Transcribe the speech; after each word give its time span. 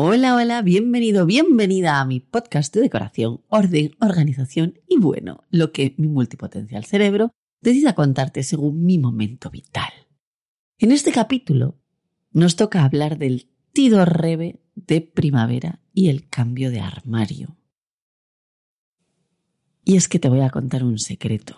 Hola, 0.00 0.36
hola, 0.36 0.62
bienvenido, 0.62 1.26
bienvenida 1.26 1.98
a 1.98 2.04
mi 2.04 2.20
podcast 2.20 2.72
de 2.72 2.82
decoración, 2.82 3.40
orden, 3.48 3.96
organización 4.00 4.78
y 4.86 4.96
bueno, 4.96 5.42
lo 5.50 5.72
que 5.72 5.96
mi 5.98 6.06
multipotencial 6.06 6.84
cerebro 6.84 7.32
decida 7.60 7.96
contarte 7.96 8.44
según 8.44 8.84
mi 8.84 8.96
momento 8.98 9.50
vital. 9.50 9.90
En 10.78 10.92
este 10.92 11.10
capítulo 11.10 11.80
nos 12.30 12.54
toca 12.54 12.84
hablar 12.84 13.18
del 13.18 13.50
tido 13.72 14.04
rebe 14.04 14.60
de 14.76 15.00
primavera 15.00 15.80
y 15.92 16.10
el 16.10 16.28
cambio 16.28 16.70
de 16.70 16.78
armario. 16.78 17.56
Y 19.84 19.96
es 19.96 20.06
que 20.06 20.20
te 20.20 20.28
voy 20.28 20.42
a 20.42 20.50
contar 20.50 20.84
un 20.84 21.00
secreto. 21.00 21.56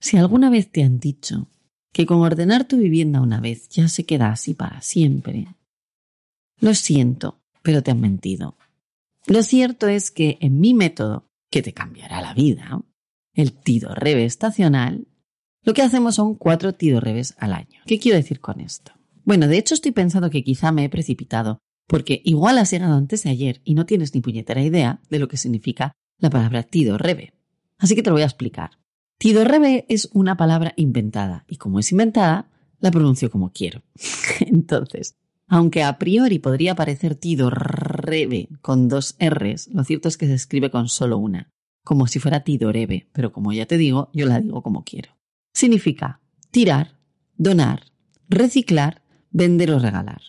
Si 0.00 0.16
alguna 0.16 0.50
vez 0.50 0.72
te 0.72 0.82
han 0.82 0.98
dicho 0.98 1.48
que 1.92 2.06
con 2.06 2.22
ordenar 2.22 2.66
tu 2.66 2.76
vivienda 2.76 3.20
una 3.20 3.40
vez 3.40 3.68
ya 3.68 3.86
se 3.86 4.04
queda 4.04 4.32
así 4.32 4.52
para 4.52 4.80
siempre, 4.80 5.46
lo 6.58 6.74
siento, 6.74 7.40
pero 7.62 7.82
te 7.82 7.90
han 7.90 8.00
mentido. 8.00 8.56
Lo 9.26 9.42
cierto 9.42 9.88
es 9.88 10.10
que 10.10 10.38
en 10.40 10.60
mi 10.60 10.74
método, 10.74 11.28
que 11.50 11.62
te 11.62 11.72
cambiará 11.72 12.20
la 12.20 12.34
vida, 12.34 12.80
el 13.34 13.52
tido 13.52 13.94
rebe 13.94 14.24
estacional, 14.24 15.06
lo 15.62 15.74
que 15.74 15.82
hacemos 15.82 16.14
son 16.14 16.34
cuatro 16.34 16.74
tido 16.74 17.00
rebes 17.00 17.34
al 17.38 17.52
año. 17.52 17.80
¿Qué 17.86 17.98
quiero 17.98 18.16
decir 18.16 18.40
con 18.40 18.60
esto? 18.60 18.92
Bueno, 19.24 19.48
de 19.48 19.58
hecho 19.58 19.74
estoy 19.74 19.90
pensando 19.90 20.30
que 20.30 20.44
quizá 20.44 20.70
me 20.70 20.84
he 20.84 20.88
precipitado, 20.88 21.58
porque 21.88 22.22
igual 22.24 22.58
has 22.58 22.70
llegado 22.70 22.94
antes 22.94 23.24
de 23.24 23.30
ayer 23.30 23.60
y 23.64 23.74
no 23.74 23.84
tienes 23.84 24.14
ni 24.14 24.20
puñetera 24.20 24.62
idea 24.62 25.00
de 25.10 25.18
lo 25.18 25.26
que 25.26 25.36
significa 25.36 25.92
la 26.18 26.30
palabra 26.30 26.62
tido 26.62 26.98
rebe. 26.98 27.34
Así 27.78 27.94
que 27.94 28.02
te 28.02 28.10
lo 28.10 28.14
voy 28.14 28.22
a 28.22 28.26
explicar. 28.26 28.78
Tido 29.18 29.44
rebe 29.44 29.86
es 29.88 30.08
una 30.12 30.36
palabra 30.36 30.72
inventada 30.76 31.44
y 31.48 31.56
como 31.56 31.80
es 31.80 31.90
inventada, 31.90 32.48
la 32.78 32.90
pronuncio 32.90 33.30
como 33.30 33.50
quiero. 33.50 33.82
Entonces, 34.40 35.16
aunque 35.48 35.82
a 35.82 35.98
priori 35.98 36.38
podría 36.38 36.74
parecer 36.74 37.14
Tido 37.14 37.50
Rebe 37.50 38.48
con 38.62 38.88
dos 38.88 39.16
R's, 39.20 39.68
lo 39.72 39.84
cierto 39.84 40.08
es 40.08 40.16
que 40.16 40.26
se 40.26 40.34
escribe 40.34 40.70
con 40.70 40.88
solo 40.88 41.18
una, 41.18 41.52
como 41.84 42.08
si 42.08 42.18
fuera 42.18 42.42
Tidorebe, 42.42 43.08
pero 43.12 43.32
como 43.32 43.52
ya 43.52 43.66
te 43.66 43.76
digo, 43.76 44.10
yo 44.12 44.26
la 44.26 44.40
digo 44.40 44.62
como 44.62 44.82
quiero. 44.82 45.16
Significa 45.54 46.20
tirar, 46.50 46.98
donar, 47.36 47.84
reciclar, 48.28 49.02
vender 49.30 49.70
o 49.70 49.78
regalar. 49.78 50.20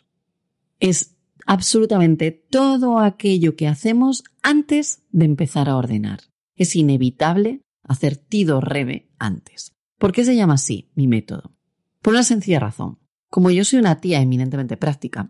Es 0.80 1.16
absolutamente 1.48 2.32
todo 2.32 3.00
aquello 3.00 3.56
que 3.56 3.68
hacemos 3.68 4.24
antes 4.44 5.04
de 5.10 5.26
empezar 5.26 5.68
a 5.68 5.78
ordenar. 5.78 6.20
Es 6.56 6.76
inevitable 6.76 7.62
hacer 7.84 8.18
Tido 8.18 8.62
Rebe 8.62 9.10
antes. 9.18 9.74
¿Por 9.98 10.12
qué 10.12 10.24
se 10.24 10.36
llama 10.36 10.56
así 10.56 10.92
mi 10.94 11.08
método? 11.08 11.56
Por 12.04 12.14
una 12.14 12.24
sencilla 12.24 12.60
razón. 12.60 13.00
Como 13.30 13.52
yo 13.52 13.66
soy 13.66 13.80
una 13.80 14.00
tía 14.00 14.22
eminentemente 14.22 14.78
práctica, 14.78 15.30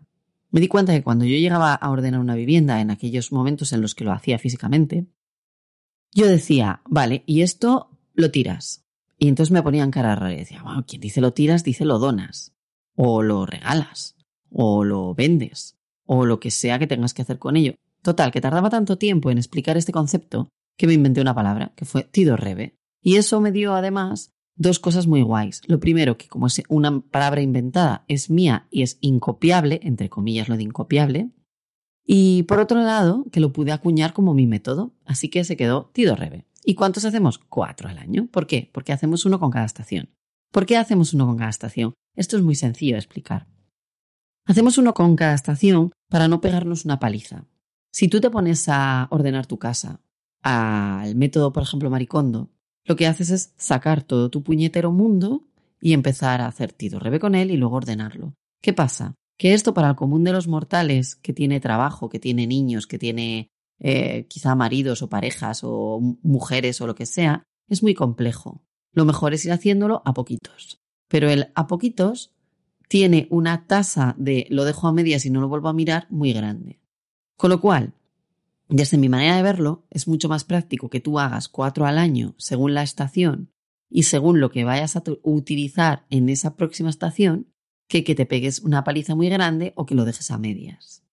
me 0.49 0.61
di 0.61 0.67
cuenta 0.67 0.93
que 0.93 1.03
cuando 1.03 1.25
yo 1.25 1.35
llegaba 1.37 1.73
a 1.73 1.89
ordenar 1.89 2.19
una 2.19 2.35
vivienda 2.35 2.79
en 2.79 2.91
aquellos 2.91 3.31
momentos 3.31 3.73
en 3.73 3.81
los 3.81 3.95
que 3.95 4.03
lo 4.03 4.11
hacía 4.11 4.39
físicamente, 4.39 5.07
yo 6.13 6.27
decía, 6.27 6.81
vale, 6.85 7.23
y 7.25 7.41
esto 7.41 7.89
lo 8.13 8.31
tiras. 8.31 8.85
Y 9.17 9.27
entonces 9.27 9.51
me 9.51 9.63
ponían 9.63 9.91
cara 9.91 10.15
rara 10.15 10.33
y 10.33 10.37
decía, 10.37 10.63
bueno, 10.63 10.85
quien 10.85 11.01
dice 11.01 11.21
lo 11.21 11.33
tiras, 11.33 11.63
dice 11.63 11.85
lo 11.85 11.99
donas, 11.99 12.55
o 12.95 13.23
lo 13.23 13.45
regalas, 13.45 14.15
o 14.49 14.83
lo 14.83 15.13
vendes, 15.15 15.77
o 16.05 16.25
lo 16.25 16.39
que 16.39 16.51
sea 16.51 16.79
que 16.79 16.87
tengas 16.87 17.13
que 17.13 17.23
hacer 17.23 17.39
con 17.39 17.57
ello. 17.57 17.75
Total, 18.01 18.31
que 18.31 18.41
tardaba 18.41 18.69
tanto 18.69 18.97
tiempo 18.97 19.31
en 19.31 19.37
explicar 19.37 19.75
este 19.75 19.91
concepto 19.91 20.49
que 20.77 20.87
me 20.87 20.93
inventé 20.93 21.19
una 21.19 21.35
palabra, 21.35 21.73
que 21.75 21.85
fue 21.85 22.03
tido 22.03 22.37
rebe. 22.37 22.77
Y 23.01 23.15
eso 23.15 23.41
me 23.41 23.51
dio 23.51 23.73
además 23.73 24.33
dos 24.57 24.79
cosas 24.79 25.07
muy 25.07 25.21
guays. 25.21 25.61
Lo 25.67 25.79
primero, 25.79 26.17
que 26.17 26.27
como 26.27 26.47
es 26.47 26.61
una 26.67 26.99
palabra 26.99 27.41
inventada, 27.41 28.03
es 28.07 28.29
mía 28.29 28.67
y 28.69 28.81
es 28.81 28.97
incopiable, 29.01 29.79
entre 29.83 30.09
comillas 30.09 30.49
lo 30.49 30.57
de 30.57 30.63
incopiable. 30.63 31.29
Y 32.05 32.43
por 32.43 32.59
otro 32.59 32.81
lado, 32.81 33.25
que 33.31 33.39
lo 33.39 33.53
pude 33.53 33.71
acuñar 33.71 34.13
como 34.13 34.33
mi 34.33 34.47
método, 34.47 34.93
así 35.05 35.29
que 35.29 35.43
se 35.43 35.57
quedó 35.57 35.89
Tido 35.93 36.15
Rebe. 36.15 36.45
¿Y 36.63 36.75
cuántos 36.75 37.05
hacemos? 37.05 37.37
Cuatro 37.37 37.87
al 37.89 37.97
año. 37.97 38.27
¿Por 38.31 38.47
qué? 38.47 38.69
Porque 38.73 38.93
hacemos 38.93 39.25
uno 39.25 39.39
con 39.39 39.51
cada 39.51 39.65
estación. 39.65 40.09
¿Por 40.51 40.65
qué 40.65 40.77
hacemos 40.77 41.13
uno 41.13 41.25
con 41.25 41.37
cada 41.37 41.49
estación? 41.49 41.93
Esto 42.15 42.35
es 42.35 42.43
muy 42.43 42.55
sencillo 42.55 42.95
de 42.95 42.99
explicar. 42.99 43.47
Hacemos 44.45 44.77
uno 44.77 44.93
con 44.93 45.15
cada 45.15 45.33
estación 45.33 45.91
para 46.09 46.27
no 46.27 46.41
pegarnos 46.41 46.85
una 46.85 46.99
paliza. 46.99 47.45
Si 47.91 48.07
tú 48.07 48.21
te 48.21 48.29
pones 48.29 48.67
a 48.69 49.07
ordenar 49.11 49.45
tu 49.45 49.59
casa 49.59 50.01
al 50.41 51.15
método, 51.15 51.51
por 51.51 51.63
ejemplo, 51.63 51.89
maricondo, 51.89 52.49
lo 52.87 52.95
que 52.95 53.05
haces 53.05 53.29
es 53.29 53.53
sacar 53.57 54.01
todo 54.01 54.29
tu 54.29 54.41
puñetero 54.41 54.91
mundo 54.91 55.43
y 55.81 55.93
empezar 55.93 56.41
a 56.41 56.47
hacer 56.47 56.71
tido 56.71 56.99
rebe 56.99 57.19
con 57.19 57.35
él 57.35 57.51
y 57.51 57.57
luego 57.57 57.75
ordenarlo. 57.75 58.33
¿Qué 58.61 58.73
pasa? 58.73 59.13
Que 59.37 59.53
esto 59.53 59.73
para 59.73 59.89
el 59.89 59.95
común 59.95 60.23
de 60.23 60.31
los 60.31 60.47
mortales, 60.47 61.15
que 61.15 61.33
tiene 61.33 61.59
trabajo, 61.59 62.09
que 62.09 62.19
tiene 62.19 62.47
niños, 62.47 62.87
que 62.87 62.97
tiene 62.97 63.49
eh, 63.79 64.25
quizá 64.29 64.55
maridos 64.55 65.01
o 65.01 65.09
parejas 65.09 65.61
o 65.63 65.99
mujeres 66.23 66.81
o 66.81 66.87
lo 66.87 66.95
que 66.95 67.05
sea, 67.05 67.43
es 67.67 67.83
muy 67.83 67.93
complejo. 67.93 68.63
Lo 68.93 69.05
mejor 69.05 69.33
es 69.33 69.45
ir 69.45 69.51
haciéndolo 69.51 70.01
a 70.05 70.13
poquitos. 70.13 70.79
Pero 71.09 71.29
el 71.29 71.51
a 71.55 71.67
poquitos 71.67 72.33
tiene 72.87 73.27
una 73.29 73.67
tasa 73.67 74.15
de 74.17 74.47
lo 74.49 74.63
dejo 74.63 74.87
a 74.87 74.93
medias 74.93 75.25
y 75.25 75.29
no 75.29 75.41
lo 75.41 75.49
vuelvo 75.49 75.67
a 75.67 75.73
mirar 75.73 76.07
muy 76.09 76.31
grande. 76.31 76.79
Con 77.35 77.49
lo 77.49 77.59
cual, 77.59 77.93
desde 78.69 78.97
mi 78.97 79.09
manera 79.09 79.37
de 79.37 79.43
verlo, 79.43 79.85
es 79.89 80.07
mucho 80.07 80.27
más 80.27 80.43
práctico 80.43 80.89
que 80.89 80.99
tú 80.99 81.19
hagas 81.19 81.47
cuatro 81.47 81.85
al 81.85 81.97
año 81.97 82.35
según 82.37 82.73
la 82.73 82.83
estación 82.83 83.51
y 83.89 84.03
según 84.03 84.39
lo 84.41 84.51
que 84.51 84.65
vayas 84.65 84.95
a 84.95 85.03
utilizar 85.23 86.05
en 86.09 86.29
esa 86.29 86.55
próxima 86.55 86.89
estación 86.89 87.47
que 87.87 88.03
que 88.03 88.15
te 88.15 88.25
pegues 88.25 88.59
una 88.59 88.83
paliza 88.83 89.15
muy 89.15 89.29
grande 89.29 89.71
o 89.75 89.85
que 89.85 89.95
lo 89.95 90.03
dejes 90.03 90.31
a 90.31 90.37
medias. 90.37 91.03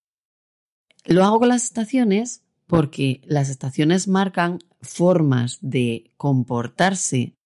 Lo 1.05 1.25
hago 1.25 1.39
con 1.39 1.49
las 1.49 1.65
estaciones 1.65 2.43
porque 2.67 3.21
las 3.25 3.51
estaciones 3.51 4.09
marcan 4.09 4.59
formas 4.81 5.59
de 5.61 6.11
comportarse 6.17 7.37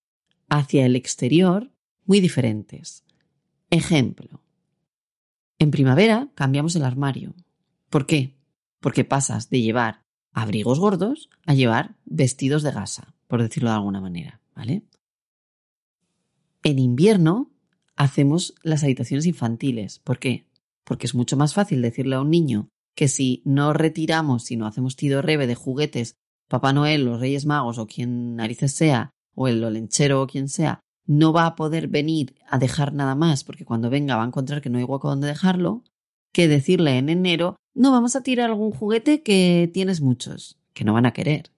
hacia 0.49 0.85
el 0.85 0.95
exterior 0.95 1.71
muy 2.05 2.19
diferentes. 2.21 3.03
Ejemplo. 3.69 4.41
En 5.59 5.71
primavera 5.71 6.29
cambiamos 6.33 6.75
el 6.75 6.83
armario. 6.83 7.35
¿Por 7.89 8.07
qué? 8.07 8.38
Porque 8.79 9.03
pasas 9.03 9.49
de 9.49 9.61
llevar 9.61 10.01
abrigos 10.31 10.79
gordos 10.79 11.29
a 11.45 11.53
llevar 11.53 11.95
vestidos 12.05 12.63
de 12.63 12.71
gasa, 12.71 13.15
por 13.27 13.41
decirlo 13.41 13.69
de 13.69 13.75
alguna 13.75 14.01
manera, 14.01 14.41
¿vale? 14.55 14.83
En 16.63 16.79
invierno 16.79 17.51
hacemos 17.95 18.55
las 18.63 18.83
habitaciones 18.83 19.25
infantiles. 19.25 19.99
¿Por 19.99 20.19
qué? 20.19 20.45
Porque 20.83 21.07
es 21.07 21.15
mucho 21.15 21.37
más 21.37 21.53
fácil 21.53 21.81
decirle 21.81 22.15
a 22.15 22.21
un 22.21 22.29
niño 22.29 22.69
que 22.95 23.07
si 23.07 23.41
no 23.45 23.73
retiramos, 23.73 24.43
si 24.43 24.57
no 24.57 24.65
hacemos 24.65 24.95
tido 24.95 25.21
rebe 25.21 25.47
de 25.47 25.55
juguetes 25.55 26.15
Papá 26.49 26.73
Noel, 26.73 27.05
los 27.05 27.19
Reyes 27.19 27.45
Magos 27.45 27.77
o 27.77 27.87
quien 27.87 28.35
narices 28.35 28.73
sea, 28.73 29.11
o 29.35 29.47
el 29.47 29.63
olenchero 29.63 30.23
o 30.23 30.27
quien 30.27 30.49
sea, 30.49 30.81
no 31.05 31.31
va 31.31 31.45
a 31.45 31.55
poder 31.55 31.87
venir 31.87 32.35
a 32.49 32.57
dejar 32.57 32.93
nada 32.93 33.15
más 33.15 33.43
porque 33.43 33.65
cuando 33.65 33.89
venga 33.89 34.15
va 34.15 34.23
a 34.23 34.27
encontrar 34.27 34.61
que 34.61 34.69
no 34.69 34.79
hay 34.79 34.83
hueco 34.83 35.09
donde 35.09 35.27
dejarlo, 35.27 35.83
que 36.33 36.47
decirle 36.47 36.97
en 36.97 37.09
enero, 37.09 37.55
no, 37.79 37.91
vamos 37.91 38.17
a 38.17 38.23
tirar 38.23 38.49
algún 38.49 38.71
juguete 38.71 39.23
que 39.23 39.71
tienes 39.73 40.01
muchos, 40.01 40.59
que 40.73 40.83
no 40.83 40.91
van 40.91 41.05
a 41.05 41.13
querer. 41.13 41.49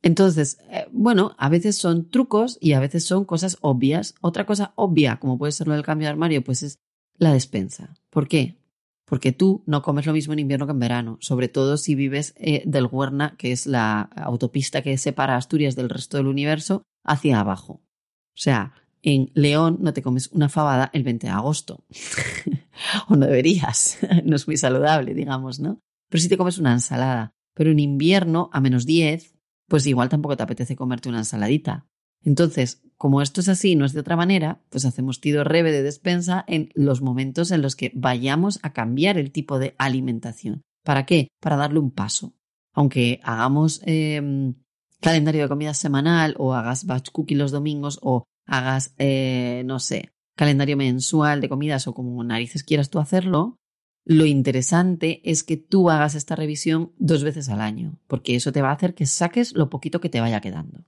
Entonces, 0.00 0.58
eh, 0.70 0.86
bueno, 0.92 1.34
a 1.36 1.48
veces 1.48 1.76
son 1.76 2.08
trucos 2.08 2.58
y 2.60 2.74
a 2.74 2.80
veces 2.80 3.04
son 3.04 3.24
cosas 3.24 3.58
obvias. 3.60 4.14
Otra 4.20 4.46
cosa 4.46 4.72
obvia, 4.76 5.18
como 5.18 5.36
puede 5.36 5.50
ser 5.50 5.66
lo 5.66 5.74
del 5.74 5.82
cambio 5.82 6.06
de 6.06 6.10
armario, 6.12 6.44
pues 6.44 6.62
es 6.62 6.78
la 7.18 7.32
despensa. 7.32 7.96
¿Por 8.08 8.28
qué? 8.28 8.56
Porque 9.04 9.32
tú 9.32 9.64
no 9.66 9.82
comes 9.82 10.06
lo 10.06 10.12
mismo 10.12 10.32
en 10.32 10.38
invierno 10.38 10.66
que 10.66 10.72
en 10.72 10.78
verano, 10.78 11.18
sobre 11.20 11.48
todo 11.48 11.76
si 11.76 11.96
vives 11.96 12.32
eh, 12.36 12.62
del 12.64 12.86
Huerna, 12.86 13.34
que 13.36 13.50
es 13.50 13.66
la 13.66 14.02
autopista 14.02 14.80
que 14.80 14.96
separa 14.96 15.34
Asturias 15.34 15.74
del 15.74 15.88
resto 15.90 16.18
del 16.18 16.28
universo, 16.28 16.84
hacia 17.02 17.40
abajo. 17.40 17.72
O 17.72 18.38
sea, 18.38 18.74
en 19.02 19.32
León 19.34 19.78
no 19.80 19.92
te 19.92 20.02
comes 20.02 20.28
una 20.28 20.48
fabada 20.48 20.88
el 20.92 21.02
20 21.02 21.26
de 21.26 21.32
agosto. 21.32 21.82
o 23.08 23.16
no 23.16 23.26
deberías. 23.26 23.98
no 24.24 24.36
es 24.36 24.46
muy 24.46 24.56
saludable, 24.56 25.14
digamos, 25.14 25.60
¿no? 25.60 25.80
Pero 26.08 26.22
si 26.22 26.28
te 26.28 26.36
comes 26.36 26.58
una 26.58 26.72
ensalada. 26.72 27.32
Pero 27.54 27.70
en 27.70 27.78
invierno, 27.78 28.50
a 28.52 28.60
menos 28.60 28.86
10, 28.86 29.34
pues 29.68 29.86
igual 29.86 30.08
tampoco 30.08 30.36
te 30.36 30.42
apetece 30.42 30.76
comerte 30.76 31.08
una 31.08 31.18
ensaladita. 31.18 31.86
Entonces, 32.22 32.82
como 32.96 33.22
esto 33.22 33.40
es 33.40 33.48
así, 33.48 33.76
no 33.76 33.84
es 33.84 33.92
de 33.92 34.00
otra 34.00 34.16
manera, 34.16 34.62
pues 34.70 34.84
hacemos 34.84 35.20
tido 35.20 35.44
rebe 35.44 35.72
de 35.72 35.82
despensa 35.82 36.44
en 36.48 36.70
los 36.74 37.00
momentos 37.00 37.50
en 37.50 37.62
los 37.62 37.76
que 37.76 37.92
vayamos 37.94 38.58
a 38.62 38.72
cambiar 38.72 39.16
el 39.18 39.32
tipo 39.32 39.58
de 39.58 39.74
alimentación. 39.78 40.62
¿Para 40.84 41.06
qué? 41.06 41.28
Para 41.40 41.56
darle 41.56 41.78
un 41.78 41.90
paso. 41.90 42.34
Aunque 42.72 43.20
hagamos 43.22 43.80
em, 43.84 44.54
calendario 45.00 45.42
de 45.42 45.48
comida 45.48 45.74
semanal 45.74 46.34
o 46.38 46.54
hagas 46.54 46.84
batch 46.84 47.10
cookie 47.10 47.34
los 47.34 47.52
domingos 47.52 47.98
o 48.02 48.24
hagas, 48.46 48.94
eh, 48.98 49.62
no 49.64 49.78
sé, 49.78 50.12
calendario 50.36 50.76
mensual 50.76 51.40
de 51.40 51.48
comidas 51.48 51.88
o 51.88 51.94
como 51.94 52.22
narices 52.22 52.62
quieras 52.62 52.90
tú 52.90 53.00
hacerlo, 53.00 53.58
lo 54.04 54.24
interesante 54.24 55.20
es 55.28 55.42
que 55.42 55.56
tú 55.56 55.90
hagas 55.90 56.14
esta 56.14 56.36
revisión 56.36 56.92
dos 56.96 57.24
veces 57.24 57.48
al 57.48 57.60
año, 57.60 57.98
porque 58.06 58.36
eso 58.36 58.52
te 58.52 58.62
va 58.62 58.70
a 58.70 58.74
hacer 58.74 58.94
que 58.94 59.04
saques 59.04 59.52
lo 59.54 59.68
poquito 59.68 60.00
que 60.00 60.08
te 60.08 60.20
vaya 60.20 60.40
quedando. 60.40 60.84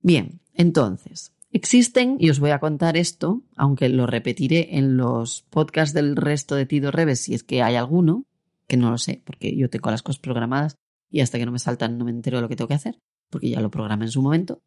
Bien, 0.00 0.40
entonces, 0.54 1.34
existen, 1.50 2.16
y 2.18 2.30
os 2.30 2.40
voy 2.40 2.50
a 2.50 2.58
contar 2.58 2.96
esto, 2.96 3.42
aunque 3.56 3.90
lo 3.90 4.06
repetiré 4.06 4.78
en 4.78 4.96
los 4.96 5.42
podcasts 5.50 5.92
del 5.92 6.16
resto 6.16 6.54
de 6.54 6.64
Tido 6.64 6.90
Reves 6.90 7.20
si 7.20 7.34
es 7.34 7.42
que 7.42 7.62
hay 7.62 7.74
alguno, 7.74 8.24
que 8.66 8.78
no 8.78 8.90
lo 8.90 8.96
sé, 8.96 9.20
porque 9.26 9.54
yo 9.54 9.68
tengo 9.68 9.90
las 9.90 10.02
cosas 10.02 10.20
programadas 10.20 10.76
y 11.10 11.20
hasta 11.20 11.38
que 11.38 11.44
no 11.44 11.52
me 11.52 11.58
saltan 11.58 11.98
no 11.98 12.06
me 12.06 12.10
entero 12.10 12.38
de 12.38 12.42
lo 12.42 12.48
que 12.48 12.56
tengo 12.56 12.68
que 12.68 12.74
hacer, 12.74 12.98
porque 13.30 13.50
ya 13.50 13.60
lo 13.60 13.70
programé 13.70 14.06
en 14.06 14.10
su 14.10 14.22
momento. 14.22 14.62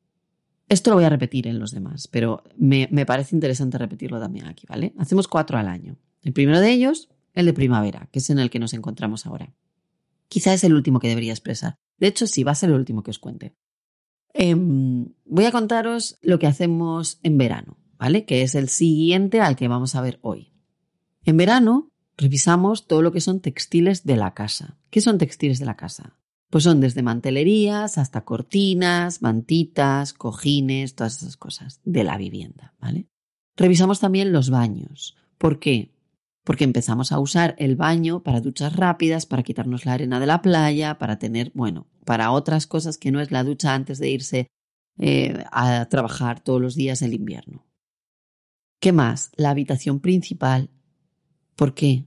Esto 0.70 0.92
lo 0.92 0.98
voy 0.98 1.06
a 1.06 1.10
repetir 1.10 1.48
en 1.48 1.60
los 1.60 1.72
demás, 1.72 2.08
pero 2.08 2.44
me, 2.56 2.88
me 2.92 3.06
parece 3.06 3.36
interesante 3.36 3.78
repetirlo 3.78 4.20
también 4.20 4.46
aquí, 4.46 4.66
¿vale? 4.68 4.94
Hacemos 4.98 5.28
cuatro 5.28 5.58
al 5.58 5.68
año. 5.68 5.98
El 6.22 6.34
primero 6.34 6.60
de 6.60 6.72
ellos 6.72 7.10
el 7.34 7.46
de 7.46 7.54
primavera, 7.54 8.10
que 8.12 8.20
es 8.20 8.30
en 8.30 8.40
el 8.40 8.50
que 8.50 8.60
nos 8.60 8.74
encontramos 8.74 9.26
ahora. 9.26 9.54
Quizá 10.28 10.54
es 10.54 10.64
el 10.64 10.74
último 10.74 11.00
que 11.00 11.08
debería 11.08 11.32
expresar. 11.32 11.76
De 11.98 12.08
hecho, 12.08 12.28
sí, 12.28 12.44
va 12.44 12.52
a 12.52 12.56
ser 12.56 12.70
el 12.70 12.76
último 12.76 13.04
que 13.04 13.12
os 13.12 13.20
cuente. 13.20 13.56
Em, 14.34 15.14
voy 15.26 15.46
a 15.46 15.52
contaros 15.52 16.18
lo 16.22 16.38
que 16.38 16.48
hacemos 16.48 17.20
en 17.24 17.38
verano, 17.38 17.78
¿vale? 17.98 18.26
Que 18.26 18.44
es 18.44 18.56
el 18.56 18.70
siguiente 18.70 19.42
al 19.42 19.56
que 19.56 19.68
vamos 19.68 19.96
a 19.96 20.02
ver 20.02 20.20
hoy. 20.22 20.54
En 21.24 21.38
verano 21.38 21.92
revisamos 22.18 22.88
todo 22.88 23.02
lo 23.02 23.12
que 23.12 23.22
son 23.22 23.40
textiles 23.40 24.04
de 24.04 24.18
la 24.18 24.34
casa. 24.34 24.78
¿Qué 24.90 25.02
son 25.02 25.18
textiles 25.18 25.60
de 25.60 25.66
la 25.66 25.78
casa? 25.78 26.19
Pues 26.50 26.64
son 26.64 26.82
desde 26.82 27.04
mantelerías 27.04 27.98
hasta 27.98 28.26
cortinas, 28.26 29.22
mantitas, 29.22 30.14
cojines, 30.14 30.96
todas 30.96 31.22
esas 31.22 31.38
cosas 31.38 31.80
de 31.84 32.04
la 32.04 32.18
vivienda, 32.18 32.74
¿vale? 32.80 33.08
Revisamos 33.56 34.00
también 34.00 34.32
los 34.32 34.50
baños. 34.50 35.16
¿Por 35.38 35.60
qué? 35.60 35.92
porque 36.50 36.64
empezamos 36.64 37.12
a 37.12 37.20
usar 37.20 37.54
el 37.60 37.76
baño 37.76 38.24
para 38.24 38.42
duchas 38.42 38.76
rápidas, 38.76 39.28
para 39.28 39.44
quitarnos 39.44 39.86
la 39.86 39.94
arena 39.94 40.20
de 40.20 40.26
la 40.26 40.42
playa, 40.42 40.98
para 40.98 41.20
tener, 41.20 41.52
bueno, 41.54 41.86
para 42.06 42.32
otras 42.32 42.66
cosas 42.66 42.98
que 42.98 43.12
no 43.12 43.22
es 43.22 43.30
la 43.30 43.44
ducha 43.44 43.76
antes 43.76 44.00
de 44.00 44.10
irse 44.10 44.48
eh, 44.98 45.44
a 45.52 45.86
trabajar 45.90 46.40
todos 46.40 46.60
los 46.60 46.74
días 46.74 47.04
el 47.04 47.14
invierno. 47.14 47.68
¿Qué 48.80 48.92
más? 48.92 49.32
La 49.36 49.52
habitación 49.52 50.00
principal. 50.00 50.72
¿Por 51.56 51.76
qué? 51.76 52.06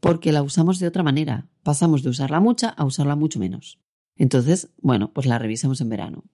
Porque 0.00 0.32
la 0.32 0.42
usamos 0.42 0.80
de 0.80 0.88
otra 0.88 1.04
manera. 1.04 1.46
Pasamos 1.64 2.04
de 2.04 2.10
usarla 2.10 2.38
mucha 2.38 2.68
a 2.68 2.84
usarla 2.84 3.16
mucho 3.16 3.40
menos. 3.40 3.80
Entonces, 4.16 4.72
bueno, 4.80 5.12
pues 5.12 5.26
la 5.26 5.40
revisamos 5.40 5.80
en 5.80 5.88
verano. 5.88 6.24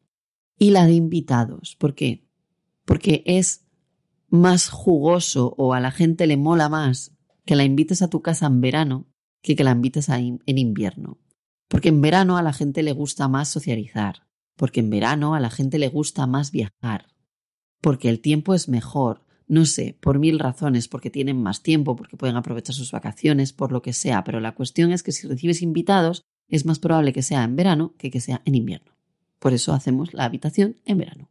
Y 0.58 0.70
la 0.70 0.84
de 0.84 0.92
invitados. 0.92 1.76
¿Por 1.76 1.94
qué? 1.94 2.28
Porque 2.84 3.22
es 3.24 3.64
más 4.28 4.68
jugoso 4.68 5.54
o 5.56 5.72
a 5.72 5.80
la 5.80 5.90
gente 5.90 6.26
le 6.26 6.36
mola 6.36 6.68
más 6.68 7.16
que 7.46 7.56
la 7.56 7.64
invites 7.64 8.02
a 8.02 8.10
tu 8.10 8.20
casa 8.20 8.46
en 8.46 8.60
verano 8.60 9.06
que 9.42 9.56
que 9.56 9.64
la 9.64 9.72
invites 9.72 10.08
en 10.10 10.40
invierno. 10.46 11.18
Porque 11.68 11.88
en 11.88 12.00
verano 12.00 12.36
a 12.36 12.42
la 12.42 12.52
gente 12.52 12.82
le 12.82 12.92
gusta 12.92 13.28
más 13.28 13.48
socializar, 13.48 14.26
porque 14.56 14.80
en 14.80 14.90
verano 14.90 15.34
a 15.34 15.40
la 15.40 15.50
gente 15.50 15.78
le 15.78 15.88
gusta 15.88 16.26
más 16.26 16.50
viajar, 16.50 17.06
porque 17.80 18.08
el 18.08 18.20
tiempo 18.20 18.54
es 18.54 18.68
mejor, 18.68 19.24
no 19.50 19.66
sé, 19.66 19.96
por 20.00 20.20
mil 20.20 20.38
razones, 20.38 20.86
porque 20.86 21.10
tienen 21.10 21.42
más 21.42 21.64
tiempo, 21.64 21.96
porque 21.96 22.16
pueden 22.16 22.36
aprovechar 22.36 22.72
sus 22.72 22.92
vacaciones, 22.92 23.52
por 23.52 23.72
lo 23.72 23.82
que 23.82 23.92
sea, 23.92 24.22
pero 24.22 24.38
la 24.38 24.54
cuestión 24.54 24.92
es 24.92 25.02
que 25.02 25.10
si 25.10 25.26
recibes 25.26 25.60
invitados 25.60 26.22
es 26.48 26.66
más 26.66 26.78
probable 26.78 27.12
que 27.12 27.22
sea 27.22 27.42
en 27.42 27.56
verano 27.56 27.92
que 27.98 28.12
que 28.12 28.20
sea 28.20 28.42
en 28.44 28.54
invierno. 28.54 28.92
Por 29.40 29.52
eso 29.52 29.72
hacemos 29.72 30.14
la 30.14 30.24
habitación 30.24 30.76
en 30.84 30.98
verano. 30.98 31.30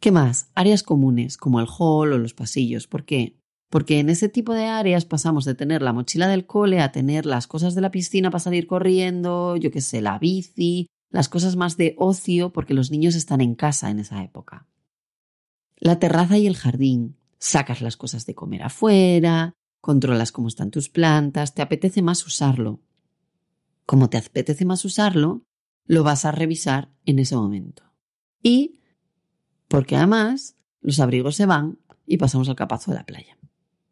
¿Qué 0.00 0.10
más? 0.12 0.48
Áreas 0.54 0.82
comunes, 0.82 1.36
como 1.36 1.60
el 1.60 1.66
hall 1.66 2.14
o 2.14 2.18
los 2.18 2.32
pasillos. 2.32 2.86
¿Por 2.86 3.04
qué? 3.04 3.38
Porque 3.68 3.98
en 3.98 4.08
ese 4.08 4.30
tipo 4.30 4.54
de 4.54 4.64
áreas 4.64 5.04
pasamos 5.04 5.44
de 5.44 5.54
tener 5.54 5.82
la 5.82 5.92
mochila 5.92 6.28
del 6.28 6.46
cole 6.46 6.80
a 6.80 6.90
tener 6.90 7.26
las 7.26 7.46
cosas 7.46 7.74
de 7.74 7.82
la 7.82 7.90
piscina 7.90 8.30
para 8.30 8.40
salir 8.40 8.66
corriendo, 8.66 9.56
yo 9.56 9.70
qué 9.70 9.82
sé, 9.82 10.00
la 10.00 10.18
bici, 10.18 10.86
las 11.10 11.28
cosas 11.28 11.56
más 11.56 11.76
de 11.76 11.96
ocio, 11.98 12.50
porque 12.50 12.72
los 12.72 12.90
niños 12.90 13.14
están 13.14 13.42
en 13.42 13.56
casa 13.56 13.90
en 13.90 13.98
esa 13.98 14.24
época. 14.24 14.66
La 15.76 15.98
terraza 15.98 16.38
y 16.38 16.46
el 16.46 16.56
jardín. 16.56 17.16
Sacas 17.38 17.80
las 17.82 17.96
cosas 17.96 18.26
de 18.26 18.34
comer 18.34 18.62
afuera, 18.62 19.54
controlas 19.80 20.32
cómo 20.32 20.48
están 20.48 20.70
tus 20.70 20.88
plantas, 20.88 21.54
te 21.54 21.62
apetece 21.62 22.02
más 22.02 22.26
usarlo. 22.26 22.80
Como 23.84 24.10
te 24.10 24.18
apetece 24.18 24.64
más 24.64 24.84
usarlo, 24.84 25.44
lo 25.84 26.02
vas 26.02 26.24
a 26.24 26.32
revisar 26.32 26.90
en 27.04 27.18
ese 27.18 27.36
momento. 27.36 27.84
Y 28.42 28.80
porque 29.68 29.96
además 29.96 30.56
los 30.80 31.00
abrigos 31.00 31.36
se 31.36 31.46
van 31.46 31.78
y 32.06 32.16
pasamos 32.16 32.48
al 32.48 32.56
capazo 32.56 32.90
de 32.90 32.98
la 32.98 33.06
playa. 33.06 33.38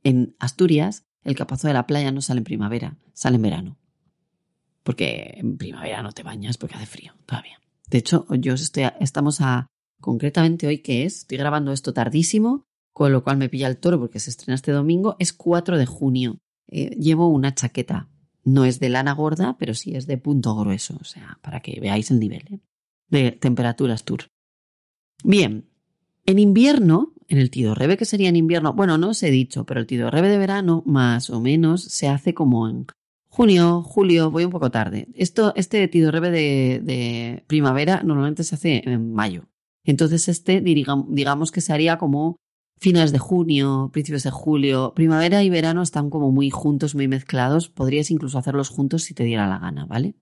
En 0.03 0.37
Asturias, 0.39 1.05
el 1.23 1.35
capazo 1.35 1.69
de 1.69 1.75
la 1.75 1.87
playa 1.87 2.13
no 2.13 2.21
sale 2.21 2.39
en 2.39 2.45
primavera, 2.45 2.97
sale 3.13 3.37
en 3.37 3.43
verano. 3.43 3.79
Porque 4.83 5.35
en 5.37 5.57
primavera 5.57 6.03
no 6.03 6.13
te 6.13 6.23
bañas 6.23 6.59
porque 6.59 6.75
hace 6.75 6.87
frío 6.87 7.15
todavía. 7.27 7.59
De 7.89 7.99
hecho, 7.99 8.27
yo 8.31 8.55
estoy, 8.55 8.85
estamos 9.01 9.41
a, 9.41 9.67
concretamente 10.01 10.67
hoy 10.67 10.79
que 10.79 11.05
es, 11.05 11.19
estoy 11.19 11.39
grabando 11.39 11.73
esto 11.73 11.93
tardísimo, 11.93 12.65
con 12.95 13.13
lo 13.13 13.25
cual 13.25 13.37
me 13.37 13.49
pilla 13.49 13.67
el 13.67 13.77
toro 13.77 13.99
porque 13.99 14.21
se 14.21 14.31
estrena 14.31 14.55
este 14.55 14.73
domingo, 14.73 15.17
es 15.19 15.33
4 15.33 15.77
de 15.77 15.85
junio. 15.85 16.39
Eh, 16.69 16.97
llevo 16.97 17.29
una 17.29 17.53
chaqueta, 17.53 18.09
no 18.45 18.65
es 18.65 18.79
de 18.79 18.89
lana 18.89 19.13
gorda, 19.13 19.57
pero 19.59 19.75
sí 19.75 19.97
es 19.97 20.07
de 20.07 20.17
punto 20.17 20.55
grueso, 20.55 20.97
o 21.01 21.05
sea, 21.05 21.39
para 21.43 21.61
que 21.61 21.81
veáis 21.81 22.11
el 22.13 22.21
nivel 22.21 22.45
¿eh? 22.51 22.61
de 23.09 23.33
temperaturas 23.33 24.05
tour. 24.05 24.29
Bien, 25.25 25.69
en 26.25 26.39
invierno, 26.39 27.13
en 27.27 27.39
el 27.39 27.51
Tidorrebe 27.51 27.97
que 27.97 28.05
sería 28.05 28.29
en 28.29 28.37
invierno, 28.37 28.73
bueno, 28.73 28.97
no 28.97 29.09
os 29.09 29.23
he 29.25 29.31
dicho, 29.31 29.67
pero 29.67 29.81
el 29.81 29.87
Tidorrebe 29.87 30.29
de 30.29 30.39
verano 30.39 30.85
más 30.87 31.31
o 31.31 31.41
menos 31.41 31.83
se 31.83 32.09
hace 32.09 32.33
como 32.33 32.69
en 32.69 32.87
junio, 33.29 33.83
julio, 33.83 34.31
voy 34.31 34.45
un 34.45 34.53
poco 34.53 34.71
tarde. 34.71 35.09
Esto, 35.15 35.53
este 35.57 35.89
Tidorrebe 35.89 36.31
de, 36.31 36.81
de 36.81 37.45
primavera 37.49 38.05
normalmente 38.05 38.45
se 38.45 38.55
hace 38.55 38.83
en 38.89 39.13
mayo. 39.13 39.49
Entonces 39.83 40.29
este 40.29 40.61
digamos 40.61 41.51
que 41.51 41.61
se 41.61 41.73
haría 41.73 41.99
como 41.99 42.37
finales 42.79 43.13
de 43.13 43.19
junio, 43.19 43.91
principios 43.93 44.23
de 44.23 44.31
julio. 44.31 44.93
Primavera 44.95 45.43
y 45.43 45.51
verano 45.51 45.83
están 45.83 46.11
como 46.11 46.31
muy 46.31 46.51
juntos, 46.51 46.95
muy 46.95 47.09
mezclados. 47.09 47.69
Podrías 47.69 48.11
incluso 48.11 48.39
hacerlos 48.39 48.69
juntos 48.69 49.03
si 49.03 49.15
te 49.15 49.25
diera 49.25 49.47
la 49.47 49.59
gana, 49.59 49.87
¿vale? 49.87 50.17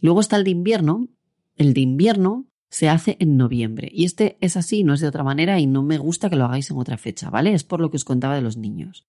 Luego 0.00 0.20
está 0.20 0.36
el 0.36 0.44
de 0.44 0.50
invierno. 0.50 1.08
El 1.56 1.72
de 1.72 1.80
invierno 1.80 2.46
se 2.74 2.88
hace 2.88 3.16
en 3.20 3.36
noviembre. 3.36 3.88
Y 3.92 4.04
este 4.04 4.36
es 4.40 4.56
así, 4.56 4.82
no 4.82 4.94
es 4.94 5.00
de 5.00 5.06
otra 5.06 5.22
manera 5.22 5.60
y 5.60 5.66
no 5.66 5.84
me 5.84 5.96
gusta 5.96 6.28
que 6.28 6.34
lo 6.34 6.44
hagáis 6.44 6.70
en 6.70 6.76
otra 6.76 6.98
fecha, 6.98 7.30
¿vale? 7.30 7.54
Es 7.54 7.62
por 7.62 7.80
lo 7.80 7.88
que 7.90 7.98
os 7.98 8.04
contaba 8.04 8.34
de 8.34 8.42
los 8.42 8.56
niños. 8.56 9.06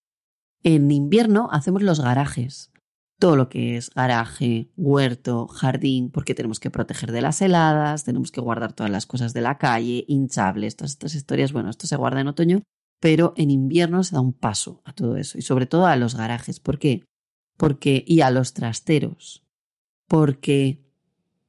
En 0.62 0.92
invierno 0.92 1.50
hacemos 1.51 1.82
los 1.82 2.00
garajes. 2.00 2.72
Todo 3.18 3.36
lo 3.36 3.50
que 3.50 3.77
es 3.77 3.89
garaje, 3.89 4.70
huerto, 4.75 5.48
jardín, 5.48 6.12
porque 6.12 6.36
tenemos 6.36 6.60
que 6.60 6.70
proteger 6.70 7.12
de 7.12 7.22
las 7.22 7.42
heladas, 7.42 8.04
tenemos 8.04 8.32
que 8.32 8.42
guardar 8.42 8.74
todas 8.74 8.92
las 8.92 9.06
cosas 9.06 9.34
de 9.34 9.42
la 9.42 9.58
calle, 9.58 10.06
hinchables, 10.08 10.75
todas 10.75 10.92
estas 10.92 11.15
historias. 11.15 11.51
Bueno, 11.51 11.70
esto 11.70 11.88
se 11.88 11.96
guarda 11.96 12.22
en 12.22 12.27
otoño, 12.27 12.62
pero 13.00 13.34
en 13.38 13.52
invierno 13.52 14.04
se 14.04 14.16
da 14.16 14.22
un 14.22 14.34
paso 14.34 14.82
a 14.86 14.94
todo 14.94 15.18
eso 15.18 15.38
y 15.38 15.42
sobre 15.42 15.66
todo 15.66 15.86
a 15.86 15.96
los 15.96 16.16
garajes. 16.16 16.60
¿Por 16.60 16.80
qué? 16.80 17.04
Porque 17.58 18.04
y 18.08 18.22
a 18.22 18.32
los 18.32 18.54
trasteros. 18.54 19.44
Porque 20.08 20.86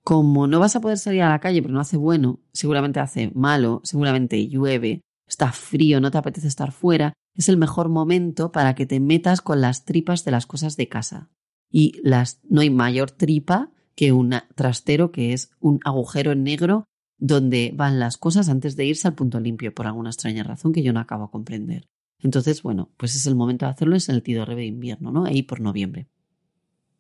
como 0.03 0.47
no 0.47 0.61
vas 0.61 0.77
a 0.77 0.81
poder 0.81 0.99
salir 0.99 1.23
a 1.23 1.31
la 1.31 1.41
calle 1.41 1.63
porque 1.63 1.73
no 1.73 1.81
hace 1.81 1.97
bueno, 1.97 2.41
seguramente 2.53 3.01
hace 3.01 3.33
malo, 3.35 3.81
seguramente 3.83 4.47
llueve, 4.49 5.01
está 5.27 5.51
frío, 5.53 6.01
no 6.01 6.11
te 6.11 6.19
apetece 6.19 6.47
estar 6.47 6.73
fuera, 6.73 7.13
es 7.35 7.49
el 7.49 7.57
mejor 7.57 7.89
momento 7.89 8.53
para 8.53 8.75
que 8.75 8.87
te 8.87 9.01
metas 9.01 9.41
con 9.41 9.61
las 9.61 9.85
tripas 9.85 10.25
de 10.25 10.31
las 10.31 10.47
cosas 10.47 10.77
de 10.77 10.89
casa. 10.89 11.31
Y 11.71 12.01
las, 12.03 12.41
no 12.49 12.61
hay 12.61 12.71
mayor 12.71 13.11
tripa 13.11 13.73
que 13.97 14.13
un 14.13 14.35
trastero 14.55 15.11
que 15.11 15.33
es 15.33 15.51
un 15.59 15.81
agujero 15.85 16.35
negro 16.35 16.85
donde 17.19 17.73
van 17.75 17.99
las 17.99 18.17
cosas 18.17 18.49
antes 18.49 18.77
de 18.77 18.85
irse 18.85 19.09
al 19.09 19.15
punto 19.15 19.41
limpio 19.41 19.75
por 19.75 19.87
alguna 19.87 20.11
extraña 20.11 20.43
razón 20.43 20.73
que 20.73 20.83
yo 20.83 20.93
no 20.93 21.01
acabo 21.01 21.27
de 21.27 21.31
comprender. 21.31 21.89
Entonces, 22.21 22.63
bueno, 22.63 22.91
pues 22.97 23.15
es 23.15 23.27
el 23.27 23.37
momento 23.37 23.67
de 23.67 23.73
hacerlo, 23.73 23.97
en 23.97 24.15
el 24.15 24.23
Tidorrebe 24.23 24.63
de 24.63 24.69
invierno, 24.69 25.11
¿no? 25.11 25.25
Ahí 25.25 25.43
por 25.43 25.61
noviembre. 25.61 26.09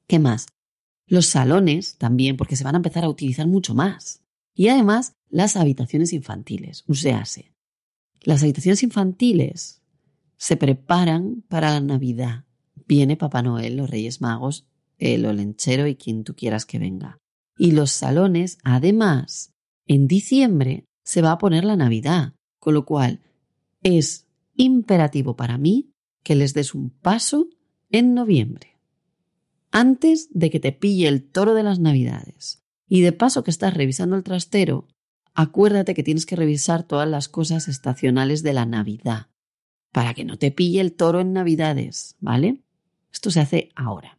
¿Qué 0.06 0.18
más? 0.18 0.46
Los 1.06 1.26
salones 1.26 1.96
también, 1.98 2.36
porque 2.36 2.56
se 2.56 2.64
van 2.64 2.74
a 2.74 2.78
empezar 2.78 3.04
a 3.04 3.08
utilizar 3.08 3.46
mucho 3.46 3.74
más. 3.74 4.22
Y 4.54 4.68
además, 4.68 5.12
las 5.28 5.56
habitaciones 5.56 6.12
infantiles, 6.12 6.84
uséase. 6.86 7.52
Las 8.22 8.42
habitaciones 8.42 8.82
infantiles 8.82 9.82
se 10.36 10.56
preparan 10.56 11.44
para 11.48 11.70
la 11.70 11.80
Navidad. 11.80 12.44
Viene 12.86 13.16
Papá 13.16 13.42
Noel, 13.42 13.76
los 13.76 13.90
Reyes 13.90 14.20
Magos, 14.20 14.66
el 14.98 15.26
olenchero 15.26 15.86
y 15.86 15.96
quien 15.96 16.24
tú 16.24 16.34
quieras 16.34 16.66
que 16.66 16.78
venga. 16.78 17.18
Y 17.58 17.72
los 17.72 17.90
salones, 17.90 18.58
además, 18.64 19.54
en 19.86 20.06
diciembre 20.06 20.86
se 21.04 21.22
va 21.22 21.32
a 21.32 21.38
poner 21.38 21.64
la 21.64 21.76
Navidad, 21.76 22.34
con 22.58 22.74
lo 22.74 22.84
cual 22.84 23.20
es 23.82 24.26
imperativo 24.56 25.36
para 25.36 25.58
mí 25.58 25.92
que 26.22 26.34
les 26.34 26.54
des 26.54 26.74
un 26.74 26.90
paso 26.90 27.48
en 27.90 28.14
noviembre, 28.14 28.76
antes 29.70 30.28
de 30.32 30.50
que 30.50 30.58
te 30.58 30.72
pille 30.72 31.06
el 31.06 31.22
toro 31.22 31.54
de 31.54 31.62
las 31.62 31.78
Navidades. 31.78 32.62
Y 32.88 33.00
de 33.00 33.12
paso 33.12 33.42
que 33.42 33.50
estás 33.50 33.74
revisando 33.74 34.16
el 34.16 34.22
trastero, 34.22 34.86
acuérdate 35.34 35.94
que 35.94 36.02
tienes 36.02 36.24
que 36.24 36.36
revisar 36.36 36.84
todas 36.84 37.08
las 37.08 37.28
cosas 37.28 37.68
estacionales 37.68 38.42
de 38.42 38.52
la 38.52 38.64
Navidad, 38.64 39.28
para 39.92 40.14
que 40.14 40.24
no 40.24 40.38
te 40.38 40.50
pille 40.50 40.80
el 40.80 40.92
toro 40.92 41.20
en 41.20 41.32
Navidades, 41.32 42.16
¿vale? 42.20 42.62
Esto 43.12 43.30
se 43.30 43.40
hace 43.40 43.70
ahora. 43.74 44.18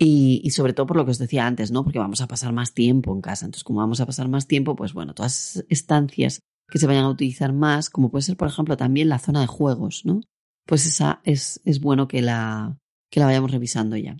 Y, 0.00 0.48
sobre 0.50 0.74
todo 0.74 0.86
por 0.86 0.96
lo 0.96 1.04
que 1.04 1.10
os 1.10 1.18
decía 1.18 1.46
antes, 1.46 1.72
¿no? 1.72 1.82
Porque 1.82 1.98
vamos 1.98 2.20
a 2.20 2.28
pasar 2.28 2.52
más 2.52 2.72
tiempo 2.72 3.12
en 3.12 3.20
casa. 3.20 3.46
Entonces, 3.46 3.64
como 3.64 3.80
vamos 3.80 4.00
a 4.00 4.06
pasar 4.06 4.28
más 4.28 4.46
tiempo, 4.46 4.76
pues 4.76 4.92
bueno, 4.92 5.12
todas 5.12 5.64
estancias 5.68 6.40
que 6.68 6.78
se 6.78 6.86
vayan 6.86 7.04
a 7.04 7.10
utilizar 7.10 7.52
más, 7.52 7.90
como 7.90 8.10
puede 8.10 8.22
ser, 8.22 8.36
por 8.36 8.48
ejemplo, 8.48 8.76
también 8.76 9.08
la 9.08 9.18
zona 9.18 9.40
de 9.40 9.46
juegos, 9.48 10.04
¿no? 10.04 10.20
Pues 10.66 10.86
esa 10.86 11.20
es, 11.24 11.60
es 11.64 11.80
bueno 11.80 12.06
que 12.06 12.22
la, 12.22 12.78
que 13.10 13.20
la 13.20 13.26
vayamos 13.26 13.50
revisando 13.50 13.96
ya. 13.96 14.16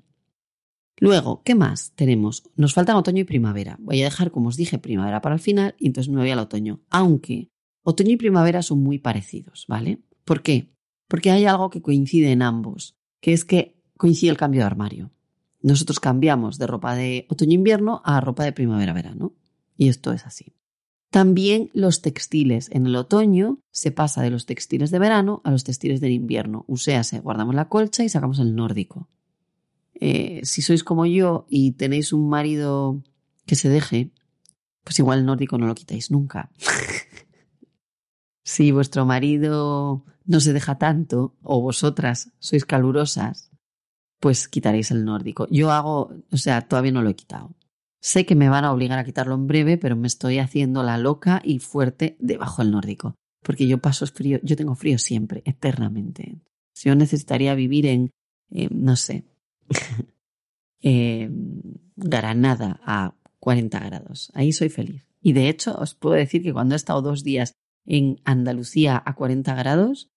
Luego, 1.01 1.43
¿qué 1.45 1.55
más 1.55 1.93
tenemos? 1.95 2.43
Nos 2.57 2.75
faltan 2.75 2.97
otoño 2.97 3.21
y 3.21 3.25
primavera. 3.25 3.77
Voy 3.81 4.01
a 4.01 4.07
dejar, 4.07 4.31
como 4.31 4.49
os 4.49 4.57
dije, 4.57 4.79
primavera 4.79 5.21
para 5.21 5.37
el 5.37 5.41
final 5.41 5.77
y 5.79 5.87
entonces 5.87 6.13
me 6.13 6.21
voy 6.21 6.31
al 6.31 6.41
otoño. 6.41 6.81
Aunque 6.91 7.51
otoño 7.85 8.13
y 8.13 8.17
primavera 8.17 8.63
son 8.63 8.83
muy 8.83 8.99
parecidos, 8.99 9.65
¿vale? 9.69 10.01
¿Por 10.25 10.43
qué? 10.43 10.73
Porque 11.07 11.31
hay 11.31 11.45
algo 11.45 11.71
que 11.71 11.83
coincide 11.83 12.33
en 12.33 12.43
ambos, 12.43 12.97
que 13.21 13.33
es 13.33 13.45
que 13.45 13.81
coincide 13.97 14.31
el 14.31 14.37
cambio 14.37 14.63
de 14.63 14.67
armario. 14.67 15.13
Nosotros 15.61 16.01
cambiamos 16.01 16.59
de 16.59 16.67
ropa 16.67 16.95
de 16.95 17.27
otoño-invierno 17.29 18.01
a 18.05 18.21
ropa 18.21 18.45
de 18.45 18.53
primavera-verano. 18.53 19.33
Y 19.77 19.89
esto 19.89 20.13
es 20.13 20.27
así. 20.27 20.55
También 21.11 21.71
los 21.73 22.03
textiles. 22.03 22.69
En 22.71 22.87
el 22.87 22.97
otoño 22.97 23.61
se 23.71 23.91
pasa 23.91 24.23
de 24.23 24.31
los 24.31 24.47
textiles 24.47 24.91
de 24.91 24.99
verano 24.99 25.41
a 25.45 25.51
los 25.51 25.65
textiles 25.65 26.01
del 26.01 26.13
invierno. 26.13 26.65
Uséase, 26.69 27.21
guardamos 27.21 27.55
la 27.55 27.69
colcha 27.69 28.05
y 28.05 28.09
sacamos 28.09 28.39
el 28.39 28.55
nórdico. 28.55 29.09
Eh, 29.95 30.41
si 30.45 30.63
sois 30.63 30.85
como 30.85 31.07
yo 31.07 31.47
y 31.49 31.73
tenéis 31.73 32.13
un 32.13 32.29
marido 32.29 33.03
que 33.47 33.57
se 33.57 33.69
deje, 33.69 34.13
pues 34.85 34.99
igual 34.99 35.21
el 35.21 35.27
nórdico 35.27 35.59
no 35.59 35.67
lo 35.67 35.75
quitáis 35.75 36.11
nunca. 36.11 36.51
si 38.45 38.71
vuestro 38.71 39.07
marido 39.07 40.05
no 40.25 40.41
se 40.41 40.53
deja 40.53 40.79
tanto 40.79 41.35
o 41.43 41.63
vosotras 41.63 42.33
sois 42.39 42.65
calurosas, 42.67 43.48
pues 44.21 44.49
quitaréis 44.49 44.91
el 44.91 45.05
nórdico. 45.05 45.47
Yo 45.51 45.71
hago, 45.71 46.13
o 46.31 46.37
sea, 46.37 46.63
todavía 46.63 46.93
no 46.93 47.03
lo 47.03 47.11
he 47.11 47.17
quitado. 47.17 47.55
Sé 48.01 48.27
que 48.27 48.35
me 48.35 48.49
van 48.49 48.65
a 48.65 48.73
obligar 48.73 48.99
a 48.99 49.05
quitarlo 49.05 49.35
en 49.35 49.47
breve, 49.47 49.77
pero 49.77 49.97
me 49.97 50.07
estoy 50.07 50.39
haciendo 50.39 50.83
la 50.83 50.99
loca 50.99 51.41
y 51.45 51.59
fuerte 51.59 52.17
debajo 52.21 52.63
del 52.63 52.73
nórdico. 52.73 53.15
Porque 53.43 53.67
yo 53.67 53.79
paso 53.79 54.07
frío, 54.07 54.39
yo 54.43 54.57
tengo 54.57 54.75
frío 54.75 54.99
siempre, 54.99 55.43
eternamente. 55.45 56.37
Yo 56.75 56.95
necesitaría 56.95 57.55
vivir 57.55 57.87
en, 57.87 58.11
eh, 58.51 58.69
no 58.71 58.97
sé, 58.97 59.25
eh, 60.83 61.31
Granada 61.97 62.81
a 62.85 63.15
40 63.41 63.81
grados. 63.81 64.31
Ahí 64.35 64.53
soy 64.53 64.69
feliz. 64.69 65.05
Y 65.21 65.33
de 65.33 65.49
hecho, 65.49 65.77
os 65.77 65.95
puedo 65.95 66.15
decir 66.15 66.43
que 66.43 66.53
cuando 66.53 66.75
he 66.75 66.77
estado 66.77 67.03
dos 67.03 67.25
días 67.25 67.55
en 67.85 68.21
Andalucía 68.25 69.03
a 69.05 69.15
40 69.15 69.55
grados, 69.55 70.09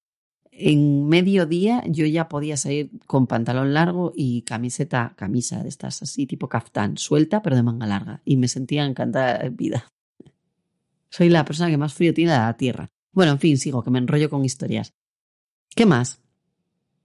en 0.51 1.07
mediodía 1.07 1.83
yo 1.87 2.05
ya 2.05 2.27
podía 2.27 2.57
salir 2.57 2.91
con 3.07 3.25
pantalón 3.25 3.73
largo 3.73 4.13
y 4.15 4.41
camiseta, 4.43 5.13
camisa 5.15 5.63
de 5.63 5.69
estas 5.69 6.01
así, 6.03 6.27
tipo 6.27 6.49
caftán, 6.49 6.97
suelta 6.97 7.41
pero 7.41 7.55
de 7.55 7.63
manga 7.63 7.87
larga. 7.87 8.21
Y 8.25 8.37
me 8.37 8.47
sentía 8.47 8.85
encantada 8.85 9.39
de 9.39 9.49
vida. 9.49 9.87
Soy 11.09 11.29
la 11.29 11.45
persona 11.45 11.69
que 11.69 11.77
más 11.77 11.93
frío 11.93 12.13
tiene 12.13 12.31
de 12.31 12.37
la 12.37 12.57
tierra. 12.57 12.89
Bueno, 13.11 13.33
en 13.33 13.39
fin, 13.39 13.57
sigo, 13.57 13.83
que 13.83 13.91
me 13.91 13.99
enrollo 13.99 14.29
con 14.29 14.45
historias. 14.45 14.93
¿Qué 15.75 15.85
más? 15.85 16.21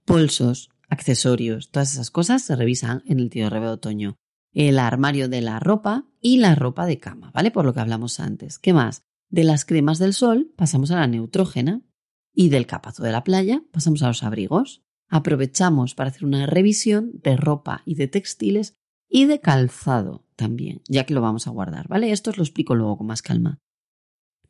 Bolsos, 0.06 0.70
accesorios, 0.88 1.70
todas 1.70 1.92
esas 1.92 2.10
cosas 2.10 2.42
se 2.42 2.54
revisan 2.54 3.02
en 3.06 3.18
el 3.18 3.30
tío 3.30 3.50
Rebe 3.50 3.66
de 3.66 3.72
Otoño. 3.72 4.16
El 4.52 4.78
armario 4.78 5.28
de 5.28 5.40
la 5.40 5.58
ropa 5.58 6.06
y 6.20 6.38
la 6.38 6.54
ropa 6.54 6.86
de 6.86 6.98
cama, 6.98 7.30
¿vale? 7.34 7.50
Por 7.50 7.64
lo 7.64 7.74
que 7.74 7.80
hablamos 7.80 8.20
antes. 8.20 8.58
¿Qué 8.58 8.72
más? 8.72 9.02
De 9.28 9.44
las 9.44 9.64
cremas 9.64 9.98
del 9.98 10.14
sol 10.14 10.52
pasamos 10.56 10.90
a 10.92 10.96
la 10.96 11.06
neutrógena, 11.06 11.82
y 12.36 12.50
del 12.50 12.66
capazo 12.66 13.02
de 13.02 13.10
la 13.10 13.24
playa 13.24 13.64
pasamos 13.72 14.02
a 14.02 14.08
los 14.08 14.22
abrigos. 14.22 14.84
Aprovechamos 15.08 15.94
para 15.94 16.10
hacer 16.10 16.24
una 16.24 16.46
revisión 16.46 17.12
de 17.22 17.36
ropa 17.36 17.82
y 17.86 17.94
de 17.94 18.06
textiles 18.06 18.76
y 19.08 19.24
de 19.24 19.40
calzado 19.40 20.24
también, 20.36 20.82
ya 20.86 21.04
que 21.04 21.14
lo 21.14 21.22
vamos 21.22 21.46
a 21.46 21.50
guardar, 21.50 21.88
¿vale? 21.88 22.12
Esto 22.12 22.30
os 22.30 22.36
lo 22.36 22.44
explico 22.44 22.74
luego 22.74 22.98
con 22.98 23.06
más 23.06 23.22
calma. 23.22 23.58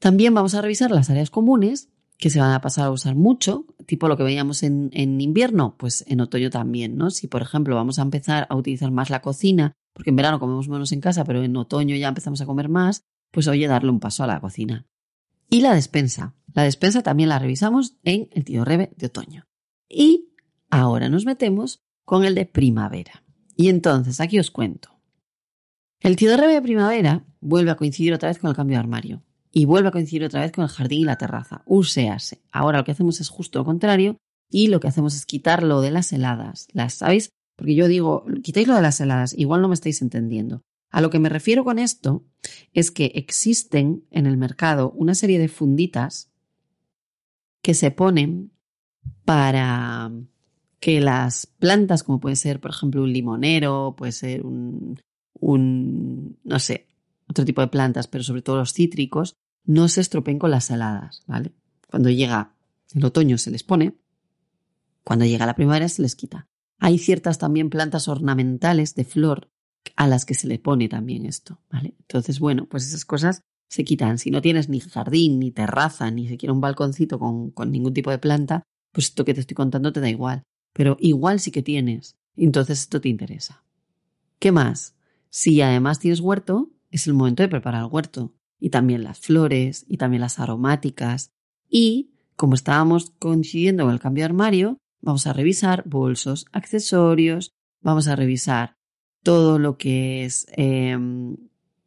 También 0.01 0.35
vamos 0.35 0.55
a 0.55 0.63
revisar 0.63 0.91
las 0.91 1.09
áreas 1.09 1.31
comunes 1.31 1.91
que 2.19 2.31
se 2.31 2.41
van 2.41 2.53
a 2.53 2.61
pasar 2.61 2.87
a 2.87 2.91
usar 2.91 3.15
mucho, 3.15 3.67
tipo 3.87 4.09
lo 4.09 4.17
que 4.17 4.25
veíamos 4.25 4.63
en, 4.63 4.91
en, 4.93 5.21
invierno, 5.21 5.77
pues 5.79 6.05
en 6.09 6.21
otoño 6.21 6.51
también, 6.51 6.97
¿no? 6.97 7.11
Si, 7.11 7.29
por 7.29 7.43
ejemplo, 7.43 7.77
vamos 7.77 7.99
a 7.99 8.03
empezar 8.03 8.47
a 8.49 8.57
utilizar 8.57 8.91
más 8.91 9.11
la 9.11 9.21
cocina, 9.21 9.75
porque 9.93 10.11
en 10.11 10.17
verano 10.17 10.41
comemos 10.41 10.69
menos 10.69 10.93
en 10.93 11.01
casa, 11.01 11.25
pero 11.25 11.43
en 11.43 11.57
otoño 11.57 11.95
ya 11.95 12.09
empezamos 12.09 12.41
a 12.41 12.47
comer 12.47 12.69
más, 12.69 13.03
pues 13.31 13.47
oye, 13.49 13.69
darle 13.69 13.91
un 13.91 14.01
paso 14.01 14.25
a 14.25 14.27
la 14.27 14.41
cocina. 14.41 14.87
Y 15.49 15.61
la 15.61 15.75
despensa. 15.75 16.35
La 16.53 16.63
despensa 16.63 17.03
también 17.03 17.29
la 17.29 17.39
revisamos 17.39 17.97
en 18.03 18.29
el 18.33 18.45
tío 18.45 18.65
Rebe 18.65 18.93
de 18.97 19.07
otoño. 19.07 19.47
Y 19.89 20.33
ahora 20.71 21.09
nos 21.09 21.27
metemos 21.27 21.83
con 22.05 22.25
el 22.25 22.35
de 22.35 22.47
primavera. 22.47 23.23
Y 23.57 23.69
entonces, 23.69 24.21
aquí 24.21 24.39
os 24.39 24.51
cuento. 24.51 24.91
El 26.01 26.17
tío 26.17 26.37
Rebe 26.37 26.55
de 26.55 26.63
primavera 26.63 27.25
vuelve 27.41 27.71
a 27.71 27.77
coincidir 27.77 28.13
otra 28.13 28.29
vez 28.29 28.39
con 28.39 28.51
el 28.51 28.57
cambio 28.57 28.77
de 28.77 28.81
armario. 28.81 29.23
Y 29.53 29.65
vuelve 29.65 29.89
a 29.89 29.93
coincidir 29.93 30.25
otra 30.25 30.41
vez 30.41 30.53
con 30.53 30.65
el 30.65 30.71
jardín 30.71 31.01
y 31.01 31.05
la 31.05 31.17
terraza. 31.17 31.63
Usease. 31.67 32.43
Ahora 32.51 32.79
lo 32.79 32.85
que 32.85 32.93
hacemos 32.93 33.21
es 33.21 33.29
justo 33.29 33.59
lo 33.59 33.65
contrario 33.65 34.17
y 34.51 34.69
lo 34.69 34.81
que 34.81 34.89
hacemos 34.89 35.15
es 35.15 35.27
quitarlo 35.27 35.81
de 35.81 35.91
las 35.91 36.13
heladas. 36.13 36.69
¿Las 36.73 36.95
sabéis? 36.95 37.31
Porque 37.57 37.75
yo 37.75 37.89
digo, 37.89 38.25
quitáis 38.43 38.69
lo 38.69 38.75
de 38.75 38.83
las 38.83 39.01
heladas, 39.01 39.35
igual 39.37 39.63
no 39.63 39.69
me 39.69 39.75
estáis 39.75 40.03
entendiendo. 40.03 40.63
A 40.97 41.03
lo 41.03 41.11
que 41.11 41.19
me 41.19 41.29
refiero 41.29 41.63
con 41.63 41.79
esto 41.79 42.25
es 42.73 42.91
que 42.91 43.13
existen 43.17 44.07
en 44.11 44.25
el 44.25 44.39
mercado 44.39 44.93
una 44.93 45.15
serie 45.15 45.39
de 45.39 45.49
funditas 45.49 46.31
que 47.61 47.75
se 47.75 47.91
ponen 47.91 48.51
para 49.27 50.11
que 50.81 51.03
las 51.03 51.49
plantas, 51.49 52.03
como 52.03 52.19
puede 52.19 52.37
ser, 52.37 52.61
por 52.61 52.71
ejemplo, 52.71 53.03
un 53.03 53.13
limonero, 53.13 53.95
puede 53.95 54.13
ser 54.13 54.47
un, 54.47 54.99
un, 55.39 56.39
no 56.45 56.59
sé, 56.59 56.87
otro 57.29 57.45
tipo 57.45 57.61
de 57.61 57.69
plantas, 57.69 58.09
pero 58.09 58.25
sobre 58.25 58.41
todo 58.41 58.57
los 58.57 58.73
cítricos, 58.73 59.37
no 59.67 59.89
se 59.89 60.01
estropeen 60.01 60.39
con 60.39 60.51
las 60.51 60.71
heladas, 60.71 61.25
¿vale? 61.27 61.53
Cuando 61.91 62.09
llega 62.09 62.55
el 62.95 63.05
otoño 63.05 63.37
se 63.37 63.51
les 63.51 63.65
pone, 63.65 63.99
cuando 65.05 65.27
llega 65.27 65.45
la 65.45 65.57
primavera 65.57 65.91
se 65.91 66.01
les 66.01 66.17
quita. 66.17 66.49
Hay 66.79 66.97
ciertas 66.97 67.37
también 67.37 67.69
plantas 67.69 68.09
ornamentales 68.09 68.95
de 68.95 69.05
flor 69.05 69.51
a 69.97 70.07
las 70.07 70.25
que 70.25 70.35
se 70.35 70.49
le 70.49 70.59
pone 70.59 70.89
también 70.89 71.27
esto, 71.27 71.61
¿vale? 71.71 71.95
Entonces, 72.01 72.41
bueno, 72.41 72.67
pues 72.67 72.87
esas 72.87 73.05
cosas 73.05 73.43
se 73.69 73.85
quitan. 73.85 74.19
Si 74.19 74.31
no 74.31 74.41
tienes 74.41 74.69
ni 74.69 74.81
jardín, 74.81 75.39
ni 75.39 75.51
terraza, 75.51 76.11
ni 76.11 76.29
siquiera 76.29 76.53
un 76.53 76.61
balconcito 76.61 77.19
con, 77.19 77.51
con 77.51 77.71
ningún 77.71 77.95
tipo 77.95 78.11
de 78.11 78.19
planta, 78.19 78.63
pues 78.93 79.07
esto 79.07 79.25
que 79.25 79.35
te 79.35 79.41
estoy 79.41 79.55
contando 79.55 79.93
te 79.93 80.01
da 80.01 80.09
igual. 80.09 80.43
Pero 80.73 80.97
igual 81.01 81.41
sí 81.41 81.51
que 81.51 81.63
tienes. 81.63 82.17
Entonces 82.37 82.81
esto 82.81 83.01
te 83.01 83.09
interesa. 83.09 83.65
¿Qué 84.39 84.53
más? 84.53 84.95
Si 85.31 85.61
además 85.61 85.99
tienes 85.99 86.21
huerto, 86.21 86.71
es 86.91 87.07
el 87.07 87.15
momento 87.15 87.43
de 87.43 87.49
preparar 87.49 87.85
el 87.85 87.91
huerto. 87.91 88.35
Y 88.59 88.71
también 88.71 89.05
las 89.05 89.19
flores, 89.19 89.85
y 89.89 89.97
también 89.97 90.21
las 90.21 90.39
aromáticas. 90.39 91.31
Y, 91.69 92.13
como 92.37 92.55
estábamos 92.55 93.11
coincidiendo 93.19 93.85
con 93.85 93.93
el 93.93 94.01
cambio 94.01 94.23
de 94.23 94.27
armario, 94.27 94.79
vamos 95.01 95.27
a 95.27 95.33
revisar 95.33 95.83
bolsos, 95.87 96.47
accesorios, 96.53 97.53
vamos 97.81 98.09
a 98.09 98.17
revisar 98.17 98.76
todo 99.27 99.59
lo 99.59 99.77
que 99.77 100.25
es 100.25 100.47
em, 100.53 101.37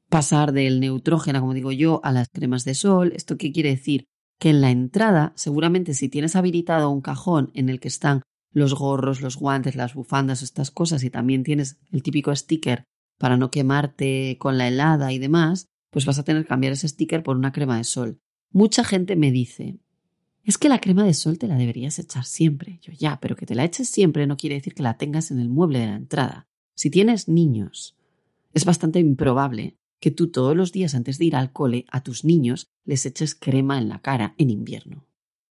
pasar 0.09 0.51
del 0.51 0.81
neutrógeno, 0.81 1.39
como 1.39 1.53
digo 1.53 1.71
yo, 1.71 2.01
a 2.03 2.11
las 2.11 2.27
cremas 2.27 2.65
de 2.65 2.75
sol. 2.75 3.13
¿Esto 3.15 3.37
qué 3.37 3.53
quiere 3.53 3.69
decir? 3.69 4.03
Que 4.39 4.49
en 4.49 4.59
la 4.59 4.71
entrada, 4.71 5.31
seguramente 5.37 5.93
si 5.93 6.09
tienes 6.09 6.35
habilitado 6.35 6.89
un 6.89 6.99
cajón 6.99 7.49
en 7.53 7.69
el 7.69 7.79
que 7.79 7.87
están 7.87 8.23
los 8.51 8.73
gorros, 8.73 9.21
los 9.21 9.37
guantes, 9.37 9.77
las 9.77 9.93
bufandas, 9.93 10.41
estas 10.41 10.69
cosas, 10.69 11.01
y 11.05 11.09
también 11.09 11.43
tienes 11.43 11.77
el 11.93 12.03
típico 12.03 12.35
sticker 12.35 12.83
para 13.17 13.37
no 13.37 13.51
quemarte 13.51 14.35
con 14.37 14.57
la 14.57 14.67
helada 14.67 15.13
y 15.13 15.17
demás, 15.17 15.67
pues 15.91 16.05
vas 16.05 16.19
a 16.19 16.25
tener 16.25 16.43
que 16.43 16.49
cambiar 16.49 16.73
ese 16.73 16.89
sticker 16.89 17.23
por 17.23 17.37
una 17.37 17.53
crema 17.53 17.77
de 17.77 17.85
sol. 17.85 18.19
Mucha 18.51 18.83
gente 18.83 19.15
me 19.15 19.31
dice, 19.31 19.79
es 20.43 20.57
que 20.57 20.67
la 20.67 20.81
crema 20.81 21.05
de 21.05 21.13
sol 21.13 21.37
te 21.37 21.47
la 21.47 21.55
deberías 21.55 21.99
echar 21.99 22.25
siempre. 22.25 22.79
Yo 22.81 22.91
ya, 22.91 23.17
pero 23.21 23.37
que 23.37 23.45
te 23.45 23.55
la 23.55 23.63
eches 23.63 23.87
siempre 23.87 24.27
no 24.27 24.35
quiere 24.35 24.55
decir 24.55 24.73
que 24.73 24.83
la 24.83 24.97
tengas 24.97 25.31
en 25.31 25.39
el 25.39 25.47
mueble 25.47 25.79
de 25.79 25.87
la 25.87 25.95
entrada. 25.95 26.48
Si 26.79 26.89
tienes 26.89 27.27
niños, 27.27 27.97
es 28.53 28.63
bastante 28.63 28.99
improbable 28.99 29.75
que 29.99 30.11
tú 30.11 30.31
todos 30.31 30.55
los 30.55 30.71
días 30.71 30.95
antes 30.95 31.17
de 31.17 31.25
ir 31.25 31.35
al 31.35 31.51
cole 31.51 31.85
a 31.91 32.03
tus 32.03 32.23
niños 32.23 32.67
les 32.85 33.05
eches 33.05 33.35
crema 33.35 33.77
en 33.79 33.89
la 33.89 33.99
cara 33.99 34.33
en 34.37 34.49
invierno. 34.49 35.05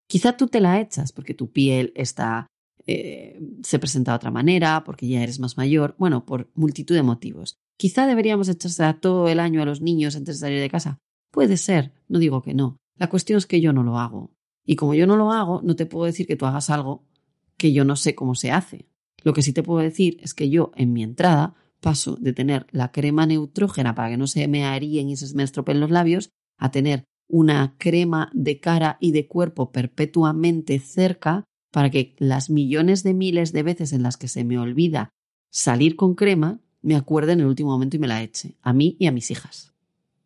Quizá 0.07 0.37
tú 0.37 0.49
te 0.49 0.61
la 0.61 0.79
echas 0.83 1.13
porque 1.13 1.33
tu 1.33 1.51
piel 1.51 1.95
está 1.97 2.47
eh, 2.87 3.41
se 3.63 3.79
presenta 3.79 4.13
de 4.13 4.17
otra 4.17 4.31
manera, 4.31 4.85
porque 4.85 5.09
ya 5.09 5.23
eres 5.23 5.41
más 5.41 5.57
mayor, 5.57 5.95
bueno, 5.97 6.27
por 6.27 6.51
multitud 6.55 6.95
de 6.95 7.03
motivos. 7.03 7.57
Quizá 7.79 8.07
deberíamos 8.07 8.51
echarse 8.51 8.93
todo 9.01 9.27
el 9.29 9.41
año 9.41 9.63
a 9.63 9.65
los 9.65 9.81
niños 9.81 10.17
antes 10.17 10.37
de 10.37 10.41
salir 10.41 10.61
de 10.61 10.69
casa. 10.69 10.99
Puede 11.31 11.57
ser, 11.57 11.95
no 12.07 12.19
digo 12.19 12.43
que 12.43 12.53
no. 12.53 12.77
La 12.99 13.09
cuestión 13.09 13.39
es 13.39 13.47
que 13.47 13.63
yo 13.63 13.73
no 13.73 13.83
lo 13.83 13.99
hago. 13.99 14.35
Y 14.67 14.77
como 14.77 14.93
yo 14.93 15.07
no 15.07 15.17
lo 15.17 15.33
hago, 15.33 15.63
no 15.63 15.75
te 15.75 15.87
puedo 15.87 16.05
decir 16.05 16.27
que 16.27 16.37
tú 16.37 16.45
hagas 16.45 16.69
algo 16.69 17.03
que 17.57 17.73
yo 17.73 17.87
no 17.87 17.97
sé 17.97 18.15
cómo 18.15 18.35
se 18.35 18.53
hace. 18.53 18.91
Lo 19.25 19.33
que 19.33 19.43
sí 19.43 19.53
te 19.53 19.63
puedo 19.63 19.81
decir 19.81 20.19
es 20.21 20.35
que 20.35 20.51
yo 20.51 20.71
en 20.77 20.93
mi 20.93 21.03
entrada 21.03 21.55
paso 21.81 22.17
de 22.17 22.33
tener 22.33 22.67
la 22.71 22.93
crema 22.93 23.27
neutrógena 23.27 23.95
para 23.95 24.11
que 24.11 24.17
no 24.17 24.27
se 24.27 24.47
me 24.47 24.65
haríen 24.65 25.09
y 25.09 25.17
se 25.17 25.35
me 25.35 25.43
estropeen 25.43 25.81
los 25.81 25.91
labios 25.91 26.31
a 26.59 26.71
tener 26.71 27.05
una 27.29 27.75
crema 27.79 28.31
de 28.33 28.61
cara 28.61 28.99
y 29.01 29.13
de 29.13 29.27
cuerpo 29.27 29.73
perpetuamente 29.73 30.79
cerca 30.79 31.45
para 31.73 31.91
que 31.91 32.15
las 32.19 32.51
millones 32.51 33.03
de 33.03 33.15
miles 33.15 33.53
de 33.53 33.63
veces 33.63 33.93
en 33.93 34.03
las 34.03 34.17
que 34.17 34.29
se 34.29 34.45
me 34.45 34.59
olvida 34.59 35.11
salir 35.51 35.97
con 35.97 36.15
crema, 36.15 36.61
me 36.83 36.95
acuerde 36.95 37.33
en 37.33 37.41
el 37.41 37.47
último 37.47 37.71
momento 37.71 37.97
y 37.97 38.01
me 38.01 38.09
la 38.09 38.23
eche, 38.23 38.57
a 38.63 38.73
mí 38.73 38.97
y 38.99 39.07
a 39.07 39.13
mis 39.13 39.31
hijas. 39.31 39.73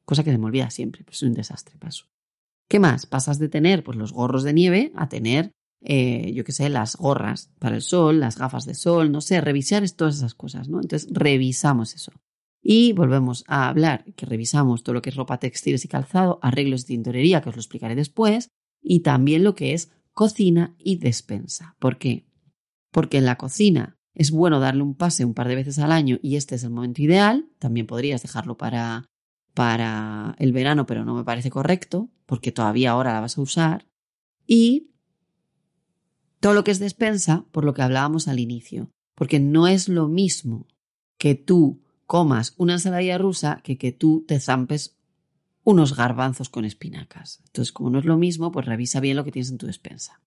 Cosa 0.05 0.25
que 0.25 0.33
se 0.33 0.39
me 0.39 0.47
olvida 0.47 0.71
siempre, 0.71 1.05
pues 1.05 1.19
es 1.19 1.23
un 1.23 1.35
desastre, 1.35 1.77
paso. 1.79 2.07
¿Qué 2.69 2.79
más? 2.79 3.07
Pasas 3.07 3.39
de 3.39 3.49
tener 3.49 3.83
pues, 3.83 3.97
los 3.97 4.13
gorros 4.13 4.43
de 4.43 4.53
nieve 4.53 4.93
a 4.95 5.09
tener, 5.09 5.53
eh, 5.81 6.33
yo 6.35 6.45
qué 6.45 6.53
sé, 6.53 6.69
las 6.69 6.97
gorras 6.97 7.51
para 7.59 7.77
el 7.77 7.83
sol, 7.83 8.21
las 8.21 8.39
gafas 8.39 8.67
de 8.67 8.75
sol, 8.75 9.13
no 9.13 9.21
sé, 9.21 9.41
revisar 9.41 9.89
todas 9.91 10.17
esas 10.17 10.35
cosas, 10.35 10.69
¿no? 10.69 10.81
Entonces 10.81 11.09
revisamos 11.13 11.95
eso. 11.95 12.13
Y 12.61 12.93
volvemos 12.93 13.45
a 13.47 13.69
hablar 13.69 14.05
que 14.15 14.27
revisamos 14.27 14.83
todo 14.83 14.95
lo 14.95 15.03
que 15.03 15.11
es 15.11 15.17
ropa 15.17 15.39
textiles 15.39 15.85
y 15.85 15.89
calzado, 15.89 16.39
arreglos 16.43 16.83
de 16.83 16.89
tintorería, 16.89 17.41
que 17.41 17.51
os 17.51 17.57
lo 17.57 17.61
explicaré 17.61 17.95
después, 17.95 18.51
y 18.83 19.01
también 19.01 19.45
lo 19.45 19.55
que 19.55 19.75
es 19.75 19.91
cocina 20.13 20.75
y 20.79 20.97
despensa. 20.97 21.77
¿Por 21.79 21.99
qué? 21.99 22.27
Porque 22.91 23.19
en 23.19 23.25
la 23.25 23.37
cocina 23.37 23.97
es 24.15 24.33
bueno 24.33 24.59
darle 24.59 24.83
un 24.83 24.97
pase 24.97 25.25
un 25.25 25.35
par 25.35 25.47
de 25.47 25.55
veces 25.55 25.79
al 25.79 25.93
año 25.93 26.19
y 26.21 26.35
este 26.35 26.57
es 26.57 26.65
el 26.65 26.71
momento 26.71 27.01
ideal. 27.01 27.49
También 27.61 27.87
podrías 27.87 28.21
dejarlo 28.21 28.57
para, 28.57 29.05
para 29.55 30.35
el 30.41 30.53
verano, 30.53 30.87
pero 30.87 31.05
no 31.05 31.15
me 31.15 31.23
parece 31.23 31.51
correcto, 31.51 32.11
porque 32.27 32.51
todavía 32.51 32.91
ahora 32.91 33.13
la 33.13 33.21
vas 33.21 33.39
a 33.39 33.43
usar. 33.43 33.87
Y 34.45 34.91
todo 36.41 36.55
lo 36.55 36.65
que 36.65 36.71
es 36.71 36.79
despensa, 36.79 37.45
por 37.53 37.65
lo 37.65 37.75
que 37.75 37.83
hablábamos 37.83 38.29
al 38.29 38.39
inicio, 38.39 38.91
porque 39.15 39.41
no 39.41 39.67
es 39.67 39.89
lo 39.89 40.09
mismo 40.09 40.67
que 41.19 41.35
tú 41.35 41.81
comas 42.07 42.55
una 42.57 42.75
ensalada 42.75 43.19
rusa 43.19 43.61
que 43.63 43.77
que 43.77 43.93
tú 43.93 44.25
te 44.27 44.41
zampes 44.41 44.97
unos 45.65 45.95
garbanzos 45.95 46.49
con 46.49 46.65
espinacas. 46.65 47.43
Entonces, 47.45 47.73
como 47.73 47.91
no 47.91 47.99
es 47.99 48.07
lo 48.07 48.17
mismo, 48.17 48.51
pues 48.51 48.65
revisa 48.65 49.01
bien 49.01 49.17
lo 49.17 49.25
que 49.25 49.33
tienes 49.33 49.51
en 49.51 49.59
tu 49.59 49.67
despensa. 49.67 50.23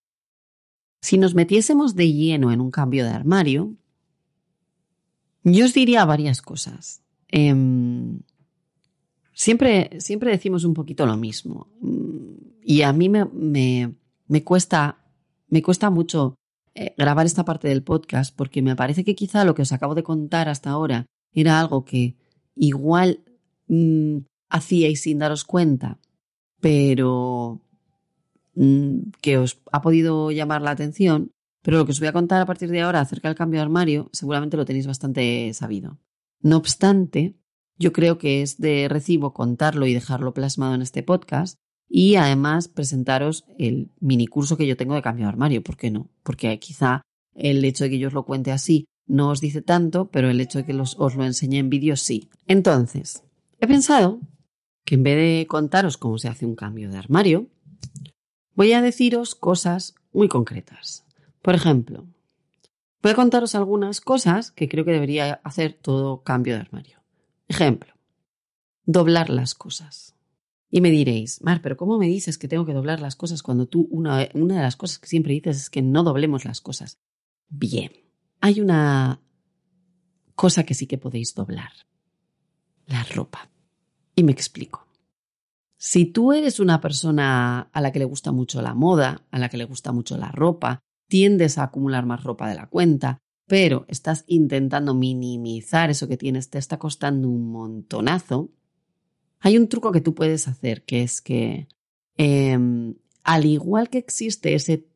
Si 1.00 1.18
nos 1.18 1.34
metiésemos 1.34 1.96
de 1.96 2.12
lleno 2.12 2.52
en 2.52 2.60
un 2.60 2.70
cambio 2.70 3.04
de 3.04 3.10
armario, 3.10 3.74
yo 5.42 5.64
os 5.64 5.74
diría 5.74 6.04
varias 6.04 6.42
cosas. 6.42 7.02
Em, 7.26 8.20
siempre, 9.32 9.90
siempre 10.00 10.30
decimos 10.30 10.62
un 10.64 10.74
poquito 10.74 11.06
lo 11.06 11.16
mismo. 11.16 11.66
Y 12.62 12.82
a 12.82 12.92
mí 12.92 13.08
me, 13.08 13.24
me, 14.28 14.44
cuesta, 14.44 15.01
me 15.52 15.62
cuesta 15.62 15.90
mucho 15.90 16.36
eh, 16.74 16.94
grabar 16.96 17.26
esta 17.26 17.44
parte 17.44 17.68
del 17.68 17.82
podcast 17.82 18.34
porque 18.34 18.62
me 18.62 18.74
parece 18.74 19.04
que 19.04 19.14
quizá 19.14 19.44
lo 19.44 19.54
que 19.54 19.60
os 19.60 19.72
acabo 19.72 19.94
de 19.94 20.02
contar 20.02 20.48
hasta 20.48 20.70
ahora 20.70 21.04
era 21.30 21.60
algo 21.60 21.84
que 21.84 22.16
igual 22.54 23.22
mm, 23.68 24.20
hacíais 24.48 25.02
sin 25.02 25.18
daros 25.18 25.44
cuenta, 25.44 25.98
pero 26.58 27.60
mm, 28.54 29.10
que 29.20 29.36
os 29.36 29.60
ha 29.70 29.82
podido 29.82 30.30
llamar 30.30 30.62
la 30.62 30.70
atención, 30.70 31.32
pero 31.60 31.76
lo 31.76 31.84
que 31.84 31.92
os 31.92 32.00
voy 32.00 32.08
a 32.08 32.14
contar 32.14 32.40
a 32.40 32.46
partir 32.46 32.70
de 32.70 32.80
ahora 32.80 33.00
acerca 33.00 33.28
del 33.28 33.36
cambio 33.36 33.60
de 33.60 33.64
armario 33.64 34.08
seguramente 34.14 34.56
lo 34.56 34.64
tenéis 34.64 34.86
bastante 34.86 35.52
sabido. 35.52 35.98
No 36.40 36.56
obstante, 36.56 37.36
yo 37.78 37.92
creo 37.92 38.16
que 38.16 38.40
es 38.40 38.56
de 38.56 38.88
recibo 38.88 39.34
contarlo 39.34 39.86
y 39.86 39.92
dejarlo 39.92 40.32
plasmado 40.32 40.74
en 40.74 40.80
este 40.80 41.02
podcast 41.02 41.58
y 41.88 42.16
además 42.16 42.68
presentaros 42.68 43.44
el 43.58 43.90
mini 44.00 44.26
curso 44.26 44.56
que 44.56 44.66
yo 44.66 44.76
tengo 44.76 44.94
de 44.94 45.02
cambio 45.02 45.26
de 45.26 45.30
armario. 45.30 45.62
¿Por 45.62 45.76
qué 45.76 45.90
no? 45.90 46.08
Porque 46.22 46.58
quizá 46.58 47.02
el 47.34 47.64
hecho 47.64 47.84
de 47.84 47.90
que 47.90 47.98
yo 47.98 48.08
os 48.08 48.14
lo 48.14 48.24
cuente 48.24 48.52
así 48.52 48.86
no 49.06 49.30
os 49.30 49.40
dice 49.40 49.62
tanto, 49.62 50.10
pero 50.10 50.30
el 50.30 50.40
hecho 50.40 50.58
de 50.58 50.64
que 50.64 50.74
os 50.74 50.96
lo 51.16 51.24
enseñe 51.24 51.58
en 51.58 51.70
vídeo 51.70 51.96
sí. 51.96 52.30
Entonces, 52.46 53.22
he 53.60 53.66
pensado 53.66 54.20
que 54.84 54.94
en 54.94 55.02
vez 55.02 55.16
de 55.16 55.46
contaros 55.46 55.96
cómo 55.96 56.18
se 56.18 56.28
hace 56.28 56.46
un 56.46 56.54
cambio 56.54 56.90
de 56.90 56.98
armario, 56.98 57.48
voy 58.54 58.72
a 58.72 58.82
deciros 58.82 59.34
cosas 59.34 59.94
muy 60.12 60.28
concretas. 60.28 61.04
Por 61.42 61.54
ejemplo, 61.54 62.06
voy 63.02 63.12
a 63.12 63.16
contaros 63.16 63.54
algunas 63.54 64.00
cosas 64.00 64.50
que 64.50 64.68
creo 64.68 64.84
que 64.84 64.92
debería 64.92 65.40
hacer 65.44 65.74
todo 65.74 66.22
cambio 66.22 66.54
de 66.54 66.60
armario. 66.60 67.02
Ejemplo, 67.48 67.92
doblar 68.84 69.28
las 69.30 69.54
cosas. 69.54 70.11
Y 70.74 70.80
me 70.80 70.90
diréis, 70.90 71.42
Mar, 71.42 71.60
pero 71.62 71.76
¿cómo 71.76 71.98
me 71.98 72.06
dices 72.06 72.38
que 72.38 72.48
tengo 72.48 72.64
que 72.64 72.72
doblar 72.72 72.98
las 72.98 73.14
cosas 73.14 73.42
cuando 73.42 73.66
tú 73.66 73.86
una, 73.90 74.26
una 74.32 74.56
de 74.56 74.62
las 74.62 74.74
cosas 74.74 74.98
que 74.98 75.06
siempre 75.06 75.34
dices 75.34 75.58
es 75.58 75.70
que 75.70 75.82
no 75.82 76.02
doblemos 76.02 76.46
las 76.46 76.62
cosas? 76.62 76.98
Bien, 77.50 77.92
hay 78.40 78.62
una 78.62 79.20
cosa 80.34 80.64
que 80.64 80.72
sí 80.72 80.86
que 80.86 80.96
podéis 80.96 81.34
doblar. 81.34 81.72
La 82.86 83.04
ropa. 83.04 83.50
Y 84.16 84.22
me 84.22 84.32
explico. 84.32 84.86
Si 85.76 86.06
tú 86.06 86.32
eres 86.32 86.58
una 86.58 86.80
persona 86.80 87.68
a 87.70 87.80
la 87.82 87.92
que 87.92 87.98
le 87.98 88.06
gusta 88.06 88.32
mucho 88.32 88.62
la 88.62 88.72
moda, 88.72 89.26
a 89.30 89.38
la 89.38 89.50
que 89.50 89.58
le 89.58 89.64
gusta 89.64 89.92
mucho 89.92 90.16
la 90.16 90.32
ropa, 90.32 90.80
tiendes 91.06 91.58
a 91.58 91.64
acumular 91.64 92.06
más 92.06 92.24
ropa 92.24 92.48
de 92.48 92.54
la 92.54 92.70
cuenta, 92.70 93.18
pero 93.46 93.84
estás 93.88 94.24
intentando 94.26 94.94
minimizar 94.94 95.90
eso 95.90 96.08
que 96.08 96.16
tienes, 96.16 96.48
te 96.48 96.56
está 96.56 96.78
costando 96.78 97.28
un 97.28 97.52
montonazo, 97.52 98.48
hay 99.42 99.58
un 99.58 99.68
truco 99.68 99.90
que 99.90 100.00
tú 100.00 100.14
puedes 100.14 100.46
hacer, 100.46 100.82
que 100.82 101.02
es 101.02 101.20
que 101.20 101.66
em, 102.16 102.94
al 103.24 103.44
igual 103.44 103.90
que 103.90 103.98
existe 103.98 104.54
ese 104.54 104.86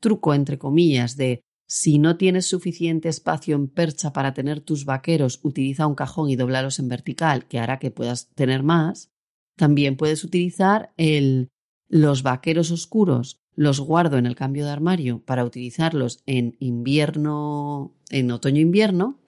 truco, 0.00 0.34
entre 0.34 0.58
comillas, 0.58 1.16
de 1.16 1.42
si 1.66 1.98
no 1.98 2.16
tienes 2.16 2.46
suficiente 2.46 3.08
espacio 3.08 3.56
en 3.56 3.68
percha 3.68 4.12
para 4.12 4.34
tener 4.34 4.60
tus 4.60 4.84
vaqueros, 4.84 5.40
utiliza 5.42 5.86
un 5.86 5.94
cajón 5.94 6.28
y 6.28 6.36
doblalos 6.36 6.78
en 6.78 6.88
vertical, 6.88 7.46
que 7.46 7.58
hará 7.58 7.78
que 7.78 7.90
puedas 7.90 8.28
tener 8.34 8.62
más. 8.62 9.10
También 9.56 9.96
puedes 9.96 10.24
utilizar 10.24 10.92
el, 10.98 11.48
los 11.88 12.22
vaqueros 12.22 12.70
oscuros, 12.70 13.40
los 13.54 13.80
guardo 13.80 14.18
en 14.18 14.26
el 14.26 14.36
cambio 14.36 14.66
de 14.66 14.72
armario 14.72 15.22
para 15.24 15.44
utilizarlos 15.44 16.22
en 16.26 16.56
invierno, 16.58 17.94
en 18.10 18.30
otoño-invierno, 18.30 19.18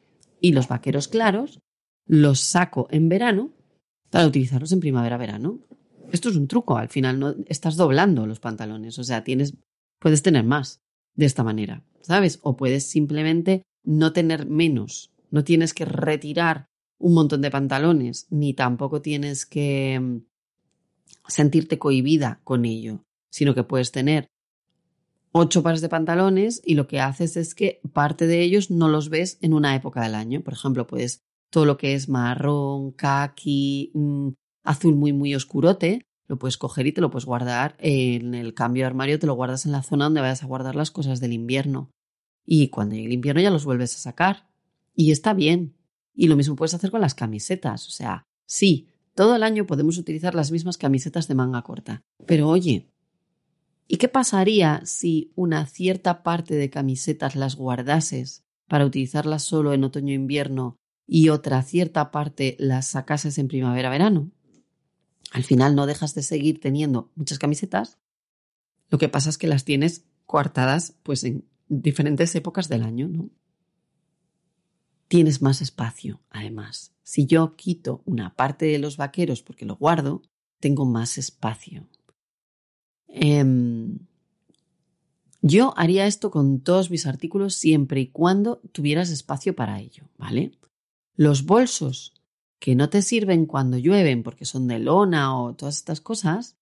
y 0.40 0.52
los 0.52 0.68
vaqueros 0.68 1.08
claros 1.08 1.60
los 2.06 2.40
saco 2.40 2.88
en 2.90 3.08
verano 3.08 3.52
para 4.12 4.26
utilizarlos 4.26 4.70
en 4.70 4.78
primavera-verano. 4.78 5.58
Esto 6.12 6.28
es 6.28 6.36
un 6.36 6.46
truco, 6.46 6.76
al 6.76 6.88
final 6.88 7.18
no 7.18 7.34
estás 7.46 7.74
doblando 7.74 8.26
los 8.26 8.38
pantalones, 8.38 9.00
o 9.00 9.04
sea, 9.04 9.24
tienes, 9.24 9.54
puedes 9.98 10.22
tener 10.22 10.44
más 10.44 10.80
de 11.16 11.26
esta 11.26 11.42
manera. 11.42 11.82
¿sabes? 12.02 12.38
O 12.42 12.56
puedes 12.56 12.84
simplemente 12.84 13.64
no 13.84 14.12
tener 14.12 14.46
menos. 14.46 15.12
No 15.30 15.44
tienes 15.44 15.72
que 15.72 15.84
retirar 15.84 16.66
un 16.98 17.14
montón 17.14 17.40
de 17.40 17.50
pantalones, 17.50 18.26
ni 18.30 18.54
tampoco 18.54 19.00
tienes 19.00 19.46
que 19.46 19.98
mm, 20.00 20.18
sentirte 21.26 21.78
cohibida 21.78 22.40
con 22.44 22.64
ello, 22.64 23.04
sino 23.30 23.54
que 23.54 23.64
puedes 23.64 23.90
tener 23.90 24.28
ocho 25.32 25.62
pares 25.62 25.80
de 25.80 25.88
pantalones 25.88 26.60
y 26.64 26.74
lo 26.74 26.86
que 26.86 27.00
haces 27.00 27.36
es 27.36 27.54
que 27.54 27.80
parte 27.92 28.26
de 28.26 28.42
ellos 28.42 28.70
no 28.70 28.88
los 28.88 29.08
ves 29.08 29.38
en 29.40 29.54
una 29.54 29.74
época 29.74 30.02
del 30.02 30.14
año. 30.14 30.42
Por 30.42 30.52
ejemplo, 30.52 30.86
puedes 30.86 31.22
todo 31.52 31.66
lo 31.66 31.76
que 31.76 31.94
es 31.94 32.08
marrón, 32.08 32.92
kaki, 32.92 33.92
mm, 33.92 34.28
azul 34.64 34.96
muy 34.96 35.12
muy 35.12 35.34
oscurote, 35.34 36.06
lo 36.26 36.38
puedes 36.38 36.56
coger 36.56 36.86
y 36.86 36.92
te 36.92 37.02
lo 37.02 37.10
puedes 37.10 37.26
guardar 37.26 37.76
en 37.78 38.34
el 38.34 38.54
cambio 38.54 38.84
de 38.84 38.86
armario, 38.86 39.18
te 39.18 39.26
lo 39.26 39.34
guardas 39.34 39.66
en 39.66 39.72
la 39.72 39.82
zona 39.82 40.04
donde 40.04 40.22
vayas 40.22 40.42
a 40.42 40.46
guardar 40.46 40.74
las 40.74 40.90
cosas 40.90 41.20
del 41.20 41.34
invierno. 41.34 41.90
Y 42.46 42.68
cuando 42.68 42.94
llegue 42.94 43.08
el 43.08 43.12
invierno 43.12 43.42
ya 43.42 43.50
los 43.50 43.66
vuelves 43.66 43.94
a 43.94 43.98
sacar. 43.98 44.48
Y 44.96 45.12
está 45.12 45.34
bien. 45.34 45.76
Y 46.14 46.28
lo 46.28 46.36
mismo 46.36 46.56
puedes 46.56 46.72
hacer 46.72 46.90
con 46.90 47.02
las 47.02 47.14
camisetas. 47.14 47.86
O 47.86 47.90
sea, 47.90 48.24
sí, 48.46 48.88
todo 49.14 49.36
el 49.36 49.42
año 49.42 49.66
podemos 49.66 49.98
utilizar 49.98 50.34
las 50.34 50.50
mismas 50.50 50.78
camisetas 50.78 51.28
de 51.28 51.34
manga 51.34 51.60
corta. 51.60 52.00
Pero 52.26 52.48
oye, 52.48 52.88
¿y 53.86 53.98
qué 53.98 54.08
pasaría 54.08 54.80
si 54.86 55.32
una 55.36 55.66
cierta 55.66 56.22
parte 56.22 56.54
de 56.54 56.70
camisetas 56.70 57.36
las 57.36 57.56
guardases 57.56 58.42
para 58.68 58.86
utilizarlas 58.86 59.42
solo 59.42 59.74
en 59.74 59.84
otoño-invierno 59.84 60.78
y 61.06 61.28
otra 61.28 61.62
cierta 61.62 62.10
parte 62.10 62.56
las 62.58 62.86
sacases 62.88 63.38
en 63.38 63.48
primavera-verano? 63.48 64.30
Al 65.32 65.44
final 65.44 65.74
no 65.74 65.86
dejas 65.86 66.14
de 66.14 66.22
seguir 66.22 66.60
teniendo 66.60 67.10
muchas 67.14 67.38
camisetas, 67.38 67.98
lo 68.92 68.98
que 68.98 69.08
pasa 69.08 69.30
es 69.30 69.38
que 69.38 69.46
las 69.46 69.64
tienes 69.64 70.04
coartadas 70.26 70.94
pues 71.02 71.24
en 71.24 71.46
diferentes 71.66 72.34
épocas 72.34 72.68
del 72.68 72.82
año, 72.82 73.08
¿no? 73.08 73.30
Tienes 75.08 75.40
más 75.40 75.62
espacio, 75.62 76.20
además. 76.28 76.94
Si 77.02 77.24
yo 77.24 77.56
quito 77.56 78.02
una 78.04 78.34
parte 78.34 78.66
de 78.66 78.78
los 78.78 78.98
vaqueros 78.98 79.42
porque 79.42 79.64
lo 79.64 79.76
guardo, 79.76 80.22
tengo 80.60 80.84
más 80.84 81.16
espacio. 81.16 81.88
Em, 83.08 83.98
yo 85.40 85.72
haría 85.78 86.06
esto 86.06 86.30
con 86.30 86.60
todos 86.60 86.90
mis 86.90 87.06
artículos 87.06 87.54
siempre 87.54 88.02
y 88.02 88.06
cuando 88.08 88.58
tuvieras 88.72 89.08
espacio 89.08 89.56
para 89.56 89.80
ello, 89.80 90.04
¿vale? 90.18 90.52
Los 91.14 91.44
bolsos 91.44 92.14
que 92.58 92.74
no 92.74 92.88
te 92.88 93.02
sirven 93.02 93.46
cuando 93.46 93.76
llueven 93.76 94.22
porque 94.22 94.44
son 94.44 94.68
de 94.68 94.78
lona 94.78 95.36
o 95.36 95.54
todas 95.54 95.76
estas 95.76 96.00
cosas, 96.00 96.56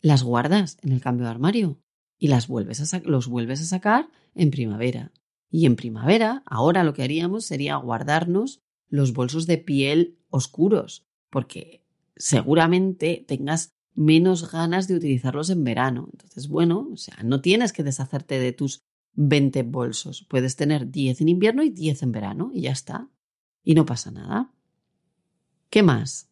las 0.00 0.22
guardas 0.22 0.78
en 0.82 0.92
el 0.92 1.00
cambio 1.00 1.26
de 1.26 1.30
armario 1.30 1.78
y 2.18 2.28
las 2.28 2.48
vuelves 2.48 2.94
a 2.94 2.98
los 3.00 3.28
vuelves 3.28 3.60
a 3.60 3.64
sacar 3.64 4.08
en 4.34 4.50
primavera. 4.50 5.12
Y 5.50 5.66
en 5.66 5.76
primavera, 5.76 6.42
ahora 6.46 6.82
lo 6.82 6.94
que 6.94 7.02
haríamos 7.02 7.44
sería 7.44 7.76
guardarnos 7.76 8.60
los 8.88 9.12
bolsos 9.12 9.46
de 9.46 9.58
piel 9.58 10.18
oscuros, 10.30 11.06
porque 11.30 11.84
seguramente 12.16 13.24
tengas 13.26 13.74
menos 13.94 14.50
ganas 14.50 14.88
de 14.88 14.96
utilizarlos 14.96 15.50
en 15.50 15.62
verano. 15.62 16.08
Entonces, 16.12 16.48
bueno, 16.48 16.88
o 16.92 16.96
sea, 16.96 17.16
no 17.22 17.40
tienes 17.40 17.72
que 17.72 17.84
deshacerte 17.84 18.38
de 18.38 18.52
tus 18.52 18.82
20 19.12 19.62
bolsos. 19.62 20.26
Puedes 20.28 20.56
tener 20.56 20.90
10 20.90 21.20
en 21.20 21.28
invierno 21.28 21.62
y 21.62 21.70
10 21.70 22.02
en 22.02 22.12
verano 22.12 22.50
y 22.52 22.62
ya 22.62 22.72
está. 22.72 23.08
Y 23.64 23.74
no 23.74 23.86
pasa 23.86 24.10
nada. 24.10 24.50
¿Qué 25.70 25.82
más? 25.82 26.28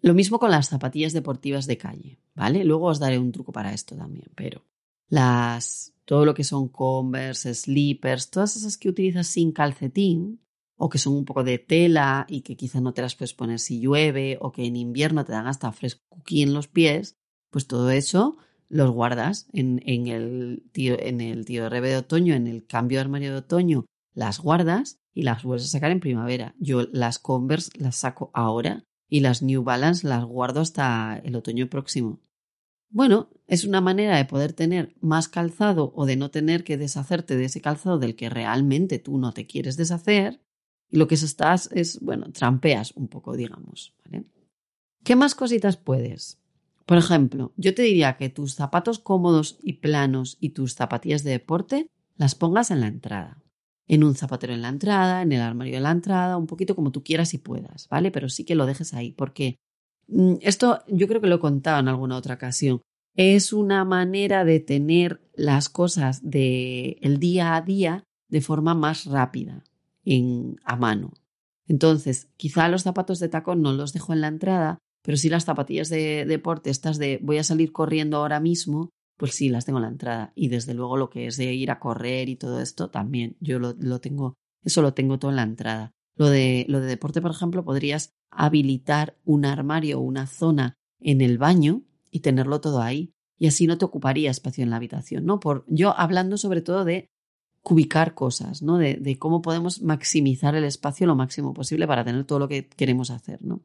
Lo 0.00 0.14
mismo 0.14 0.38
con 0.38 0.50
las 0.50 0.68
zapatillas 0.68 1.12
deportivas 1.12 1.66
de 1.66 1.78
calle, 1.78 2.18
¿vale? 2.34 2.64
Luego 2.64 2.86
os 2.86 2.98
daré 2.98 3.18
un 3.18 3.32
truco 3.32 3.52
para 3.52 3.72
esto 3.72 3.96
también, 3.96 4.30
pero 4.34 4.64
las 5.08 5.94
todo 6.04 6.24
lo 6.24 6.34
que 6.34 6.44
son 6.44 6.68
Converse, 6.68 7.54
slippers, 7.54 8.30
todas 8.30 8.56
esas 8.56 8.76
que 8.76 8.88
utilizas 8.88 9.26
sin 9.26 9.52
calcetín 9.52 10.40
o 10.76 10.88
que 10.88 10.98
son 10.98 11.14
un 11.14 11.24
poco 11.24 11.44
de 11.44 11.58
tela 11.58 12.26
y 12.28 12.42
que 12.42 12.56
quizá 12.56 12.80
no 12.80 12.92
te 12.92 13.02
las 13.02 13.14
puedes 13.14 13.32
poner 13.32 13.58
si 13.58 13.80
llueve 13.80 14.38
o 14.40 14.52
que 14.52 14.66
en 14.66 14.76
invierno 14.76 15.24
te 15.24 15.32
dan 15.32 15.46
hasta 15.46 15.72
frescuquí 15.72 16.42
en 16.42 16.52
los 16.52 16.68
pies, 16.68 17.16
pues 17.50 17.66
todo 17.66 17.90
eso 17.90 18.36
los 18.68 18.90
guardas 18.90 19.46
en, 19.52 19.80
en 19.86 20.08
el 20.08 20.64
tío, 20.72 20.98
en 20.98 21.20
el 21.20 21.44
tío 21.44 21.70
de 21.70 21.80
de 21.80 21.96
otoño, 21.96 22.34
en 22.34 22.46
el 22.46 22.66
cambio 22.66 22.98
de 22.98 23.02
armario 23.02 23.32
de 23.32 23.38
otoño, 23.38 23.86
las 24.14 24.40
guardas 24.40 24.98
y 25.14 25.22
las 25.22 25.42
vuelves 25.42 25.66
a 25.66 25.68
sacar 25.68 25.90
en 25.90 26.00
primavera. 26.00 26.54
Yo 26.58 26.88
las 26.92 27.18
Converse 27.18 27.70
las 27.78 27.96
saco 27.96 28.30
ahora 28.34 28.84
y 29.08 29.20
las 29.20 29.42
New 29.42 29.62
Balance 29.62 30.06
las 30.06 30.24
guardo 30.24 30.60
hasta 30.60 31.20
el 31.24 31.36
otoño 31.36 31.68
próximo. 31.68 32.20
Bueno, 32.90 33.28
es 33.46 33.64
una 33.64 33.80
manera 33.80 34.16
de 34.16 34.24
poder 34.24 34.52
tener 34.52 34.94
más 35.00 35.28
calzado 35.28 35.92
o 35.96 36.06
de 36.06 36.16
no 36.16 36.30
tener 36.30 36.64
que 36.64 36.76
deshacerte 36.76 37.36
de 37.36 37.46
ese 37.46 37.60
calzado 37.60 37.98
del 37.98 38.14
que 38.14 38.30
realmente 38.30 38.98
tú 38.98 39.18
no 39.18 39.32
te 39.32 39.46
quieres 39.46 39.76
deshacer. 39.76 40.40
Y 40.90 40.98
lo 40.98 41.08
que 41.08 41.16
estás 41.16 41.68
es, 41.72 42.00
bueno, 42.00 42.30
trampeas 42.30 42.92
un 42.92 43.08
poco, 43.08 43.36
digamos. 43.36 43.94
¿Qué 45.02 45.16
más 45.16 45.34
cositas 45.34 45.76
puedes? 45.76 46.38
Por 46.86 46.98
ejemplo, 46.98 47.52
yo 47.56 47.74
te 47.74 47.82
diría 47.82 48.16
que 48.16 48.28
tus 48.28 48.54
zapatos 48.54 48.98
cómodos 48.98 49.58
y 49.62 49.74
planos 49.74 50.36
y 50.38 50.50
tus 50.50 50.74
zapatillas 50.74 51.24
de 51.24 51.32
deporte 51.32 51.88
las 52.16 52.34
pongas 52.34 52.70
en 52.70 52.80
la 52.80 52.86
entrada. 52.86 53.43
En 53.86 54.02
un 54.02 54.14
zapatero 54.14 54.54
en 54.54 54.62
la 54.62 54.68
entrada, 54.68 55.22
en 55.22 55.32
el 55.32 55.40
armario 55.40 55.74
de 55.74 55.80
la 55.80 55.90
entrada, 55.90 56.36
un 56.36 56.46
poquito 56.46 56.74
como 56.74 56.90
tú 56.90 57.02
quieras 57.02 57.34
y 57.34 57.38
puedas, 57.38 57.88
¿vale? 57.88 58.10
Pero 58.10 58.28
sí 58.28 58.44
que 58.44 58.54
lo 58.54 58.66
dejes 58.66 58.94
ahí, 58.94 59.12
porque 59.12 59.56
mm, 60.08 60.36
esto 60.40 60.82
yo 60.88 61.06
creo 61.06 61.20
que 61.20 61.26
lo 61.26 61.36
he 61.36 61.40
contado 61.40 61.80
en 61.80 61.88
alguna 61.88 62.16
otra 62.16 62.34
ocasión 62.34 62.80
es 63.16 63.52
una 63.52 63.84
manera 63.84 64.44
de 64.44 64.60
tener 64.60 65.20
las 65.34 65.68
cosas 65.68 66.28
del 66.28 66.96
el 67.00 67.18
día 67.18 67.54
a 67.54 67.60
día 67.60 68.04
de 68.28 68.40
forma 68.40 68.74
más 68.74 69.06
rápida, 69.06 69.64
en, 70.04 70.56
a 70.64 70.76
mano. 70.76 71.12
Entonces, 71.66 72.28
quizá 72.36 72.68
los 72.68 72.82
zapatos 72.82 73.20
de 73.20 73.28
tacón 73.28 73.62
no 73.62 73.72
los 73.72 73.92
dejo 73.92 74.12
en 74.12 74.20
la 74.20 74.28
entrada, 74.28 74.78
pero 75.02 75.16
sí 75.16 75.28
las 75.28 75.44
zapatillas 75.44 75.88
de 75.88 76.24
deporte, 76.26 76.70
estas 76.70 76.98
de 76.98 77.20
voy 77.22 77.38
a 77.38 77.44
salir 77.44 77.72
corriendo 77.72 78.16
ahora 78.18 78.40
mismo, 78.40 78.90
pues 79.16 79.34
sí, 79.34 79.48
las 79.48 79.64
tengo 79.64 79.78
en 79.78 79.84
la 79.84 79.88
entrada. 79.88 80.32
Y 80.34 80.48
desde 80.48 80.74
luego 80.74 80.96
lo 80.96 81.10
que 81.10 81.26
es 81.26 81.36
de 81.36 81.52
ir 81.52 81.70
a 81.70 81.78
correr 81.78 82.28
y 82.28 82.36
todo 82.36 82.60
esto, 82.60 82.90
también 82.90 83.36
yo 83.40 83.58
lo, 83.58 83.74
lo 83.78 84.00
tengo, 84.00 84.34
eso 84.62 84.82
lo 84.82 84.94
tengo 84.94 85.18
todo 85.18 85.30
en 85.30 85.36
la 85.36 85.42
entrada. 85.42 85.92
Lo 86.16 86.28
de, 86.28 86.64
lo 86.68 86.80
de 86.80 86.86
deporte, 86.86 87.20
por 87.20 87.30
ejemplo, 87.30 87.64
podrías 87.64 88.10
habilitar 88.30 89.16
un 89.24 89.44
armario 89.44 89.98
o 89.98 90.02
una 90.02 90.26
zona 90.26 90.74
en 91.00 91.20
el 91.20 91.38
baño 91.38 91.82
y 92.10 92.20
tenerlo 92.20 92.60
todo 92.60 92.80
ahí. 92.80 93.12
Y 93.36 93.46
así 93.46 93.66
no 93.66 93.78
te 93.78 93.84
ocuparía 93.84 94.30
espacio 94.30 94.62
en 94.62 94.70
la 94.70 94.76
habitación, 94.76 95.24
¿no? 95.24 95.40
Por, 95.40 95.64
yo 95.66 95.98
hablando 95.98 96.36
sobre 96.36 96.60
todo 96.60 96.84
de 96.84 97.08
cubicar 97.62 98.14
cosas, 98.14 98.62
¿no? 98.62 98.78
De, 98.78 98.94
de, 98.94 99.18
cómo 99.18 99.42
podemos 99.42 99.82
maximizar 99.82 100.54
el 100.54 100.64
espacio 100.64 101.06
lo 101.06 101.16
máximo 101.16 101.52
posible 101.52 101.86
para 101.86 102.04
tener 102.04 102.24
todo 102.24 102.38
lo 102.38 102.48
que 102.48 102.68
queremos 102.68 103.10
hacer, 103.10 103.42
¿no? 103.42 103.62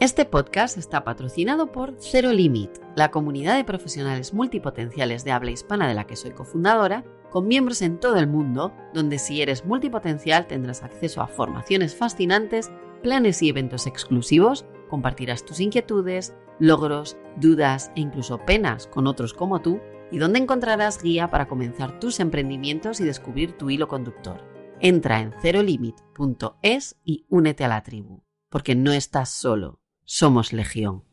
Este 0.00 0.24
podcast 0.24 0.76
está 0.76 1.04
patrocinado 1.04 1.70
por 1.70 1.94
Zero 2.00 2.32
Limit, 2.32 2.78
la 2.96 3.12
comunidad 3.12 3.56
de 3.56 3.64
profesionales 3.64 4.34
multipotenciales 4.34 5.22
de 5.24 5.30
habla 5.30 5.52
hispana 5.52 5.86
de 5.86 5.94
la 5.94 6.04
que 6.04 6.16
soy 6.16 6.32
cofundadora, 6.32 7.04
con 7.30 7.46
miembros 7.46 7.80
en 7.80 8.00
todo 8.00 8.16
el 8.16 8.26
mundo, 8.26 8.74
donde 8.92 9.20
si 9.20 9.40
eres 9.40 9.64
multipotencial 9.64 10.48
tendrás 10.48 10.82
acceso 10.82 11.22
a 11.22 11.28
formaciones 11.28 11.94
fascinantes, 11.94 12.72
planes 13.02 13.40
y 13.42 13.48
eventos 13.48 13.86
exclusivos, 13.86 14.66
compartirás 14.90 15.44
tus 15.44 15.60
inquietudes, 15.60 16.34
logros, 16.58 17.16
dudas 17.36 17.92
e 17.94 18.00
incluso 18.00 18.38
penas 18.38 18.88
con 18.88 19.06
otros 19.06 19.32
como 19.32 19.62
tú 19.62 19.80
y 20.10 20.18
donde 20.18 20.40
encontrarás 20.40 21.00
guía 21.00 21.30
para 21.30 21.46
comenzar 21.46 22.00
tus 22.00 22.18
emprendimientos 22.18 23.00
y 23.00 23.04
descubrir 23.04 23.52
tu 23.52 23.70
hilo 23.70 23.86
conductor. 23.86 24.42
Entra 24.80 25.20
en 25.20 25.32
cerolimit.es 25.40 26.96
y 27.04 27.26
únete 27.28 27.64
a 27.64 27.68
la 27.68 27.82
tribu, 27.84 28.22
porque 28.50 28.74
no 28.74 28.92
estás 28.92 29.30
solo, 29.30 29.80
somos 30.04 30.52
legión. 30.52 31.04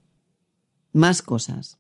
Más 0.93 1.21
cosas. 1.21 1.80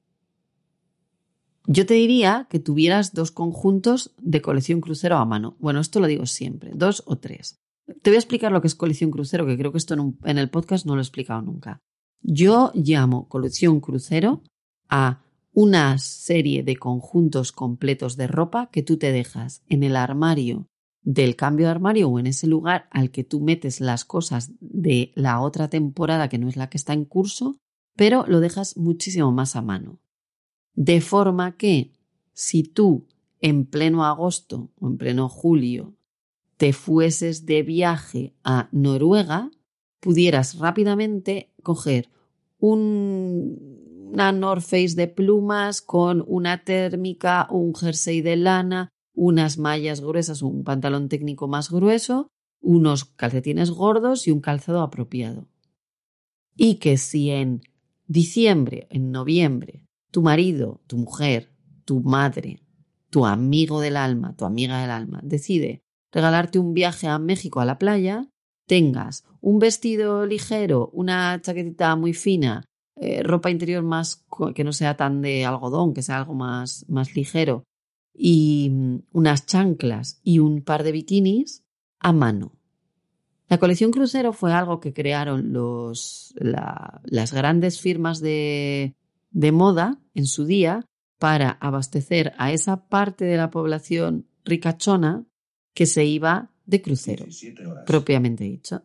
Yo 1.67 1.85
te 1.85 1.93
diría 1.93 2.47
que 2.49 2.59
tuvieras 2.59 3.13
dos 3.13 3.31
conjuntos 3.31 4.15
de 4.17 4.41
colección 4.41 4.81
crucero 4.81 5.17
a 5.17 5.25
mano. 5.25 5.55
Bueno, 5.59 5.79
esto 5.79 5.99
lo 5.99 6.07
digo 6.07 6.25
siempre, 6.25 6.71
dos 6.73 7.03
o 7.05 7.17
tres. 7.17 7.59
Te 8.01 8.09
voy 8.09 8.15
a 8.15 8.19
explicar 8.19 8.51
lo 8.51 8.61
que 8.61 8.67
es 8.67 8.75
colección 8.75 9.11
crucero, 9.11 9.45
que 9.45 9.57
creo 9.57 9.71
que 9.71 9.77
esto 9.77 9.93
en, 9.93 10.37
el 10.37 10.49
podcast 10.49 10.85
no 10.85 10.95
lo 10.95 11.01
he 11.01 11.03
explicado 11.03 11.41
nunca. 11.41 11.79
Yo 12.21 12.71
llamo 12.73 13.27
colección 13.27 13.79
crucero 13.79 14.43
a 14.89 15.21
una 15.53 15.97
serie 15.97 16.63
de 16.63 16.77
conjuntos 16.77 17.51
completos 17.51 18.15
de 18.15 18.27
ropa 18.27 18.69
que 18.71 18.83
tú 18.83 18.97
te 18.97 19.11
dejas 19.11 19.63
en 19.67 19.83
el 19.83 19.95
armario 19.95 20.67
del 21.03 21.35
cambio 21.35 21.65
de 21.65 21.71
armario 21.71 22.09
o 22.09 22.19
en 22.19 22.27
ese 22.27 22.47
lugar 22.47 22.87
al 22.91 23.11
que 23.11 23.23
tú 23.23 23.41
metes 23.41 23.81
las 23.81 24.05
cosas 24.05 24.51
de 24.59 25.11
la 25.15 25.41
otra 25.41 25.69
temporada 25.69 26.29
que 26.29 26.37
no 26.37 26.47
es 26.47 26.57
la 26.57 26.69
que 26.69 26.77
está 26.77 26.93
en 26.93 27.05
curso, 27.05 27.57
pero 27.95 28.25
lo 28.27 28.39
dejas 28.39 28.77
muchísimo 28.77 29.31
más 29.31 29.55
a 29.55 29.61
mano. 29.61 29.99
De 30.73 31.01
forma 31.01 31.57
que 31.57 31.91
si 32.33 32.63
tú 32.63 33.07
en 33.41 33.65
pleno 33.65 34.05
agosto 34.05 34.71
o 34.79 34.87
en 34.87 34.97
pleno 34.97 35.27
julio 35.27 35.95
te 36.57 36.73
fueses 36.73 37.45
de 37.45 37.63
viaje 37.63 38.35
a 38.43 38.69
Noruega, 38.71 39.49
pudieras 39.99 40.59
rápidamente 40.59 41.51
coger 41.63 42.09
un, 42.59 44.09
una 44.13 44.31
North 44.31 44.61
Face 44.61 44.93
de 44.95 45.07
plumas 45.07 45.81
con 45.81 46.23
una 46.27 46.63
térmica, 46.63 47.47
un 47.49 47.73
jersey 47.73 48.21
de 48.21 48.35
lana, 48.35 48.90
unas 49.13 49.57
mallas 49.57 50.01
gruesas, 50.01 50.41
un 50.41 50.63
pantalón 50.63 51.09
técnico 51.09 51.47
más 51.47 51.69
grueso, 51.71 52.27
unos 52.61 53.05
calcetines 53.05 53.71
gordos 53.71 54.27
y 54.27 54.31
un 54.31 54.41
calzado 54.41 54.81
apropiado. 54.81 55.47
Y 56.55 56.75
que 56.75 56.97
si 56.97 57.31
en 57.31 57.61
diciembre, 58.07 58.87
en 58.89 59.11
noviembre, 59.11 59.85
tu 60.11 60.21
marido, 60.21 60.81
tu 60.87 60.97
mujer, 60.97 61.53
tu 61.85 62.01
madre, 62.01 62.61
tu 63.09 63.25
amigo 63.25 63.81
del 63.81 63.97
alma, 63.97 64.35
tu 64.35 64.45
amiga 64.45 64.81
del 64.81 64.91
alma, 64.91 65.21
decide 65.23 65.81
regalarte 66.11 66.59
un 66.59 66.73
viaje 66.73 67.07
a 67.07 67.19
México 67.19 67.61
a 67.61 67.65
la 67.65 67.79
playa, 67.79 68.29
tengas 68.67 69.25
un 69.39 69.59
vestido 69.59 70.25
ligero, 70.25 70.89
una 70.93 71.41
chaquetita 71.41 71.95
muy 71.95 72.13
fina, 72.13 72.65
eh, 72.95 73.23
ropa 73.23 73.49
interior 73.49 73.83
más 73.83 74.25
que 74.53 74.63
no 74.63 74.73
sea 74.73 74.95
tan 74.95 75.21
de 75.21 75.45
algodón, 75.45 75.93
que 75.93 76.01
sea 76.01 76.17
algo 76.17 76.33
más, 76.33 76.85
más 76.87 77.15
ligero, 77.15 77.63
y 78.13 78.69
mm, 78.71 79.03
unas 79.13 79.45
chanclas 79.45 80.19
y 80.23 80.39
un 80.39 80.61
par 80.61 80.83
de 80.83 80.91
bikinis 80.91 81.63
a 81.99 82.11
mano. 82.11 82.53
La 83.47 83.57
colección 83.57 83.91
crucero 83.91 84.31
fue 84.31 84.53
algo 84.53 84.79
que 84.79 84.93
crearon 84.93 85.51
los, 85.51 86.33
las 86.39 87.33
grandes 87.33 87.81
firmas 87.81 88.21
de, 88.21 88.95
de 89.31 89.51
moda 89.51 89.99
en 90.13 90.25
su 90.25 90.45
día 90.45 90.85
para 91.19 91.51
abastecer 91.59 92.33
a 92.37 92.51
esa 92.53 92.87
parte 92.87 93.25
de 93.25 93.37
la 93.37 93.49
población 93.51 94.25
ricachona 94.45 95.25
que 95.73 95.85
se 95.85 96.05
iba 96.05 96.51
de 96.65 96.81
crucero, 96.81 97.25
propiamente 97.85 98.45
dicho. 98.45 98.83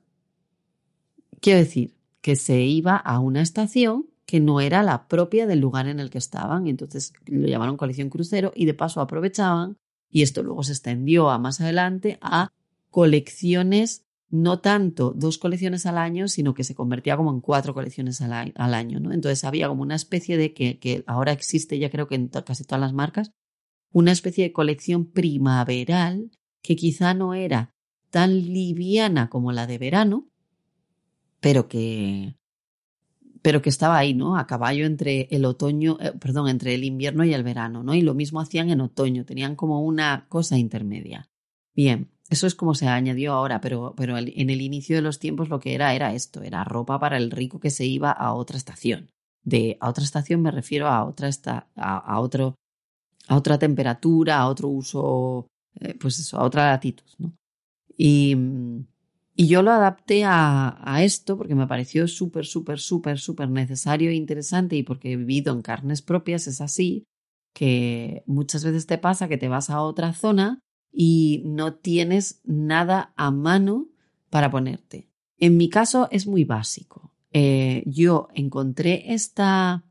Quiero 1.40 1.60
decir, 1.60 1.94
que 2.20 2.34
se 2.34 2.60
iba 2.60 2.96
a 2.96 3.20
una 3.20 3.42
estación 3.42 4.06
que 4.26 4.40
no 4.40 4.60
era 4.60 4.82
la 4.82 5.06
propia 5.06 5.46
del 5.46 5.60
lugar 5.60 5.86
en 5.86 6.00
el 6.00 6.10
que 6.10 6.18
estaban. 6.18 6.66
Entonces 6.66 7.12
lo 7.26 7.46
llamaron 7.46 7.76
colección 7.76 8.10
crucero 8.10 8.52
y 8.54 8.66
de 8.66 8.74
paso 8.74 9.00
aprovechaban, 9.00 9.78
y 10.10 10.22
esto 10.22 10.42
luego 10.42 10.62
se 10.62 10.72
extendió 10.72 11.30
a 11.30 11.38
más 11.38 11.60
adelante, 11.60 12.18
a 12.20 12.50
colecciones, 12.90 14.04
no 14.28 14.60
tanto 14.60 15.12
dos 15.14 15.38
colecciones 15.38 15.86
al 15.86 15.98
año, 15.98 16.26
sino 16.26 16.54
que 16.54 16.64
se 16.64 16.74
convertía 16.74 17.16
como 17.16 17.30
en 17.30 17.40
cuatro 17.40 17.74
colecciones 17.74 18.20
al, 18.20 18.52
año. 18.56 18.98
¿no? 18.98 19.12
Entonces 19.12 19.44
había 19.44 19.68
como 19.68 19.82
una 19.82 19.94
especie 19.94 20.36
de 20.36 20.52
que, 20.52 20.78
que 20.78 21.04
ahora 21.06 21.32
existe, 21.32 21.78
ya 21.78 21.90
creo 21.90 22.08
que 22.08 22.16
en 22.16 22.28
casi 22.28 22.64
todas 22.64 22.80
las 22.80 22.92
marcas, 22.92 23.30
una 23.92 24.12
especie 24.12 24.44
de 24.44 24.52
colección 24.52 25.06
primaveral 25.06 26.30
que 26.62 26.74
quizá 26.74 27.14
no 27.14 27.34
era 27.34 27.72
tan 28.10 28.32
liviana 28.32 29.28
como 29.28 29.52
la 29.52 29.66
de 29.66 29.78
verano, 29.78 30.28
pero 31.40 31.68
que, 31.68 32.34
pero 33.42 33.62
que 33.62 33.68
estaba 33.68 33.98
ahí, 33.98 34.14
¿no? 34.14 34.36
A 34.36 34.46
caballo 34.46 34.86
entre 34.86 35.28
el 35.30 35.44
otoño, 35.44 35.98
eh, 36.00 36.12
perdón, 36.18 36.48
entre 36.48 36.74
el 36.74 36.84
invierno 36.84 37.24
y 37.24 37.34
el 37.34 37.42
verano, 37.42 37.82
¿no? 37.82 37.94
Y 37.94 38.02
lo 38.02 38.14
mismo 38.14 38.40
hacían 38.40 38.70
en 38.70 38.80
otoño, 38.80 39.24
tenían 39.24 39.56
como 39.56 39.82
una 39.82 40.26
cosa 40.28 40.58
intermedia. 40.58 41.28
Bien, 41.74 42.10
eso 42.28 42.46
es 42.46 42.54
como 42.54 42.74
se 42.74 42.88
añadió 42.88 43.32
ahora, 43.32 43.60
pero, 43.60 43.94
pero 43.96 44.18
en 44.18 44.50
el 44.50 44.60
inicio 44.60 44.96
de 44.96 45.02
los 45.02 45.18
tiempos 45.18 45.48
lo 45.48 45.60
que 45.60 45.74
era 45.74 45.94
era 45.94 46.14
esto, 46.14 46.42
era 46.42 46.64
ropa 46.64 46.98
para 46.98 47.16
el 47.16 47.30
rico 47.30 47.60
que 47.60 47.70
se 47.70 47.84
iba 47.84 48.10
a 48.10 48.32
otra 48.32 48.56
estación. 48.56 49.10
De 49.44 49.76
a 49.80 49.88
otra 49.88 50.02
estación 50.02 50.42
me 50.42 50.50
refiero 50.50 50.88
a 50.88 51.04
otra 51.04 51.28
esta, 51.28 51.68
a, 51.76 52.20
otro, 52.20 52.56
a 53.28 53.36
otra 53.36 53.58
temperatura, 53.58 54.38
a 54.38 54.48
otro 54.48 54.68
uso, 54.68 55.46
eh, 55.78 55.94
pues 55.94 56.18
eso, 56.18 56.38
a 56.38 56.44
otra 56.44 56.70
latitud, 56.70 57.06
¿no? 57.18 57.32
Y, 57.96 58.36
y 59.38 59.48
yo 59.48 59.62
lo 59.62 59.70
adapté 59.70 60.24
a, 60.24 60.98
esto 61.02 61.36
porque 61.36 61.54
me 61.54 61.66
pareció 61.66 62.08
súper, 62.08 62.46
súper, 62.46 62.78
súper, 62.78 63.18
súper 63.18 63.50
necesario 63.50 64.10
e 64.10 64.14
interesante 64.14 64.76
y 64.76 64.82
porque 64.82 65.12
he 65.12 65.16
vivido 65.16 65.52
en 65.52 65.60
carnes 65.60 66.00
propias, 66.00 66.46
es 66.46 66.62
así, 66.62 67.04
que 67.52 68.22
muchas 68.26 68.64
veces 68.64 68.86
te 68.86 68.96
pasa 68.96 69.28
que 69.28 69.36
te 69.36 69.48
vas 69.48 69.68
a 69.68 69.82
otra 69.82 70.14
zona 70.14 70.60
y 70.90 71.42
no 71.44 71.74
tienes 71.74 72.40
nada 72.44 73.12
a 73.16 73.30
mano 73.30 73.88
para 74.30 74.50
ponerte. 74.50 75.10
En 75.36 75.58
mi 75.58 75.68
caso 75.68 76.08
es 76.10 76.26
muy 76.26 76.44
básico. 76.44 77.12
Eh, 77.32 77.82
yo 77.84 78.28
encontré 78.34 79.12
esta, 79.12 79.84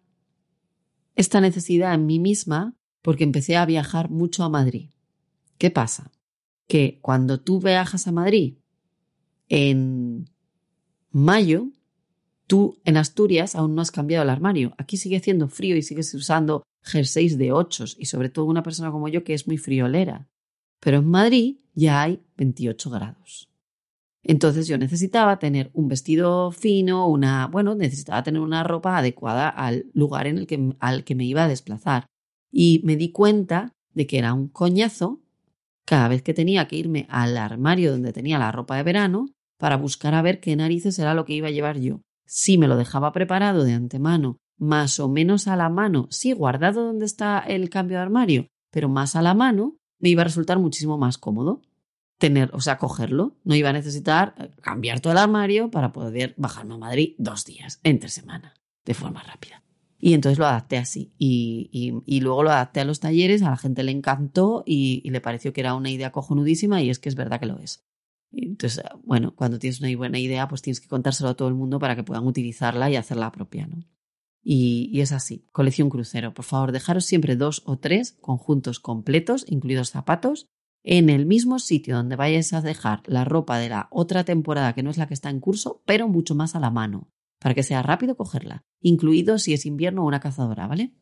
esta 1.14 1.40
necesidad 1.40 1.94
en 1.94 2.08
mí 2.08 2.18
misma 2.18 2.76
porque 3.04 3.24
empecé 3.24 3.58
a 3.58 3.66
viajar 3.68 4.10
mucho 4.10 4.44
a 4.44 4.50
Madrid. 4.50 4.90
¿Qué 5.60 5.70
pasa? 5.70 6.12
Que 6.68 7.00
cuando 7.04 7.40
tú 7.42 7.62
viajas 7.62 8.08
a 8.08 8.12
Madrid 8.12 8.58
en 9.50 10.30
mayo, 11.12 11.70
tú 12.48 12.80
en 12.84 12.98
Asturias 12.98 13.56
aún 13.56 13.76
no 13.76 13.82
has 13.82 13.92
cambiado 13.92 14.24
el 14.24 14.30
armario. 14.30 14.74
Aquí 14.78 14.98
sigue 14.98 15.18
haciendo 15.18 15.48
frío 15.48 15.76
y 15.76 15.82
sigues 15.82 16.14
usando 16.14 16.64
jerseys 16.84 17.38
de 17.38 17.52
ochos 17.52 17.96
y 18.00 18.06
sobre 18.06 18.30
todo 18.30 18.46
una 18.46 18.64
persona 18.64 18.92
como 18.92 19.08
yo 19.08 19.24
que 19.24 19.34
es 19.34 19.48
muy 19.48 19.58
friolera. 19.58 20.28
Pero 20.80 21.00
en 21.00 21.08
Madrid 21.08 21.58
ya 21.74 22.02
hay 22.02 22.22
28 22.38 22.90
grados. 22.90 23.50
Entonces 24.24 24.68
yo 24.68 24.78
necesitaba 24.78 25.38
tener 25.38 25.70
un 25.74 25.88
vestido 25.88 26.52
fino, 26.52 27.08
una, 27.08 27.48
bueno, 27.48 27.76
necesitaba 27.76 28.24
tener 28.24 28.42
una 28.42 28.64
ropa 28.64 28.98
adecuada 28.98 29.50
al 29.50 29.86
lugar 29.94 30.26
en 30.26 30.40
el 30.40 30.48
que, 30.48 30.74
al 30.80 31.04
que 31.04 31.16
me 31.16 31.26
iba 31.26 31.44
a 31.44 31.48
desplazar. 31.48 32.08
Y 32.52 32.82
me 32.84 32.96
di 32.96 33.12
cuenta 33.12 33.72
de 33.94 34.08
que 34.08 34.18
era 34.18 34.34
un 34.34 34.48
coñazo 34.48 35.22
cada 35.86 36.08
vez 36.08 36.24
que 36.24 36.34
tenía 36.34 36.68
que 36.68 36.76
irme 36.76 37.06
al 37.10 37.38
armario 37.38 37.92
donde 37.92 38.14
tenía 38.14 38.40
la 38.40 38.52
ropa 38.52 38.76
de 38.78 38.84
verano 38.84 39.35
para 39.58 39.78
buscar 39.78 40.14
a 40.14 40.22
ver 40.22 40.40
qué 40.40 40.56
narices 40.56 40.98
era 41.00 41.14
lo 41.14 41.26
que 41.26 41.34
iba 41.34 41.48
a 41.48 41.52
llevar 41.52 41.80
yo. 41.80 42.02
Si 42.26 42.58
me 42.58 42.68
lo 42.68 42.76
dejaba 42.76 43.12
preparado 43.12 43.64
de 43.64 43.74
antemano, 43.74 44.38
más 44.58 45.00
o 45.00 45.10
menos 45.10 45.48
a 45.48 45.56
la 45.56 45.70
mano, 45.70 46.08
sí, 46.10 46.34
guardado 46.34 46.86
donde 46.86 47.06
está 47.06 47.40
el 47.40 47.70
cambio 47.70 47.98
de 47.98 48.04
armario, 48.04 48.48
pero 48.72 48.90
más 48.90 49.16
a 49.16 49.22
la 49.22 49.34
mano, 49.34 49.78
me 50.00 50.10
iba 50.10 50.22
a 50.22 50.26
resultar 50.26 50.60
muchísimo 50.60 50.98
más 50.98 51.18
cómodo 51.18 51.62
tener, 52.18 52.50
o 52.54 52.62
sea, 52.62 52.78
cogerlo. 52.78 53.38
No 53.44 53.56
iba 53.56 53.70
a 53.70 53.74
necesitar 53.74 54.36
eh, 54.38 54.50
cambiar 54.62 55.00
todo 55.00 55.14
el 55.14 55.20
armario 55.20 55.70
para 55.70 55.92
poder 55.92 56.34
bajarme 56.38 56.76
a 56.76 56.78
Madrid 56.78 57.16
dos 57.18 57.46
días, 57.46 57.80
entre 57.84 58.10
semana, 58.10 58.54
de 58.86 58.94
forma 58.94 59.24
rápida. 59.24 59.64
Y 60.00 60.14
entonces 60.14 60.38
lo 60.38 60.46
adapté 60.46 60.78
así. 60.78 61.14
Y, 61.18 62.20
luego 62.20 62.44
lo 62.44 62.52
adapté 62.52 62.82
a 62.82 62.86
los 62.86 63.00
talleres, 63.00 63.42
a 63.42 63.50
la 63.50 63.58
gente 63.58 63.84
le 63.84 63.92
encantó 63.92 64.64
y, 64.66 65.02
y, 65.04 65.10
le 65.10 65.22
pareció 65.22 65.52
que 65.54 65.62
era 65.62 65.74
una 65.74 65.90
idea 65.90 66.12
cojonudísima 66.12 66.82
y 66.82 66.90
es 66.90 67.00
que 67.00 67.10
es 67.10 67.16
verdad 67.16 67.40
que 67.40 67.48
lo 67.48 67.60
es. 67.60 67.86
Entonces, 68.38 68.84
bueno, 69.04 69.34
cuando 69.36 69.60
tienes 69.60 69.80
una 69.80 69.96
buena 69.96 70.20
idea, 70.20 70.48
pues 70.48 70.62
tienes 70.62 70.82
que 70.82 70.88
contárselo 70.88 71.30
a 71.30 71.36
todo 71.36 71.48
el 71.48 71.56
mundo 71.56 71.80
para 71.80 71.96
que 71.96 72.04
puedan 72.04 72.28
utilizarla 72.28 72.90
y 72.90 72.96
hacerla 72.96 73.32
propia, 73.32 73.68
¿no? 73.68 73.86
Y, 74.48 75.02
es 75.02 75.12
así. 75.12 75.48
Colección 75.52 75.90
crucero. 75.90 76.34
Por 76.34 76.46
favor, 76.46 76.72
dejaros 76.72 77.06
siempre 77.06 77.36
dos 77.36 77.64
o 77.66 77.80
tres 77.80 78.12
conjuntos 78.22 78.80
completos, 78.80 79.44
incluidos 79.50 79.90
zapatos, 79.90 80.46
en 80.84 81.10
el 81.10 81.26
mismo 81.26 81.58
sitio 81.58 81.96
donde 81.96 82.16
vayáis 82.16 82.54
a 82.54 82.62
dejar 82.62 83.02
la 83.08 83.26
ropa 83.26 83.58
de 83.58 83.70
la 83.70 83.88
otra 83.90 84.24
temporada 84.24 84.74
que 84.74 84.84
no 84.84 84.92
es 84.92 84.98
la 84.98 85.08
que 85.08 85.16
está 85.16 85.32
en 85.32 85.40
curso, 85.40 85.82
pero 85.88 86.08
mucho 86.08 86.36
más 86.36 86.54
a 86.56 86.60
la 86.60 86.70
mano, 86.70 87.10
para 87.40 87.56
que 87.56 87.64
sea 87.64 87.82
rápido 87.82 88.16
cogerla, 88.16 88.64
incluido 88.82 89.40
si 89.40 89.54
es 89.54 89.66
invierno 89.66 90.04
o 90.04 90.08
una 90.08 90.20
cazadora, 90.20 90.68
¿vale? 90.68 90.94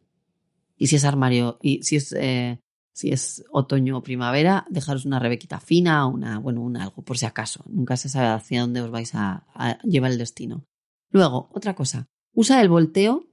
Y 0.78 0.88
si 0.88 0.96
es 0.96 1.04
armario, 1.04 1.60
y 1.62 1.84
si 1.84 1.98
es 1.98 2.14
eh, 2.14 2.62
si 2.94 3.10
es 3.10 3.44
otoño 3.52 3.98
o 3.98 4.04
primavera, 4.04 4.66
dejaros 4.70 5.06
una 5.06 5.20
rebequita 5.20 5.60
fina, 5.60 6.06
una, 6.06 6.38
bueno, 6.38 6.62
un 6.62 6.78
algo, 6.78 7.02
por 7.04 7.18
si 7.18 7.26
acaso. 7.26 7.64
Nunca 7.68 7.98
se 7.98 8.08
sabe 8.08 8.28
hacia 8.28 8.62
dónde 8.62 8.82
os 8.82 8.92
vais 8.92 9.14
a, 9.16 9.46
llevar 9.84 10.12
el 10.12 10.20
destino. 10.20 10.66
Luego, 11.10 11.50
otra 11.54 11.76
cosa. 11.76 12.08
Usa 12.34 12.62
el 12.62 12.70
volteo 12.70 13.28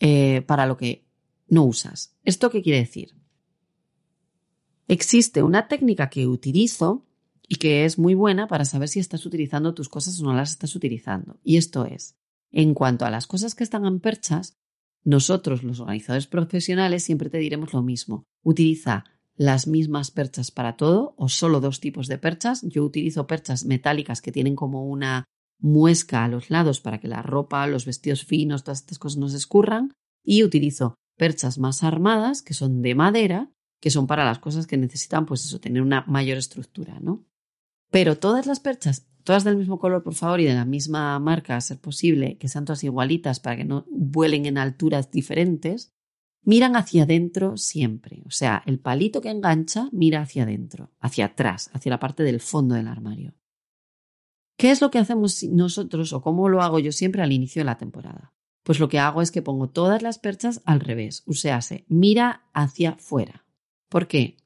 eh, 0.00 0.42
para 0.42 0.66
lo 0.66 0.78
que 0.78 1.06
no 1.48 1.64
usas. 1.64 2.16
¿Esto 2.24 2.50
qué 2.50 2.62
quiere 2.62 2.80
decir? 2.80 3.14
Existe 4.88 5.42
una 5.42 5.68
técnica 5.68 6.08
que 6.08 6.26
utilizo 6.26 7.06
y 7.46 7.56
que 7.56 7.84
es 7.84 7.98
muy 7.98 8.14
buena 8.14 8.48
para 8.48 8.64
saber 8.64 8.88
si 8.88 9.00
estás 9.00 9.26
utilizando 9.26 9.74
tus 9.74 9.88
cosas 9.88 10.18
o 10.18 10.24
no 10.24 10.32
las 10.32 10.50
estás 10.50 10.74
utilizando. 10.74 11.38
Y 11.44 11.58
esto 11.58 11.84
es, 11.84 12.16
en 12.50 12.72
cuanto 12.72 13.04
a 13.04 13.10
las 13.10 13.26
cosas 13.26 13.54
que 13.54 13.64
están 13.64 13.84
en 13.84 14.00
perchas, 14.00 14.56
nosotros, 15.04 15.62
los 15.62 15.80
organizadores 15.80 16.26
profesionales, 16.26 17.04
siempre 17.04 17.30
te 17.30 17.38
diremos 17.38 17.72
lo 17.72 17.82
mismo. 17.82 18.24
Utiliza 18.42 19.04
las 19.36 19.66
mismas 19.66 20.10
perchas 20.10 20.50
para 20.50 20.76
todo 20.76 21.14
o 21.16 21.28
solo 21.28 21.60
dos 21.60 21.80
tipos 21.80 22.08
de 22.08 22.18
perchas. 22.18 22.62
Yo 22.62 22.84
utilizo 22.84 23.26
perchas 23.26 23.64
metálicas 23.64 24.20
que 24.20 24.32
tienen 24.32 24.54
como 24.54 24.86
una 24.86 25.24
muesca 25.58 26.24
a 26.24 26.28
los 26.28 26.50
lados 26.50 26.80
para 26.80 27.00
que 27.00 27.08
la 27.08 27.22
ropa, 27.22 27.66
los 27.66 27.86
vestidos 27.86 28.24
finos, 28.24 28.64
todas 28.64 28.80
estas 28.80 28.98
cosas 28.98 29.18
no 29.18 29.28
se 29.28 29.38
escurran. 29.38 29.92
Y 30.22 30.42
utilizo 30.42 30.94
perchas 31.16 31.58
más 31.58 31.82
armadas 31.82 32.42
que 32.42 32.54
son 32.54 32.82
de 32.82 32.94
madera, 32.94 33.50
que 33.80 33.90
son 33.90 34.06
para 34.06 34.24
las 34.24 34.38
cosas 34.38 34.66
que 34.66 34.76
necesitan, 34.76 35.24
pues 35.24 35.44
eso, 35.44 35.60
tener 35.60 35.80
una 35.80 36.04
mayor 36.06 36.36
estructura, 36.36 37.00
¿no? 37.00 37.24
Pero 37.90 38.18
todas 38.18 38.46
las 38.46 38.60
perchas 38.60 39.09
todas 39.22 39.44
del 39.44 39.56
mismo 39.56 39.78
color, 39.78 40.02
por 40.02 40.14
favor, 40.14 40.40
y 40.40 40.44
de 40.44 40.54
la 40.54 40.64
misma 40.64 41.18
marca, 41.18 41.56
a 41.56 41.60
ser 41.60 41.78
posible, 41.78 42.38
que 42.38 42.48
sean 42.48 42.64
todas 42.64 42.84
igualitas 42.84 43.40
para 43.40 43.56
que 43.56 43.64
no 43.64 43.86
vuelen 43.90 44.46
en 44.46 44.58
alturas 44.58 45.10
diferentes, 45.10 45.92
miran 46.42 46.76
hacia 46.76 47.04
adentro 47.04 47.56
siempre. 47.56 48.22
O 48.26 48.30
sea, 48.30 48.62
el 48.66 48.78
palito 48.78 49.20
que 49.20 49.30
engancha 49.30 49.88
mira 49.92 50.22
hacia 50.22 50.44
adentro, 50.44 50.90
hacia 51.00 51.26
atrás, 51.26 51.70
hacia 51.72 51.90
la 51.90 51.98
parte 51.98 52.22
del 52.22 52.40
fondo 52.40 52.74
del 52.74 52.88
armario. 52.88 53.34
¿Qué 54.56 54.70
es 54.70 54.80
lo 54.80 54.90
que 54.90 54.98
hacemos 54.98 55.42
nosotros 55.44 56.12
o 56.12 56.20
cómo 56.20 56.48
lo 56.48 56.62
hago 56.62 56.78
yo 56.78 56.92
siempre 56.92 57.22
al 57.22 57.32
inicio 57.32 57.60
de 57.60 57.64
la 57.64 57.78
temporada? 57.78 58.34
Pues 58.62 58.78
lo 58.78 58.88
que 58.88 58.98
hago 58.98 59.22
es 59.22 59.30
que 59.30 59.42
pongo 59.42 59.70
todas 59.70 60.02
las 60.02 60.18
perchas 60.18 60.60
al 60.66 60.80
revés, 60.80 61.22
o 61.26 61.32
sea, 61.32 61.62
se 61.62 61.86
mira 61.88 62.44
hacia 62.52 62.96
fuera. 62.96 63.46
¿Por 63.88 64.06
qué? 64.06 64.36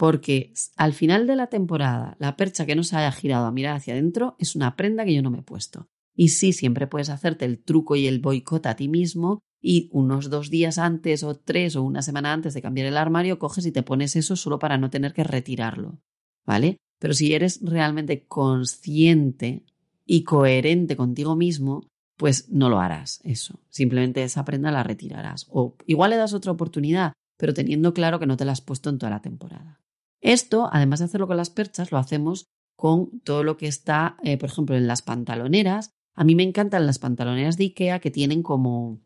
Porque 0.00 0.54
al 0.76 0.94
final 0.94 1.26
de 1.26 1.36
la 1.36 1.48
temporada 1.48 2.16
la 2.18 2.34
percha 2.34 2.64
que 2.64 2.74
no 2.74 2.84
se 2.84 2.96
haya 2.96 3.12
girado 3.12 3.44
a 3.44 3.52
mirar 3.52 3.76
hacia 3.76 3.92
adentro 3.92 4.34
es 4.38 4.56
una 4.56 4.74
prenda 4.74 5.04
que 5.04 5.12
yo 5.12 5.20
no 5.20 5.30
me 5.30 5.40
he 5.40 5.42
puesto. 5.42 5.90
Y 6.16 6.28
sí, 6.28 6.54
siempre 6.54 6.86
puedes 6.86 7.10
hacerte 7.10 7.44
el 7.44 7.62
truco 7.62 7.96
y 7.96 8.06
el 8.06 8.18
boicot 8.18 8.64
a 8.64 8.76
ti 8.76 8.88
mismo 8.88 9.40
y 9.60 9.90
unos 9.92 10.30
dos 10.30 10.48
días 10.48 10.78
antes 10.78 11.22
o 11.22 11.36
tres 11.36 11.76
o 11.76 11.82
una 11.82 12.00
semana 12.00 12.32
antes 12.32 12.54
de 12.54 12.62
cambiar 12.62 12.86
el 12.86 12.96
armario 12.96 13.38
coges 13.38 13.66
y 13.66 13.72
te 13.72 13.82
pones 13.82 14.16
eso 14.16 14.36
solo 14.36 14.58
para 14.58 14.78
no 14.78 14.88
tener 14.88 15.12
que 15.12 15.22
retirarlo. 15.22 16.00
¿Vale? 16.46 16.78
Pero 16.98 17.12
si 17.12 17.34
eres 17.34 17.60
realmente 17.62 18.24
consciente 18.24 19.66
y 20.06 20.24
coherente 20.24 20.96
contigo 20.96 21.36
mismo, 21.36 21.86
pues 22.16 22.48
no 22.48 22.70
lo 22.70 22.80
harás 22.80 23.20
eso. 23.22 23.60
Simplemente 23.68 24.22
esa 24.22 24.46
prenda 24.46 24.72
la 24.72 24.82
retirarás. 24.82 25.46
O 25.50 25.76
igual 25.84 26.08
le 26.08 26.16
das 26.16 26.32
otra 26.32 26.52
oportunidad, 26.52 27.12
pero 27.36 27.52
teniendo 27.52 27.92
claro 27.92 28.18
que 28.18 28.26
no 28.26 28.38
te 28.38 28.46
la 28.46 28.52
has 28.52 28.62
puesto 28.62 28.88
en 28.88 28.96
toda 28.96 29.10
la 29.10 29.20
temporada. 29.20 29.80
Esto, 30.20 30.68
además 30.72 30.98
de 30.98 31.06
hacerlo 31.06 31.26
con 31.26 31.36
las 31.36 31.50
perchas, 31.50 31.92
lo 31.92 31.98
hacemos 31.98 32.46
con 32.76 33.20
todo 33.20 33.44
lo 33.44 33.56
que 33.56 33.66
está, 33.66 34.16
eh, 34.22 34.38
por 34.38 34.48
ejemplo, 34.48 34.76
en 34.76 34.86
las 34.86 35.02
pantaloneras. 35.02 35.92
A 36.14 36.24
mí 36.24 36.34
me 36.34 36.42
encantan 36.42 36.86
las 36.86 36.98
pantaloneras 36.98 37.56
de 37.56 37.64
Ikea 37.64 38.00
que 38.00 38.10
tienen 38.10 38.42
como, 38.42 39.00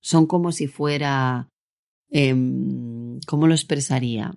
son 0.00 0.26
como 0.26 0.52
si 0.52 0.66
fuera, 0.66 1.48
em, 2.10 3.20
¿cómo 3.26 3.46
lo 3.46 3.54
expresaría? 3.54 4.34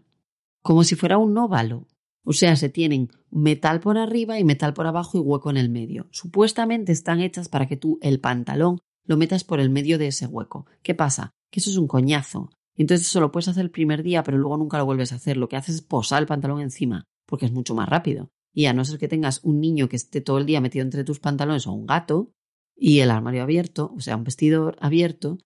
Como 0.62 0.84
si 0.84 0.95
fuera 0.95 1.17
un 1.17 1.38
óvalo. 1.38 1.88
O 2.24 2.34
sea, 2.34 2.56
se 2.56 2.69
tienen 2.69 3.10
metal 3.30 3.80
por 3.80 3.97
arriba 3.97 4.39
y 4.39 4.43
metal 4.43 4.74
por 4.74 4.88
abajo 4.88 5.17
y 5.17 5.21
hueco 5.21 5.50
en 5.50 5.58
el 5.58 5.69
medio. 5.69 6.08
Supuestamente 6.12 6.91
están 6.91 7.19
hechas 7.19 7.50
para 7.50 7.67
que 7.67 7.78
tú 7.78 7.97
el 8.02 8.19
pantalón 8.19 8.80
lo 9.06 9.17
metas 9.17 9.43
por 9.43 9.60
el 9.60 9.69
medio 9.69 9.97
de 9.97 10.08
ese 10.08 10.28
hueco. 10.28 10.65
¿Qué 10.84 10.93
pasa? 10.93 11.32
Que 11.50 11.60
eso 11.60 11.71
es 11.71 11.78
un 11.78 11.88
coñazo. 11.88 12.50
Entonces 12.75 13.07
eso 13.07 13.19
lo 13.19 13.31
puedes 13.31 13.47
hacer 13.47 13.63
el 13.63 13.71
primer 13.71 14.03
día, 14.03 14.23
pero 14.23 14.38
luego 14.38 14.57
nunca 14.57 14.77
lo 14.77 14.86
vuelves 14.86 15.12
a 15.12 15.15
hacer. 15.15 15.38
Lo 15.38 15.49
que 15.49 15.57
haces 15.57 15.75
es 15.75 15.81
posar 15.81 16.21
el 16.21 16.27
pantalón 16.27 16.62
encima, 16.62 17.05
porque 17.25 17.45
es 17.45 17.51
mucho 17.51 17.75
más 17.75 17.89
rápido. 17.89 18.29
Y 18.53 18.65
a 18.65 18.73
no 18.73 18.84
ser 18.86 18.99
que 18.99 19.07
tengas 19.07 19.41
un 19.43 19.60
niño 19.60 19.89
que 19.89 19.95
esté 19.95 20.21
todo 20.21 20.38
el 20.38 20.45
día 20.45 20.62
metido 20.62 20.84
entre 20.84 21.03
tus 21.03 21.19
pantalones 21.19 21.67
o 21.67 21.71
un 21.71 21.86
gato 21.86 22.31
y 22.75 22.99
el 22.99 23.12
armario 23.12 23.43
abierto, 23.43 23.93
o 23.95 23.99
sea, 23.99 24.17
un 24.17 24.23
vestidor 24.23 24.75
abierto, 24.79 25.38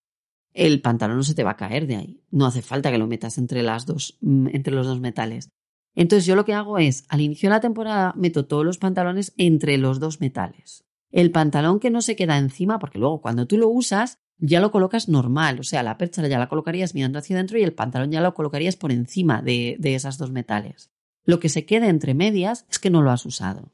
el 0.53 0.81
pantalón 0.81 1.17
no 1.17 1.23
se 1.23 1.35
te 1.35 1.43
va 1.43 1.51
a 1.51 1.57
caer 1.57 1.85
de 1.85 1.97
ahí. 1.97 2.23
No 2.31 2.45
hace 2.45 2.61
falta 2.61 2.91
que 2.91 2.97
lo 2.97 3.07
metas 3.07 3.37
entre 3.37 3.61
las 3.61 3.85
dos, 3.85 4.17
mm, 4.21 4.47
entre 4.53 4.73
los 4.73 4.87
dos 4.87 5.01
metales. 5.01 5.49
Entonces 5.95 6.25
yo 6.25 6.35
lo 6.35 6.45
que 6.45 6.53
hago 6.53 6.77
es, 6.77 7.05
al 7.09 7.21
inicio 7.21 7.49
de 7.49 7.55
la 7.55 7.61
temporada, 7.61 8.13
meto 8.15 8.45
todos 8.45 8.65
los 8.65 8.77
pantalones 8.77 9.33
entre 9.37 9.77
los 9.77 9.99
dos 9.99 10.21
metales. 10.21 10.85
El 11.11 11.31
pantalón 11.31 11.79
que 11.79 11.89
no 11.89 12.01
se 12.01 12.15
queda 12.15 12.37
encima, 12.37 12.79
porque 12.79 12.99
luego 12.99 13.21
cuando 13.21 13.47
tú 13.47 13.57
lo 13.57 13.69
usas, 13.69 14.19
ya 14.37 14.59
lo 14.59 14.71
colocas 14.71 15.07
normal, 15.07 15.59
o 15.59 15.63
sea, 15.63 15.83
la 15.83 15.97
percha 15.97 16.27
ya 16.27 16.39
la 16.39 16.49
colocarías 16.49 16.93
mirando 16.93 17.19
hacia 17.19 17.35
adentro 17.35 17.57
y 17.57 17.63
el 17.63 17.73
pantalón 17.73 18.11
ya 18.11 18.21
lo 18.21 18.33
colocarías 18.33 18.75
por 18.75 18.91
encima 18.91 19.41
de, 19.41 19.77
de 19.79 19.95
esas 19.95 20.17
dos 20.17 20.31
metales. 20.31 20.91
Lo 21.23 21.39
que 21.39 21.49
se 21.49 21.65
queda 21.65 21.87
entre 21.87 22.13
medias 22.13 22.65
es 22.69 22.79
que 22.79 22.89
no 22.89 23.01
lo 23.01 23.11
has 23.11 23.25
usado. 23.25 23.71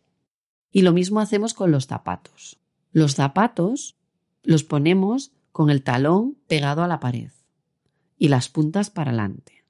Y 0.72 0.84
lo 0.84 0.94
mismo 0.94 1.20
hacemos 1.20 1.54
con 1.54 1.72
los 1.72 1.88
zapatos. 1.88 2.60
Los 2.92 3.16
zapatos 3.16 3.98
los 4.44 4.64
ponemos 4.64 5.32
con 5.52 5.70
el 5.70 5.84
talón 5.84 6.38
pegado 6.48 6.84
a 6.84 6.88
la 6.88 7.00
pared 7.00 7.32
y 8.18 8.30
las 8.30 8.50
puntas 8.50 8.90
para 8.90 9.10
adelante. 9.10 9.64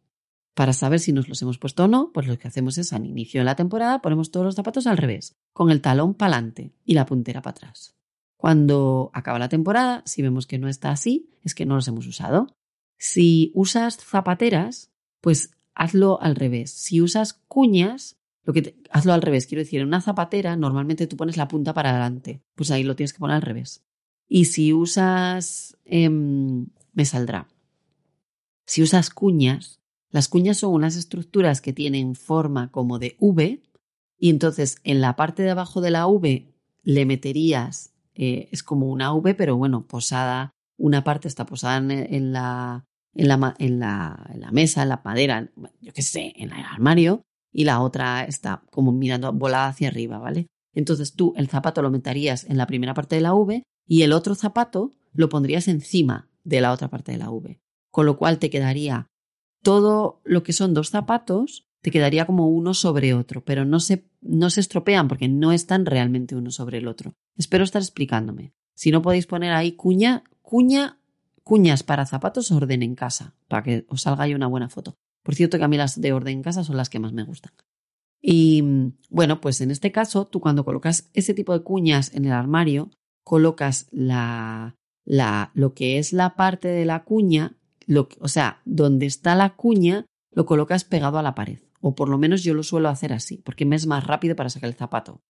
Para 0.54 0.74
saber 0.74 1.00
si 1.00 1.14
nos 1.14 1.30
los 1.30 1.42
hemos 1.42 1.58
puesto 1.58 1.86
o 1.86 1.88
no, 1.88 2.12
pues 2.14 2.28
lo 2.28 2.38
que 2.38 2.48
hacemos 2.48 2.78
es 2.78 2.92
al 2.94 3.06
inicio 3.06 3.42
de 3.42 3.46
la 3.46 3.56
temporada 3.56 4.02
ponemos 4.02 4.32
todos 4.32 4.46
los 4.46 4.56
zapatos 4.56 4.86
al 4.86 4.98
revés, 4.98 5.36
con 5.54 5.72
el 5.72 5.82
talón 5.82 6.14
para 6.14 6.34
adelante 6.34 6.74
y 6.84 6.94
la 6.94 7.06
puntera 7.06 7.42
para 7.42 7.52
atrás. 7.52 7.96
Cuando 8.42 9.12
acaba 9.14 9.38
la 9.38 9.50
temporada, 9.50 10.02
si 10.08 10.24
vemos 10.24 10.48
que 10.48 10.58
no 10.58 10.68
está 10.68 10.90
así, 10.90 11.30
es 11.44 11.54
que 11.54 11.68
no 11.68 11.76
los 11.76 11.88
hemos 11.88 12.08
usado. 12.08 12.48
Si 12.98 13.52
usas 13.54 13.98
zapateras, 13.98 14.90
pues 15.22 15.52
hazlo 15.76 16.20
al 16.20 16.36
revés. 16.36 16.72
Si 16.72 17.04
usas 17.04 17.34
cuñas, 17.48 18.18
lo 18.44 18.52
que 18.52 18.82
hazlo 18.90 19.14
al 19.14 19.22
revés. 19.22 19.46
Quiero 19.46 19.62
decir, 19.62 19.82
en 19.82 19.86
una 19.86 20.02
zapatera 20.02 20.56
normalmente 20.56 21.06
tú 21.06 21.18
pones 21.18 21.38
la 21.38 21.48
punta 21.48 21.76
para 21.76 21.92
adelante. 21.92 22.42
Pues 22.56 22.72
ahí 22.72 22.82
lo 22.82 22.96
tienes 22.96 23.14
que 23.14 23.20
poner 23.20 23.36
al 23.36 23.44
revés. 23.44 23.84
Y 24.28 24.46
si 24.46 24.74
usas... 24.74 25.78
Em, 25.86 26.66
me 26.94 27.06
saldrá. 27.06 27.48
Si 28.66 28.82
usas 28.82 29.12
cuñas, 29.12 29.82
las 30.10 30.28
cuñas 30.28 30.58
son 30.58 30.74
unas 30.74 30.96
estructuras 30.96 31.62
que 31.62 31.74
tienen 31.74 32.16
forma 32.16 32.72
como 32.72 32.98
de 32.98 33.18
V 33.20 33.62
y 34.18 34.30
entonces 34.32 34.78
en 34.84 35.00
la 35.00 35.16
parte 35.16 35.44
de 35.44 35.52
abajo 35.52 35.80
de 35.80 35.92
la 35.92 36.08
V 36.08 36.52
le 36.82 37.06
meterías, 37.06 37.94
eh, 38.22 38.50
es 38.52 38.62
como 38.62 38.86
una 38.92 39.12
V, 39.14 39.34
pero 39.34 39.58
bueno, 39.58 39.88
posada, 39.88 40.52
una 40.78 41.04
parte 41.04 41.28
está 41.28 41.48
posada 41.48 41.78
en, 41.78 42.32
la, 42.32 42.86
en, 43.16 43.28
la, 43.28 43.56
en, 43.58 43.80
la, 43.80 44.30
en 44.32 44.42
la 44.42 44.52
mesa, 44.52 44.84
en 44.84 44.90
la 44.90 45.02
madera, 45.04 45.50
yo 45.82 45.92
qué 45.92 46.04
sé, 46.04 46.34
en 46.36 46.52
el 46.52 46.64
armario, 46.64 47.24
y 47.52 47.64
la 47.64 47.82
otra 47.82 48.24
está 48.26 48.64
como 48.70 48.92
mirando 48.92 49.34
volada 49.34 49.70
hacia 49.70 49.88
arriba, 49.88 50.20
¿vale? 50.20 50.46
Entonces 50.76 51.16
tú 51.16 51.34
el 51.36 51.50
zapato 51.50 51.82
lo 51.82 51.90
meterías 51.90 52.44
en 52.44 52.58
la 52.58 52.68
primera 52.68 52.94
parte 52.94 53.16
de 53.16 53.22
la 53.22 53.34
V 53.34 53.64
y 53.88 54.04
el 54.04 54.14
otro 54.14 54.36
zapato 54.36 54.92
lo 55.14 55.28
pondrías 55.28 55.68
encima 55.68 56.30
de 56.44 56.62
la 56.62 56.72
otra 56.74 56.90
parte 56.90 57.12
de 57.12 57.18
la 57.18 57.32
V. 57.32 57.60
Con 57.90 58.06
lo 58.06 58.18
cual 58.18 58.38
te 58.38 58.52
quedaría 58.52 59.08
todo 59.64 60.22
lo 60.24 60.44
que 60.44 60.54
son 60.54 60.76
dos 60.76 60.92
zapatos 60.92 61.66
te 61.82 61.92
quedaría 61.92 62.26
como 62.26 62.48
uno 62.48 62.74
sobre 62.74 63.14
otro, 63.14 63.44
pero 63.44 63.66
no 63.66 63.80
se, 63.80 64.08
no 64.22 64.50
se 64.50 64.60
estropean 64.62 65.08
porque 65.08 65.28
no 65.28 65.52
están 65.52 65.86
realmente 65.86 66.36
uno 66.36 66.52
sobre 66.52 66.78
el 66.78 66.88
otro. 66.88 67.16
Espero 67.38 67.64
estar 67.64 67.82
explicándome. 67.82 68.54
Si 68.76 68.92
no 68.92 69.02
podéis 69.02 69.28
poner 69.28 69.54
ahí 69.54 69.74
cuña, 69.74 70.24
cuña, 70.42 71.00
cuñas 71.44 71.84
para 71.84 72.06
zapatos, 72.06 72.52
orden 72.52 72.84
en 72.84 72.96
casa, 72.96 73.36
para 73.48 73.64
que 73.64 73.86
os 73.90 74.02
salga 74.02 74.24
ahí 74.24 74.34
una 74.34 74.48
buena 74.48 74.70
foto. 74.70 74.96
Por 75.24 75.36
cierto 75.36 75.58
que 75.58 75.64
a 75.64 75.68
mí 75.68 75.78
las 75.78 76.00
de 76.00 76.14
orden 76.14 76.38
en 76.38 76.44
casa 76.44 76.64
son 76.64 76.78
las 76.78 76.90
que 76.90 77.00
más 77.00 77.14
me 77.14 77.24
gustan. 77.24 77.54
Y 78.22 78.64
bueno, 79.10 79.42
pues 79.42 79.62
en 79.62 79.72
este 79.72 79.92
caso, 79.92 80.28
tú 80.28 80.40
cuando 80.40 80.66
colocas 80.66 81.10
ese 81.14 81.34
tipo 81.34 81.54
de 81.54 81.64
cuñas 81.64 82.14
en 82.14 82.26
el 82.26 82.32
armario, 82.32 82.92
colocas 83.24 83.88
la, 83.92 84.76
la, 85.06 85.52
lo 85.54 85.74
que 85.74 85.98
es 85.98 86.14
la 86.14 86.36
parte 86.36 86.68
de 86.68 86.86
la 86.86 87.04
cuña 87.04 87.58
o 88.20 88.28
sea, 88.28 88.62
donde 88.66 89.06
está 89.06 89.36
la 89.36 89.56
cuña 89.56 90.06
lo 90.32 90.46
colocas 90.46 90.84
pegado 90.84 91.18
a 91.18 91.24
la 91.24 91.36
pared. 91.36 91.60
O 91.82 91.96
por 91.96 92.10
lo 92.10 92.18
menos 92.18 92.44
yo 92.44 92.54
lo 92.54 92.64
suelo 92.64 92.90
hacer 92.90 93.12
así, 93.12 93.38
porque 93.38 93.68
es 93.70 93.88
más 93.88 94.06
rápido 94.06 94.36
para 94.36 94.50
sacar 94.50 94.70
el 94.70 94.76
zapato. 94.76 95.22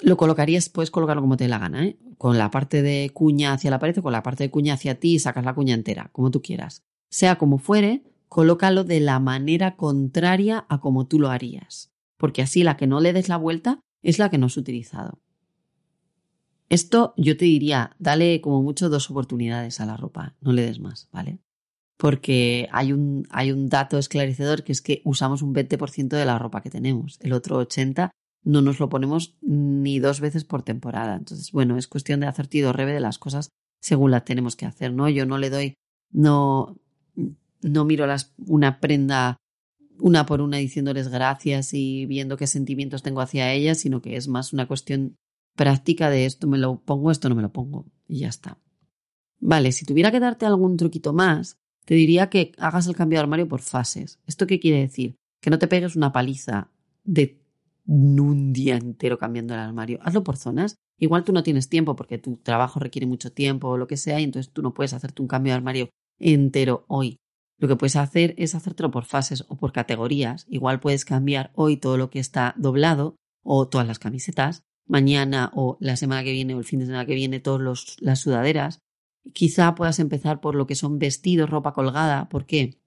Lo 0.00 0.16
colocarías, 0.16 0.68
puedes 0.68 0.90
colocarlo 0.90 1.22
como 1.22 1.36
te 1.36 1.44
dé 1.44 1.48
la 1.48 1.58
gana, 1.58 1.84
¿eh? 1.84 1.98
con 2.16 2.38
la 2.38 2.50
parte 2.50 2.82
de 2.82 3.10
cuña 3.12 3.52
hacia 3.52 3.70
la 3.70 3.78
pared 3.78 3.98
o 3.98 4.02
con 4.02 4.12
la 4.12 4.22
parte 4.22 4.44
de 4.44 4.50
cuña 4.50 4.74
hacia 4.74 4.98
ti 4.98 5.14
y 5.14 5.18
sacas 5.18 5.44
la 5.44 5.54
cuña 5.54 5.74
entera, 5.74 6.10
como 6.12 6.30
tú 6.30 6.42
quieras. 6.42 6.84
Sea 7.10 7.36
como 7.36 7.58
fuere, 7.58 8.02
colócalo 8.28 8.84
de 8.84 9.00
la 9.00 9.18
manera 9.18 9.76
contraria 9.76 10.66
a 10.68 10.80
como 10.80 11.06
tú 11.06 11.18
lo 11.18 11.30
harías, 11.30 11.92
porque 12.16 12.42
así 12.42 12.62
la 12.62 12.76
que 12.76 12.86
no 12.86 13.00
le 13.00 13.12
des 13.12 13.28
la 13.28 13.36
vuelta 13.36 13.80
es 14.02 14.18
la 14.18 14.30
que 14.30 14.38
no 14.38 14.46
has 14.46 14.56
utilizado. 14.56 15.18
Esto 16.68 17.14
yo 17.16 17.36
te 17.36 17.46
diría, 17.46 17.96
dale 17.98 18.40
como 18.40 18.62
mucho 18.62 18.88
dos 18.90 19.10
oportunidades 19.10 19.80
a 19.80 19.86
la 19.86 19.96
ropa, 19.96 20.36
no 20.40 20.52
le 20.52 20.62
des 20.62 20.80
más, 20.80 21.08
¿vale? 21.12 21.40
porque 21.98 22.68
hay 22.70 22.92
un, 22.92 23.26
hay 23.28 23.50
un 23.50 23.68
dato 23.68 23.98
esclarecedor 23.98 24.62
que 24.62 24.72
es 24.72 24.80
que 24.80 25.02
usamos 25.04 25.42
un 25.42 25.52
20% 25.52 26.08
de 26.08 26.24
la 26.24 26.38
ropa 26.38 26.62
que 26.62 26.70
tenemos. 26.70 27.18
El 27.20 27.32
otro 27.32 27.60
80% 27.60 28.10
no 28.48 28.62
nos 28.62 28.80
lo 28.80 28.88
ponemos 28.88 29.36
ni 29.42 29.98
dos 29.98 30.20
veces 30.20 30.44
por 30.44 30.62
temporada. 30.62 31.16
Entonces, 31.16 31.52
bueno, 31.52 31.76
es 31.76 31.86
cuestión 31.86 32.20
de 32.20 32.28
hacer 32.28 32.46
tido 32.46 32.72
rebe 32.72 32.94
de 32.94 33.00
las 33.00 33.18
cosas 33.18 33.50
según 33.80 34.10
las 34.10 34.24
tenemos 34.24 34.56
que 34.56 34.64
hacer, 34.64 34.92
¿no? 34.92 35.08
Yo 35.10 35.26
no 35.26 35.36
le 35.36 35.50
doy, 35.50 35.74
no, 36.10 36.78
no 37.60 37.84
miro 37.84 38.06
las, 38.06 38.32
una 38.38 38.80
prenda 38.80 39.36
una 40.00 40.26
por 40.26 40.40
una 40.40 40.58
diciéndoles 40.58 41.08
gracias 41.08 41.74
y 41.74 42.06
viendo 42.06 42.36
qué 42.36 42.46
sentimientos 42.46 43.02
tengo 43.02 43.20
hacia 43.20 43.52
ellas, 43.52 43.80
sino 43.80 44.00
que 44.00 44.16
es 44.16 44.28
más 44.28 44.52
una 44.52 44.66
cuestión 44.66 45.16
práctica 45.54 46.08
de 46.08 46.24
esto 46.24 46.46
me 46.46 46.56
lo 46.56 46.80
pongo, 46.80 47.10
esto 47.10 47.28
no 47.28 47.34
me 47.34 47.42
lo 47.42 47.52
pongo 47.52 47.84
y 48.06 48.20
ya 48.20 48.28
está. 48.28 48.58
Vale, 49.40 49.72
si 49.72 49.84
tuviera 49.84 50.10
que 50.10 50.20
darte 50.20 50.46
algún 50.46 50.76
truquito 50.78 51.12
más, 51.12 51.58
te 51.84 51.94
diría 51.94 52.30
que 52.30 52.52
hagas 52.58 52.86
el 52.86 52.96
cambio 52.96 53.18
de 53.18 53.24
armario 53.24 53.48
por 53.48 53.60
fases. 53.60 54.20
¿Esto 54.26 54.46
qué 54.46 54.58
quiere 54.58 54.80
decir? 54.80 55.16
Que 55.42 55.50
no 55.50 55.58
te 55.58 55.68
pegues 55.68 55.96
una 55.96 56.12
paliza 56.12 56.70
de 57.04 57.37
un 57.88 58.52
día 58.52 58.76
entero 58.76 59.18
cambiando 59.18 59.54
el 59.54 59.60
armario. 59.60 59.98
Hazlo 60.02 60.22
por 60.22 60.36
zonas. 60.36 60.76
Igual 60.98 61.24
tú 61.24 61.32
no 61.32 61.42
tienes 61.42 61.68
tiempo 61.68 61.96
porque 61.96 62.18
tu 62.18 62.36
trabajo 62.36 62.78
requiere 62.78 63.06
mucho 63.06 63.32
tiempo 63.32 63.68
o 63.68 63.76
lo 63.76 63.88
que 63.88 63.96
sea 63.96 64.20
y 64.20 64.24
entonces 64.24 64.52
tú 64.52 64.62
no 64.62 64.74
puedes 64.74 64.92
hacerte 64.92 65.22
un 65.22 65.28
cambio 65.28 65.52
de 65.52 65.56
armario 65.56 65.88
entero 66.20 66.84
hoy. 66.88 67.16
Lo 67.58 67.66
que 67.66 67.76
puedes 67.76 67.96
hacer 67.96 68.34
es 68.38 68.54
hacértelo 68.54 68.92
por 68.92 69.04
fases 69.04 69.44
o 69.48 69.56
por 69.56 69.72
categorías. 69.72 70.46
Igual 70.48 70.78
puedes 70.78 71.04
cambiar 71.04 71.50
hoy 71.54 71.76
todo 71.76 71.96
lo 71.96 72.10
que 72.10 72.20
está 72.20 72.54
doblado 72.56 73.16
o 73.42 73.66
todas 73.66 73.86
las 73.86 73.98
camisetas, 73.98 74.62
mañana 74.86 75.50
o 75.54 75.76
la 75.80 75.96
semana 75.96 76.22
que 76.22 76.32
viene 76.32 76.54
o 76.54 76.58
el 76.58 76.64
fin 76.64 76.78
de 76.78 76.86
semana 76.86 77.06
que 77.06 77.14
viene 77.14 77.40
todas 77.40 77.96
las 78.00 78.20
sudaderas 78.20 78.80
Quizá 79.32 79.74
puedas 79.74 79.98
empezar 79.98 80.40
por 80.40 80.54
lo 80.54 80.66
que 80.66 80.74
son 80.74 80.98
vestidos, 80.98 81.50
ropa 81.50 81.72
colgada. 81.72 82.28
¿Por 82.28 82.46
qué? 82.46 82.78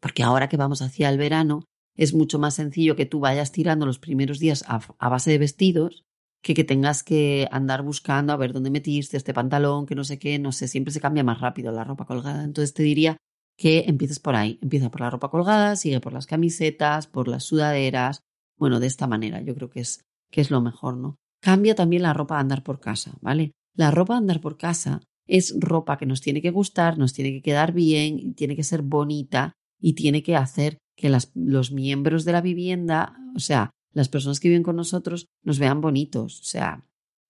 Porque 0.00 0.22
ahora 0.22 0.48
que 0.48 0.56
vamos 0.56 0.82
hacia 0.82 1.08
el 1.08 1.18
verano, 1.18 1.64
es 1.96 2.14
mucho 2.14 2.38
más 2.38 2.54
sencillo 2.54 2.96
que 2.96 3.06
tú 3.06 3.20
vayas 3.20 3.52
tirando 3.52 3.86
los 3.86 3.98
primeros 3.98 4.38
días 4.38 4.64
a, 4.66 5.08
base 5.08 5.30
de 5.30 5.38
vestidos 5.38 6.04
que 6.42 6.54
que 6.54 6.64
tengas 6.64 7.02
que 7.02 7.48
andar 7.50 7.82
buscando 7.82 8.32
a 8.32 8.36
ver 8.36 8.52
dónde 8.52 8.70
metiste 8.70 9.16
este 9.16 9.34
pantalón, 9.34 9.86
que 9.86 9.96
no 9.96 10.04
sé 10.04 10.18
qué, 10.18 10.38
no 10.38 10.52
sé, 10.52 10.68
siempre 10.68 10.92
se 10.92 11.00
cambia 11.00 11.24
más 11.24 11.40
rápido 11.40 11.72
la 11.72 11.82
ropa 11.82 12.04
colgada. 12.04 12.44
Entonces 12.44 12.72
te 12.72 12.84
diría 12.84 13.16
que 13.56 13.84
empieces 13.88 14.20
por 14.20 14.36
ahí. 14.36 14.58
Empieza 14.62 14.90
por 14.90 15.00
la 15.00 15.10
ropa 15.10 15.30
colgada, 15.30 15.74
sigue 15.76 16.00
por 16.00 16.12
las 16.12 16.26
camisetas, 16.26 17.06
por 17.08 17.26
las 17.26 17.44
sudaderas. 17.44 18.20
Bueno, 18.56 18.78
de 18.78 18.86
esta 18.86 19.06
manera 19.06 19.40
yo 19.42 19.54
creo 19.54 19.70
que 19.70 19.80
es, 19.80 20.04
que 20.30 20.40
es 20.40 20.50
lo 20.50 20.60
mejor, 20.60 20.96
¿no? 20.96 21.16
Cambia 21.40 21.74
también 21.74 22.02
la 22.02 22.12
ropa 22.12 22.36
a 22.36 22.40
andar 22.40 22.62
por 22.62 22.80
casa, 22.80 23.16
¿vale? 23.20 23.52
La 23.74 23.90
ropa 23.90 24.14
a 24.14 24.18
andar 24.18 24.40
por 24.40 24.56
casa 24.56 25.00
es 25.26 25.54
ropa 25.58 25.98
que 25.98 26.06
nos 26.06 26.20
tiene 26.20 26.40
que 26.40 26.50
gustar, 26.50 26.98
nos 26.98 27.12
tiene 27.12 27.32
que 27.32 27.42
quedar 27.42 27.72
bien, 27.72 28.34
tiene 28.34 28.56
que 28.56 28.64
ser 28.64 28.82
bonita 28.82 29.52
y 29.80 29.94
tiene 29.94 30.22
que 30.22 30.36
hacer 30.36 30.78
que 30.96 31.14
los 31.34 31.72
miembros 31.72 32.24
de 32.24 32.32
la 32.32 32.40
vivienda, 32.40 33.16
o 33.34 33.38
sea, 33.38 33.70
las 33.92 34.08
personas 34.08 34.40
que 34.40 34.48
viven 34.48 34.62
con 34.62 34.76
nosotros, 34.76 35.28
nos 35.42 35.58
vean 35.58 35.80
bonitos. 35.80 36.40
O 36.40 36.44
sea, 36.44 36.84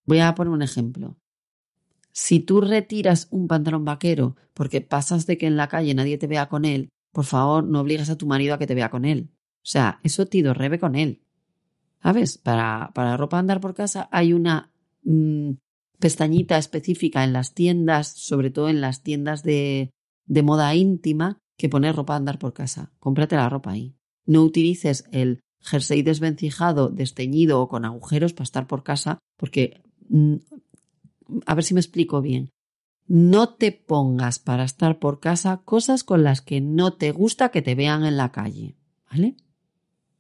voy 0.05 0.21
a 0.21 0.35
poner 0.35 0.53
un 0.53 0.63
ejemplo. 0.63 1.19
Si 2.13 2.41
tú 2.41 2.61
retiras 2.61 3.29
un 3.31 3.47
pantalón 3.47 3.85
vaquero 3.85 4.37
porque 4.55 4.81
pasas 4.81 5.27
de 5.27 5.37
que 5.37 5.47
en 5.47 5.57
la 5.57 5.69
calle 5.69 5.95
nadie 5.95 6.17
te 6.17 6.27
vea 6.27 6.49
con 6.49 6.65
él, 6.65 6.89
por 7.13 7.25
favor, 7.25 7.65
no 7.65 7.81
obligas 7.81 8.09
a 8.09 8.17
tu 8.17 8.27
marido 8.27 8.55
a 8.55 8.59
que 8.59 8.67
te 8.67 8.75
vea 8.75 8.91
con 8.91 9.05
él. 9.05 9.31
O 9.57 9.69
sea, 9.69 10.01
eso 10.03 10.27
te 10.27 10.43
rebe 10.55 10.79
con 10.79 10.95
él. 10.97 11.23
¿Sabes? 12.03 12.39
Para, 12.39 12.93
para 12.95 13.17
ropa 13.17 13.39
andar 13.39 13.61
por 13.61 13.75
casa 13.75 14.09
hay 14.13 14.33
una 14.33 14.71
mm, 15.03 15.53
pestañita 15.99 16.57
específica 16.57 17.25
en 17.25 17.33
las 17.33 17.53
tiendas, 17.53 18.09
sobre 18.09 18.51
todo 18.51 18.69
en 18.69 18.81
las 18.81 19.03
tiendas 19.03 19.43
de, 19.43 19.91
de 20.27 20.43
moda 20.43 20.75
íntima, 20.75 21.39
que 21.57 21.69
pone 21.69 21.93
ropa 21.93 22.17
andar 22.17 22.39
por 22.39 22.53
casa. 22.53 22.93
Cómprate 22.99 23.37
la 23.37 23.49
ropa 23.49 23.71
ahí. 23.71 23.97
No 24.27 24.43
utilices 24.43 25.05
el 25.13 25.41
jersey 25.61 26.03
desvencijado, 26.03 26.89
desteñido 26.89 27.61
o 27.61 27.69
con 27.69 27.85
agujeros 27.85 28.33
para 28.33 28.45
estar 28.45 28.67
por 28.67 28.83
casa, 28.83 29.19
porque, 29.37 29.83
mm, 30.09 30.37
a 31.47 31.55
ver 31.55 31.65
si 31.65 31.75
me 31.75 31.81
explico 31.81 32.21
bien, 32.21 32.51
no 33.09 33.51
te 33.55 33.73
pongas 33.73 34.39
para 34.39 34.65
estar 34.65 34.99
por 34.99 35.21
casa 35.21 35.63
cosas 35.65 36.05
con 36.05 36.25
las 36.25 36.41
que 36.41 36.61
no 36.61 36.95
te 36.95 37.13
gusta 37.13 37.51
que 37.51 37.63
te 37.63 37.75
vean 37.75 38.05
en 38.05 38.17
la 38.17 38.33
calle, 38.33 38.77
¿vale? 39.11 39.37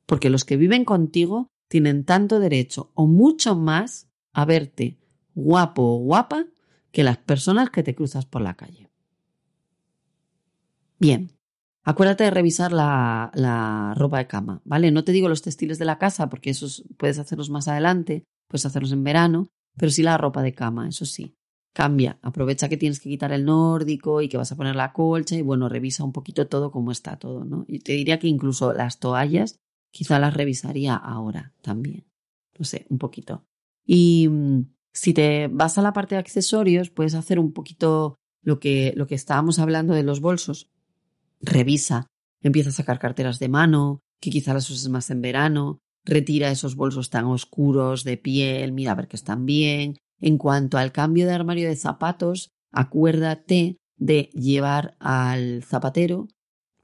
Porque 0.07 0.30
los 0.30 0.45
que 0.45 0.57
viven 0.57 0.84
contigo 0.84 1.49
tienen 1.68 2.05
tanto 2.05 2.39
derecho 2.39 2.93
o 2.95 3.07
mucho 3.07 3.57
más 3.57 4.09
a 4.32 4.45
verte 4.45 4.99
guapo 5.34 5.82
o 5.82 5.99
guapa 5.99 6.47
que 6.93 7.03
las 7.03 7.18
personas 7.18 7.70
que 7.70 7.82
te 7.82 7.95
cruzas 7.95 8.24
por 8.24 8.43
la 8.43 8.55
calle. 8.55 8.86
Bien, 10.99 11.30
acuérdate 11.84 12.24
de 12.24 12.30
revisar 12.30 12.72
la, 12.72 13.94
ropa 13.97 14.18
de 14.18 14.26
cama, 14.26 14.62
¿vale? 14.64 14.90
No 14.90 15.05
te 15.05 15.12
digo 15.12 15.28
los 15.28 15.42
textiles 15.42 15.78
de 15.78 15.84
la 15.84 15.99
casa 15.99 16.28
porque 16.28 16.51
esos 16.51 16.84
puedes 16.97 17.18
hacerlos 17.18 17.51
más 17.51 17.68
adelante, 17.68 18.24
puedes 18.49 18.66
hacerlos 18.66 18.92
en 18.92 19.05
verano, 19.05 19.49
pero 19.76 19.90
sí 19.90 20.03
la 20.03 20.18
ropa 20.18 20.42
de 20.42 20.55
cama, 20.55 20.88
eso 20.88 21.05
sí. 21.05 21.34
Cambia, 21.74 22.18
aprovecha 22.22 22.70
que 22.70 22.78
tienes 22.78 23.01
que 23.01 23.11
quitar 23.11 23.32
el 23.32 23.44
nórdico 23.44 24.22
y 24.22 24.28
que 24.28 24.38
vas 24.38 24.51
a 24.51 24.57
poner 24.57 24.76
la 24.76 24.94
colcha 24.94 25.36
y 25.36 25.42
bueno, 25.42 25.68
revisa 25.68 26.05
un 26.05 26.12
poquito 26.12 26.47
todo 26.49 26.70
cómo 26.70 26.90
está 26.90 27.18
todo, 27.18 27.44
¿no? 27.44 27.66
Y 27.68 27.80
te 27.80 27.92
diría 27.92 28.18
que 28.18 28.28
incluso 28.28 28.72
las 28.72 28.99
toallas 28.99 29.59
quizá 29.90 30.18
las 30.18 30.32
revisaría 30.32 30.94
ahora 30.94 31.53
también. 31.61 32.07
No 32.59 32.64
sé, 32.64 32.86
un 32.88 32.97
poquito. 32.97 33.44
Y 33.84 34.28
mm, 34.30 34.61
si 34.94 35.12
te 35.12 35.49
vas 35.49 35.76
a 35.76 35.82
la 35.82 35.92
parte 35.92 36.14
de 36.14 36.20
accesorios, 36.20 36.88
puedes 36.88 37.14
hacer 37.14 37.38
un 37.38 37.53
poquito 37.53 38.16
lo 38.42 38.59
que, 38.59 38.94
lo 38.97 39.07
que 39.07 39.14
estábamos 39.14 39.59
hablando 39.59 39.92
de 39.92 40.03
los 40.03 40.20
bolsos. 40.20 40.70
Revisa, 41.41 42.07
empieza 42.43 42.70
a 42.70 42.72
sacar 42.72 42.99
carteras 42.99 43.39
de 43.39 43.49
mano, 43.49 44.01
que 44.20 44.30
quizá 44.30 44.55
las 44.55 44.70
uses 44.70 44.89
más 44.89 45.11
en 45.11 45.20
verano, 45.20 45.78
retira 46.05 46.51
esos 46.51 46.76
bolsos 46.76 47.11
tan 47.11 47.26
oscuros 47.26 48.05
de 48.05 48.16
piel, 48.16 48.72
mira 48.72 48.93
a 48.93 48.95
ver 48.95 49.09
que 49.09 49.16
están 49.16 49.45
bien, 49.47 49.97
en 50.20 50.39
cuanto 50.39 50.78
al 50.78 50.93
cambio 50.93 51.26
de 51.26 51.34
armario 51.34 51.68
de 51.68 51.76
zapatos, 51.76 52.51
acuérdate 52.72 53.76
de 53.99 54.30
llevar 54.32 54.97
al 54.99 55.62
zapatero 55.64 56.28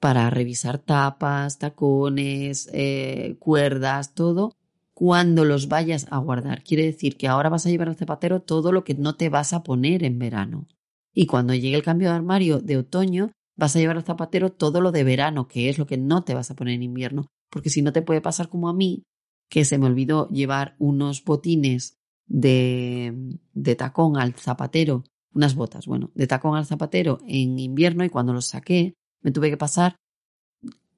para 0.00 0.28
revisar 0.30 0.78
tapas, 0.78 1.58
tacones, 1.58 2.68
eh, 2.72 3.36
cuerdas, 3.38 4.14
todo, 4.14 4.56
cuando 4.94 5.44
los 5.44 5.68
vayas 5.68 6.06
a 6.10 6.18
guardar. 6.18 6.64
Quiere 6.64 6.84
decir 6.84 7.16
que 7.16 7.28
ahora 7.28 7.48
vas 7.48 7.66
a 7.66 7.70
llevar 7.70 7.88
al 7.88 7.96
zapatero 7.96 8.42
todo 8.42 8.72
lo 8.72 8.84
que 8.84 8.94
no 8.94 9.14
te 9.14 9.28
vas 9.28 9.52
a 9.52 9.62
poner 9.62 10.02
en 10.02 10.18
verano. 10.18 10.66
Y 11.14 11.26
cuando 11.26 11.54
llegue 11.54 11.76
el 11.76 11.82
cambio 11.82 12.08
de 12.08 12.16
armario 12.16 12.58
de 12.58 12.78
otoño, 12.78 13.30
vas 13.56 13.76
a 13.76 13.78
llevar 13.78 13.96
al 13.96 14.04
zapatero 14.04 14.52
todo 14.52 14.80
lo 14.80 14.92
de 14.92 15.04
verano, 15.04 15.48
que 15.48 15.68
es 15.68 15.78
lo 15.78 15.86
que 15.86 15.98
no 15.98 16.24
te 16.24 16.34
vas 16.34 16.50
a 16.50 16.56
poner 16.56 16.74
en 16.74 16.82
invierno. 16.82 17.26
Porque 17.50 17.70
si 17.70 17.82
no 17.82 17.92
te 17.92 18.02
puede 18.02 18.20
pasar 18.20 18.48
como 18.48 18.68
a 18.68 18.74
mí, 18.74 19.04
que 19.48 19.64
se 19.64 19.78
me 19.78 19.86
olvidó 19.86 20.28
llevar 20.28 20.74
unos 20.78 21.24
botines 21.24 21.98
de, 22.26 23.38
de 23.52 23.76
tacón 23.76 24.16
al 24.16 24.34
zapatero, 24.34 25.04
unas 25.34 25.54
botas, 25.54 25.86
bueno, 25.86 26.10
de 26.14 26.26
tacón 26.26 26.56
al 26.56 26.66
zapatero 26.66 27.18
en 27.26 27.58
invierno 27.58 28.04
y 28.04 28.08
cuando 28.08 28.32
los 28.32 28.46
saqué 28.46 28.94
me 29.22 29.30
tuve 29.30 29.50
que 29.50 29.56
pasar 29.56 29.96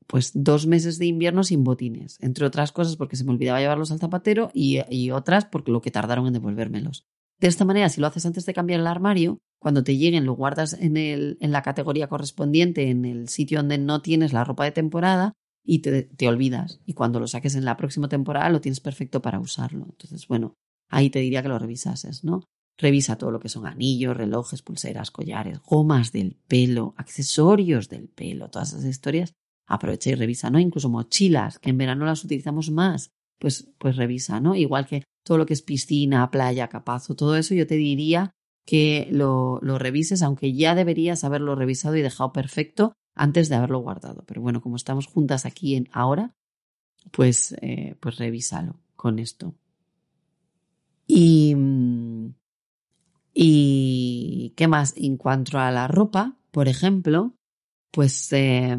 pues 0.06 0.32
dos 0.34 0.66
meses 0.66 0.98
de 0.98 1.06
invierno 1.06 1.44
sin 1.44 1.64
botines, 1.64 2.18
entre 2.20 2.46
otras 2.46 2.72
cosas 2.72 2.96
porque 2.96 3.16
se 3.16 3.24
me 3.24 3.32
olvidaba 3.32 3.60
llevarlos 3.60 3.90
al 3.90 4.00
zapatero 4.00 4.50
y, 4.52 4.80
y, 4.90 5.10
otras 5.10 5.46
porque 5.46 5.72
lo 5.72 5.80
que 5.80 5.90
tardaron 5.90 6.26
en 6.26 6.34
devolvérmelos. 6.34 7.06
De 7.44 7.48
esta 7.48 7.66
manera, 7.66 7.90
si 7.90 8.00
lo 8.00 8.06
haces 8.06 8.24
antes 8.24 8.46
de 8.46 8.54
cambiar 8.54 8.80
el 8.80 8.86
armario, 8.86 9.42
cuando 9.60 9.84
te 9.84 9.98
lleguen 9.98 10.24
lo 10.24 10.32
guardas 10.32 10.72
en, 10.72 10.96
el, 10.96 11.36
en 11.42 11.52
la 11.52 11.60
categoría 11.60 12.08
correspondiente, 12.08 12.88
en 12.88 13.04
el 13.04 13.28
sitio 13.28 13.58
donde 13.58 13.76
no 13.76 14.00
tienes 14.00 14.32
la 14.32 14.44
ropa 14.44 14.64
de 14.64 14.72
temporada 14.72 15.34
y 15.62 15.80
te, 15.80 16.04
te 16.04 16.26
olvidas. 16.26 16.80
Y 16.86 16.94
cuando 16.94 17.20
lo 17.20 17.26
saques 17.26 17.54
en 17.54 17.66
la 17.66 17.76
próxima 17.76 18.08
temporada 18.08 18.48
lo 18.48 18.62
tienes 18.62 18.80
perfecto 18.80 19.20
para 19.20 19.40
usarlo. 19.40 19.84
Entonces, 19.90 20.26
bueno, 20.26 20.54
ahí 20.88 21.10
te 21.10 21.18
diría 21.18 21.42
que 21.42 21.50
lo 21.50 21.58
revisases, 21.58 22.24
¿no? 22.24 22.44
Revisa 22.78 23.18
todo 23.18 23.30
lo 23.30 23.40
que 23.40 23.50
son 23.50 23.66
anillos, 23.66 24.16
relojes, 24.16 24.62
pulseras, 24.62 25.10
collares, 25.10 25.60
gomas 25.60 26.12
del 26.12 26.38
pelo, 26.48 26.94
accesorios 26.96 27.90
del 27.90 28.08
pelo, 28.08 28.48
todas 28.48 28.72
esas 28.72 28.86
historias. 28.86 29.34
Aprovecha 29.68 30.08
y 30.08 30.14
revisa, 30.14 30.48
¿no? 30.48 30.58
Incluso 30.58 30.88
mochilas, 30.88 31.58
que 31.58 31.68
en 31.68 31.76
verano 31.76 32.06
las 32.06 32.24
utilizamos 32.24 32.70
más, 32.70 33.10
pues, 33.38 33.70
pues 33.78 33.96
revisa, 33.96 34.40
¿no? 34.40 34.54
Igual 34.54 34.86
que 34.86 35.04
todo 35.24 35.38
lo 35.38 35.46
que 35.46 35.54
es 35.54 35.62
piscina, 35.62 36.30
playa, 36.30 36.68
capazo, 36.68 37.14
todo 37.14 37.36
eso 37.36 37.54
yo 37.54 37.66
te 37.66 37.76
diría 37.76 38.30
que 38.66 39.08
lo, 39.10 39.58
lo 39.62 39.78
revises, 39.78 40.22
aunque 40.22 40.54
ya 40.54 40.74
deberías 40.74 41.24
haberlo 41.24 41.54
revisado 41.54 41.96
y 41.96 42.02
dejado 42.02 42.32
perfecto 42.32 42.92
antes 43.14 43.48
de 43.48 43.56
haberlo 43.56 43.80
guardado. 43.80 44.24
Pero 44.26 44.40
bueno, 44.40 44.60
como 44.60 44.76
estamos 44.76 45.06
juntas 45.06 45.46
aquí 45.46 45.76
en 45.76 45.88
ahora, 45.92 46.34
pues, 47.12 47.54
eh, 47.60 47.96
pues 48.00 48.18
revísalo 48.18 48.80
con 48.96 49.18
esto. 49.18 49.54
Y, 51.06 51.54
y 53.34 54.54
qué 54.56 54.68
más, 54.68 54.94
en 54.96 55.16
cuanto 55.18 55.58
a 55.58 55.70
la 55.70 55.86
ropa, 55.86 56.38
por 56.50 56.68
ejemplo, 56.68 57.34
pues 57.90 58.32
eh, 58.32 58.76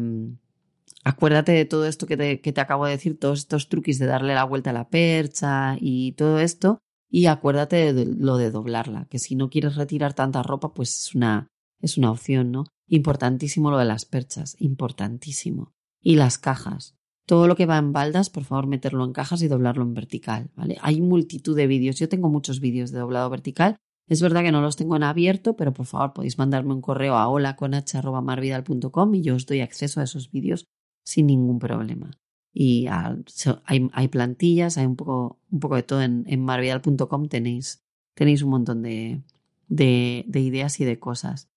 acuérdate 1.06 1.52
de 1.52 1.64
todo 1.64 1.86
esto 1.86 2.08
que 2.08 2.16
te, 2.16 2.40
que 2.40 2.52
te 2.52 2.60
acabo 2.60 2.84
de 2.84 2.90
decir, 2.90 3.16
todos 3.16 3.38
estos 3.38 3.68
truquis 3.68 4.00
de 4.00 4.06
darle 4.06 4.34
la 4.34 4.42
vuelta 4.42 4.70
a 4.70 4.72
la 4.72 4.88
percha 4.88 5.76
y 5.80 6.12
todo 6.12 6.40
esto, 6.40 6.80
y 7.08 7.26
acuérdate 7.26 7.92
de 7.94 8.06
lo 8.06 8.36
de 8.38 8.50
doblarla, 8.50 9.06
que 9.08 9.20
si 9.20 9.36
no 9.36 9.48
quieres 9.48 9.76
retirar 9.76 10.14
tanta 10.14 10.42
ropa, 10.42 10.74
pues 10.74 10.96
es 10.96 11.14
una, 11.14 11.46
es 11.80 11.96
una 11.96 12.10
opción, 12.10 12.50
¿no? 12.50 12.64
Importantísimo 12.88 13.70
lo 13.70 13.78
de 13.78 13.84
las 13.84 14.04
perchas, 14.04 14.56
importantísimo. 14.58 15.72
Y 16.02 16.16
las 16.16 16.38
cajas. 16.38 16.96
Todo 17.24 17.46
lo 17.46 17.54
que 17.54 17.66
va 17.66 17.78
en 17.78 17.92
baldas, 17.92 18.28
por 18.28 18.42
favor, 18.42 18.66
meterlo 18.66 19.04
en 19.04 19.12
cajas 19.12 19.42
y 19.42 19.48
doblarlo 19.48 19.84
en 19.84 19.94
vertical, 19.94 20.50
¿vale? 20.56 20.76
Hay 20.80 21.00
multitud 21.00 21.56
de 21.56 21.68
vídeos. 21.68 22.00
Yo 22.00 22.08
tengo 22.08 22.28
muchos 22.28 22.58
vídeos 22.58 22.90
de 22.90 22.98
doblado 22.98 23.30
vertical. 23.30 23.76
Es 24.08 24.22
verdad 24.22 24.42
que 24.42 24.52
no 24.52 24.60
los 24.60 24.76
tengo 24.76 24.96
en 24.96 25.04
abierto, 25.04 25.56
pero 25.56 25.72
por 25.72 25.86
favor 25.86 26.12
podéis 26.12 26.38
mandarme 26.38 26.74
un 26.74 26.80
correo 26.80 27.14
a 27.14 27.28
holaconh.marvidal.com 27.28 29.14
y 29.14 29.22
yo 29.22 29.36
os 29.36 29.46
doy 29.46 29.60
acceso 29.60 30.00
a 30.00 30.04
esos 30.04 30.30
vídeos 30.30 30.66
sin 31.06 31.28
ningún 31.28 31.58
problema. 31.58 32.10
Y 32.52 32.86
hay, 32.88 34.08
plantillas, 34.08 34.76
hay 34.76 34.86
un 34.86 34.96
poco, 34.96 35.38
un 35.50 35.60
poco 35.60 35.76
de 35.76 35.82
todo 35.82 36.02
en, 36.02 36.24
en 36.26 37.28
tenéis, 37.28 37.84
tenéis 38.14 38.42
un 38.42 38.50
montón 38.50 38.82
de, 38.82 39.22
de, 39.68 40.24
de 40.26 40.40
ideas 40.40 40.80
y 40.80 40.84
de 40.84 40.98
cosas. 40.98 41.48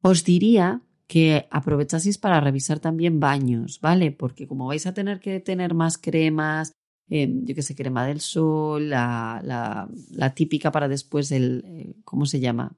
Os 0.00 0.24
diría 0.24 0.80
que 1.06 1.48
aprovechaseis 1.50 2.18
para 2.18 2.40
revisar 2.40 2.78
también 2.78 3.20
baños, 3.20 3.80
¿vale? 3.80 4.12
Porque 4.12 4.46
como 4.46 4.66
vais 4.66 4.86
a 4.86 4.94
tener 4.94 5.20
que 5.20 5.40
tener 5.40 5.74
más 5.74 5.98
cremas, 5.98 6.72
eh, 7.10 7.28
yo 7.44 7.54
qué 7.54 7.62
sé, 7.62 7.74
crema 7.74 8.06
del 8.06 8.20
sol, 8.20 8.90
la, 8.90 9.40
la, 9.44 9.88
la 10.10 10.34
típica 10.34 10.70
para 10.70 10.88
después 10.88 11.32
el, 11.32 11.64
eh, 11.66 11.94
¿cómo 12.04 12.26
se 12.26 12.40
llama? 12.40 12.76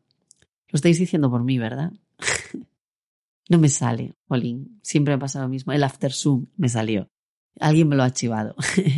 Lo 0.69 0.77
estáis 0.77 0.99
diciendo 0.99 1.31
por 1.31 1.45
mí, 1.45 1.59
¿verdad? 1.59 1.93
No 3.51 3.59
me 3.59 3.69
sale, 3.69 4.15
Olin, 4.29 4.81
siempre 4.81 5.15
me 5.15 5.19
pasa 5.19 5.43
lo 5.43 5.49
mismo. 5.49 5.73
El 5.73 5.83
after 5.83 6.13
zoom 6.13 6.47
me 6.57 6.69
salió. 6.69 7.09
Alguien 7.59 7.89
me 7.89 7.97
lo 7.97 8.05
ha 8.05 8.13
chivado. 8.13 8.55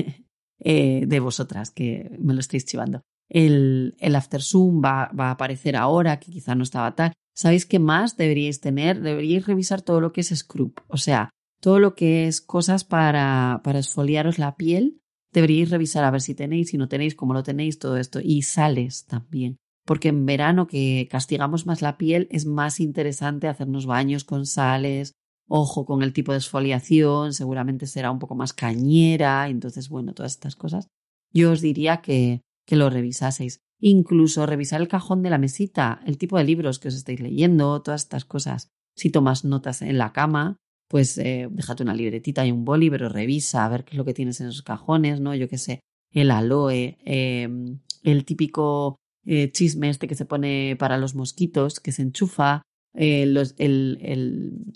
eh, 0.58 1.04
de 1.06 1.20
vosotras 1.20 1.70
que 1.70 2.14
me 2.20 2.34
lo 2.34 2.40
estáis 2.40 2.66
chivando. 2.66 3.00
El, 3.30 3.96
after 4.14 4.42
zoom 4.42 4.82
va, 4.84 5.10
va 5.18 5.28
a 5.28 5.30
aparecer 5.32 5.74
ahora, 5.74 6.20
que 6.20 6.30
quizá 6.30 6.54
no 6.54 6.64
estaba 6.64 6.94
tal. 6.94 7.14
¿Sabéis 7.34 7.64
qué 7.64 7.78
más 7.78 8.18
deberíais 8.18 8.60
tener? 8.60 9.00
Deberíais 9.00 9.46
revisar 9.46 9.80
todo 9.80 10.02
lo 10.02 10.12
que 10.12 10.20
es 10.20 10.28
scrub, 10.36 10.82
o 10.88 10.98
sea, 10.98 11.30
todo 11.62 11.78
lo 11.78 11.94
que 11.94 12.26
es 12.26 12.42
cosas 12.42 12.84
para, 12.84 13.62
para 13.64 13.78
esfoliaros 13.78 14.38
la 14.38 14.56
piel. 14.56 15.00
Deberíais 15.32 15.70
revisar 15.70 16.04
a 16.04 16.10
ver 16.10 16.20
si 16.20 16.34
tenéis, 16.34 16.68
si 16.68 16.76
no 16.76 16.88
tenéis, 16.88 17.14
cómo 17.14 17.32
lo 17.32 17.42
tenéis, 17.42 17.78
todo 17.78 17.96
esto. 17.96 18.20
Y 18.22 18.42
sales 18.42 19.06
también. 19.06 19.56
Porque 19.84 20.08
en 20.08 20.26
verano 20.26 20.66
que 20.66 21.08
castigamos 21.10 21.66
más 21.66 21.82
la 21.82 21.98
piel 21.98 22.28
es 22.30 22.46
más 22.46 22.80
interesante 22.80 23.48
hacernos 23.48 23.86
baños 23.86 24.24
con 24.24 24.46
sales. 24.46 25.12
Ojo 25.48 25.84
con 25.84 26.02
el 26.02 26.12
tipo 26.12 26.32
de 26.32 26.38
esfoliación, 26.38 27.32
seguramente 27.32 27.86
será 27.86 28.10
un 28.10 28.18
poco 28.18 28.34
más 28.34 28.52
cañera. 28.52 29.48
Entonces, 29.48 29.88
bueno, 29.88 30.14
todas 30.14 30.32
estas 30.32 30.56
cosas. 30.56 30.88
Yo 31.32 31.52
os 31.52 31.60
diría 31.60 32.00
que, 32.00 32.42
que 32.66 32.76
lo 32.76 32.90
revisaseis. 32.90 33.60
Incluso 33.80 34.46
revisar 34.46 34.80
el 34.80 34.88
cajón 34.88 35.22
de 35.22 35.30
la 35.30 35.38
mesita, 35.38 36.00
el 36.06 36.16
tipo 36.16 36.38
de 36.38 36.44
libros 36.44 36.78
que 36.78 36.88
os 36.88 36.94
estáis 36.94 37.20
leyendo, 37.20 37.82
todas 37.82 38.02
estas 38.02 38.24
cosas. 38.24 38.68
Si 38.96 39.10
tomas 39.10 39.44
notas 39.44 39.82
en 39.82 39.98
la 39.98 40.12
cama, 40.12 40.56
pues 40.88 41.18
eh, 41.18 41.48
déjate 41.50 41.82
una 41.82 41.94
libretita 41.94 42.46
y 42.46 42.52
un 42.52 42.64
boli, 42.64 42.90
pero 42.90 43.08
revisa 43.08 43.64
a 43.64 43.68
ver 43.68 43.84
qué 43.84 43.92
es 43.92 43.96
lo 43.96 44.04
que 44.04 44.14
tienes 44.14 44.40
en 44.40 44.48
esos 44.48 44.62
cajones, 44.62 45.20
¿no? 45.20 45.34
Yo 45.34 45.48
qué 45.48 45.58
sé, 45.58 45.80
el 46.12 46.30
aloe, 46.30 46.98
em, 47.04 47.80
el 48.02 48.24
típico 48.24 48.96
eh, 49.26 49.50
chisme 49.52 49.88
este 49.88 50.08
que 50.08 50.14
se 50.14 50.24
pone 50.24 50.76
para 50.78 50.98
los 50.98 51.14
mosquitos, 51.14 51.80
que 51.80 51.92
se 51.92 52.02
enchufa, 52.02 52.62
eh, 52.94 53.26
los, 53.26 53.54
el, 53.58 53.98
el, 54.02 54.72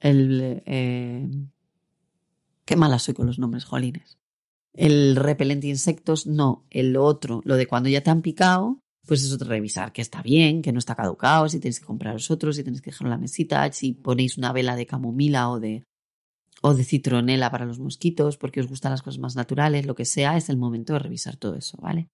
el 0.00 0.62
eh, 0.66 1.28
qué 2.64 2.76
mala 2.76 2.98
soy 2.98 3.14
con 3.14 3.26
los 3.26 3.38
nombres, 3.38 3.64
jolines. 3.64 4.18
El 4.72 5.16
repelente 5.16 5.66
insectos, 5.66 6.26
no. 6.26 6.64
El 6.70 6.96
otro, 6.96 7.40
lo 7.44 7.56
de 7.56 7.66
cuando 7.66 7.88
ya 7.88 8.02
te 8.02 8.10
han 8.10 8.22
picado, 8.22 8.78
pues 9.06 9.24
eso 9.24 9.36
de 9.36 9.44
revisar 9.44 9.92
que 9.92 10.02
está 10.02 10.22
bien, 10.22 10.62
que 10.62 10.72
no 10.72 10.78
está 10.78 10.94
caducado, 10.94 11.48
si 11.48 11.58
tenéis 11.58 11.80
que 11.80 11.86
compraros 11.86 12.30
otros, 12.30 12.56
si 12.56 12.62
tenéis 12.62 12.80
que 12.80 12.90
dejarlo 12.90 13.08
en 13.08 13.18
la 13.18 13.18
mesita, 13.18 13.72
si 13.72 13.92
ponéis 13.92 14.38
una 14.38 14.52
vela 14.52 14.76
de 14.76 14.86
camomila 14.86 15.50
o 15.50 15.58
de, 15.58 15.82
o 16.62 16.74
de 16.74 16.84
citronela 16.84 17.50
para 17.50 17.66
los 17.66 17.80
mosquitos, 17.80 18.36
porque 18.36 18.60
os 18.60 18.68
gustan 18.68 18.92
las 18.92 19.02
cosas 19.02 19.18
más 19.18 19.34
naturales, 19.34 19.86
lo 19.86 19.96
que 19.96 20.04
sea, 20.04 20.36
es 20.36 20.48
el 20.48 20.56
momento 20.56 20.92
de 20.92 21.00
revisar 21.00 21.36
todo 21.36 21.56
eso, 21.56 21.76
¿vale? 21.80 22.08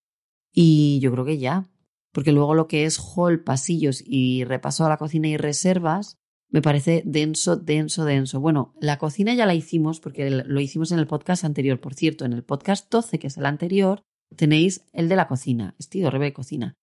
Y 0.59 1.01
yo 1.01 1.13
creo 1.13 1.27
que 1.27 1.37
ya, 1.37 1.69
porque 2.13 2.33
luego 2.33 2.55
lo 2.55 2.67
que 2.67 2.87
es 2.87 2.99
hall, 2.99 3.45
pasillos 3.45 4.03
y 4.03 4.45
repaso 4.45 4.87
a 4.87 4.89
la 4.89 4.97
cocina 4.97 5.29
y 5.29 5.37
reservas, 5.37 6.17
me 6.49 6.63
parece 6.63 7.03
denso, 7.05 7.57
denso, 7.57 8.07
denso. 8.07 8.41
Bueno, 8.41 8.73
la 8.81 8.97
cocina 8.97 9.35
ya 9.35 9.45
la 9.45 9.55
hicimos 9.55 10.01
porque 10.01 10.31
lo 10.31 10.61
hicimos 10.61 10.93
en 10.93 10.99
el 10.99 11.07
podcast 11.07 11.45
anterior. 11.45 11.79
Por 11.79 11.93
cierto, 11.93 12.25
en 12.25 12.33
el 12.33 12.43
podcast 12.43 12.91
12, 12.91 13.19
que 13.19 13.27
es 13.27 13.37
el 13.37 13.45
anterior, 13.45 14.01
tenéis 14.35 14.87
el 14.95 15.11
de 15.11 15.17
la 15.17 15.29
cocina, 15.29 15.75
estilo 15.79 16.11
Rebe 16.11 16.33
cocina. 16.33 16.75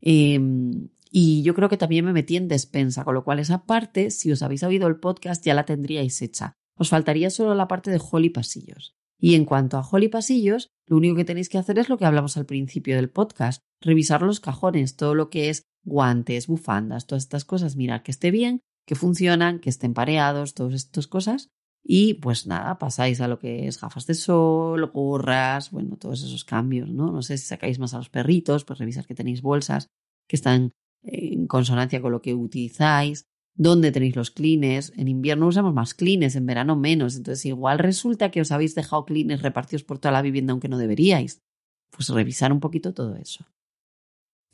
Em, 0.00 0.88
y 1.10 1.42
yo 1.42 1.54
creo 1.54 1.68
que 1.68 1.76
también 1.76 2.06
me 2.06 2.14
metí 2.14 2.36
en 2.36 2.48
despensa, 2.48 3.04
con 3.04 3.12
lo 3.12 3.24
cual 3.24 3.40
esa 3.40 3.66
parte, 3.66 4.10
si 4.10 4.32
os 4.32 4.40
habéis 4.40 4.62
oído 4.62 4.88
el 4.88 5.00
podcast, 5.00 5.44
ya 5.44 5.52
la 5.52 5.66
tendríais 5.66 6.22
hecha. 6.22 6.54
Os 6.76 6.88
faltaría 6.88 7.28
solo 7.28 7.54
la 7.54 7.68
parte 7.68 7.90
de 7.90 8.00
hall 8.00 8.24
y 8.24 8.30
pasillos. 8.30 8.96
Y 9.20 9.34
en 9.34 9.44
cuanto 9.44 9.76
a 9.76 9.82
hall 9.82 10.04
y 10.04 10.08
pasillos, 10.08 10.68
lo 10.86 10.96
único 10.96 11.16
que 11.16 11.24
tenéis 11.24 11.48
que 11.48 11.58
hacer 11.58 11.78
es 11.78 11.88
lo 11.88 11.98
que 11.98 12.04
hablamos 12.04 12.36
al 12.36 12.46
principio 12.46 12.96
del 12.96 13.10
podcast, 13.10 13.62
revisar 13.80 14.22
los 14.22 14.40
cajones, 14.40 14.96
todo 14.96 15.14
lo 15.14 15.28
que 15.28 15.50
es 15.50 15.64
guantes, 15.84 16.46
bufandas, 16.46 17.06
todas 17.06 17.24
estas 17.24 17.44
cosas, 17.44 17.76
mirar 17.76 18.02
que 18.02 18.12
esté 18.12 18.30
bien, 18.30 18.60
que 18.86 18.94
funcionan, 18.94 19.58
que 19.58 19.70
estén 19.70 19.92
pareados, 19.92 20.54
todas 20.54 20.74
estas 20.74 21.06
cosas. 21.06 21.50
Y 21.82 22.14
pues 22.14 22.46
nada, 22.46 22.78
pasáis 22.78 23.20
a 23.20 23.28
lo 23.28 23.38
que 23.38 23.66
es 23.66 23.80
gafas 23.80 24.06
de 24.06 24.14
sol, 24.14 24.90
gorras, 24.92 25.70
bueno, 25.70 25.96
todos 25.96 26.22
esos 26.22 26.44
cambios, 26.44 26.90
¿no? 26.90 27.10
No 27.10 27.22
sé 27.22 27.38
si 27.38 27.46
sacáis 27.46 27.78
más 27.78 27.94
a 27.94 27.98
los 27.98 28.10
perritos, 28.10 28.64
pues 28.64 28.78
revisar 28.78 29.06
que 29.06 29.14
tenéis 29.14 29.42
bolsas 29.42 29.88
que 30.28 30.36
están 30.36 30.72
en 31.02 31.46
consonancia 31.46 32.02
con 32.02 32.12
lo 32.12 32.20
que 32.20 32.34
utilizáis, 32.34 33.24
dónde 33.58 33.92
tenéis 33.92 34.16
los 34.16 34.30
clines. 34.30 34.94
En 34.96 35.08
invierno 35.08 35.46
usamos 35.46 35.74
más 35.74 35.92
clines, 35.92 36.34
en 36.36 36.46
verano 36.46 36.76
menos. 36.76 37.16
Entonces, 37.16 37.44
igual 37.44 37.78
resulta 37.78 38.30
que 38.30 38.40
os 38.40 38.50
habéis 38.50 38.74
dejado 38.74 39.04
clines 39.04 39.42
repartidos 39.42 39.82
por 39.82 39.98
toda 39.98 40.12
la 40.12 40.22
vivienda 40.22 40.52
aunque 40.52 40.70
no 40.70 40.78
deberíais. 40.78 41.42
Pues 41.90 42.08
revisar 42.08 42.52
un 42.52 42.60
poquito 42.60 42.94
todo 42.94 43.16
eso. 43.16 43.44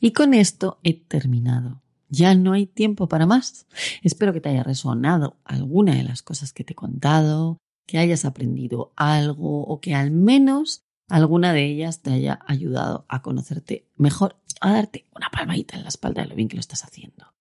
Y 0.00 0.12
con 0.12 0.34
esto 0.34 0.80
he 0.82 0.94
terminado. 0.94 1.82
Ya 2.08 2.34
no 2.34 2.52
hay 2.52 2.66
tiempo 2.66 3.08
para 3.08 3.26
más. 3.26 3.66
Espero 4.02 4.32
que 4.32 4.40
te 4.40 4.48
haya 4.48 4.62
resonado 4.62 5.36
alguna 5.44 5.94
de 5.94 6.02
las 6.02 6.22
cosas 6.22 6.52
que 6.52 6.64
te 6.64 6.72
he 6.72 6.76
contado, 6.76 7.58
que 7.86 7.98
hayas 7.98 8.24
aprendido 8.24 8.92
algo 8.96 9.64
o 9.64 9.80
que 9.80 9.94
al 9.94 10.10
menos 10.10 10.82
alguna 11.08 11.52
de 11.52 11.66
ellas 11.66 12.00
te 12.02 12.12
haya 12.12 12.40
ayudado 12.46 13.04
a 13.08 13.22
conocerte 13.22 13.90
mejor, 13.96 14.36
a 14.60 14.72
darte 14.72 15.06
una 15.14 15.30
palmadita 15.30 15.76
en 15.76 15.82
la 15.82 15.88
espalda 15.88 16.22
de 16.22 16.28
lo 16.28 16.34
bien 16.34 16.48
que 16.48 16.56
lo 16.56 16.60
estás 16.60 16.84
haciendo. 16.84 17.33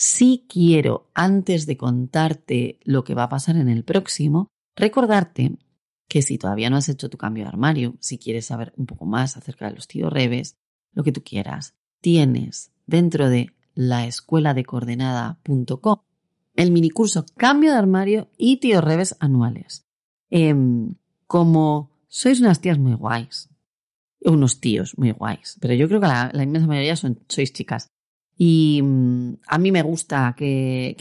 Si 0.00 0.46
quiero, 0.48 1.10
antes 1.12 1.66
de 1.66 1.76
contarte 1.76 2.78
lo 2.84 3.02
que 3.02 3.16
va 3.16 3.24
a 3.24 3.28
pasar 3.28 3.56
en 3.56 3.68
el 3.68 3.82
próximo, 3.82 4.46
recordarte 4.76 5.58
que 6.06 6.22
si 6.22 6.38
todavía 6.38 6.70
no 6.70 6.76
has 6.76 6.88
hecho 6.88 7.10
tu 7.10 7.18
cambio 7.18 7.42
de 7.42 7.48
armario, 7.48 7.96
si 7.98 8.16
quieres 8.16 8.46
saber 8.46 8.72
un 8.76 8.86
poco 8.86 9.06
más 9.06 9.36
acerca 9.36 9.66
de 9.66 9.74
los 9.74 9.88
tíos 9.88 10.12
reves, 10.12 10.56
lo 10.92 11.02
que 11.02 11.10
tú 11.10 11.24
quieras, 11.24 11.74
tienes 12.00 12.70
dentro 12.86 13.28
de 13.28 13.50
la 13.74 14.06
escuela 14.06 14.54
de 14.54 14.64
coordenada.com 14.64 15.96
el 16.54 16.70
minicurso 16.70 17.26
Cambio 17.36 17.72
de 17.72 17.78
armario 17.78 18.30
y 18.38 18.58
tíos 18.58 18.84
reves 18.84 19.16
anuales. 19.18 19.84
Em, 20.30 20.94
como 21.26 21.90
sois 22.06 22.40
unas 22.40 22.60
tías 22.60 22.78
muy 22.78 22.94
guays, 22.94 23.48
unos 24.20 24.60
tíos 24.60 24.96
muy 24.96 25.10
guays, 25.10 25.58
pero 25.60 25.74
yo 25.74 25.88
creo 25.88 26.00
que 26.00 26.06
la, 26.06 26.30
inmensa 26.40 26.68
mayoría 26.68 26.94
son, 26.94 27.18
sois 27.26 27.52
chicas. 27.52 27.90
Y 28.40 28.80
mm, 28.82 29.40
a 29.48 29.58
mí 29.58 29.72
me 29.72 29.82
gusta 29.82 30.34
que, 30.36 30.96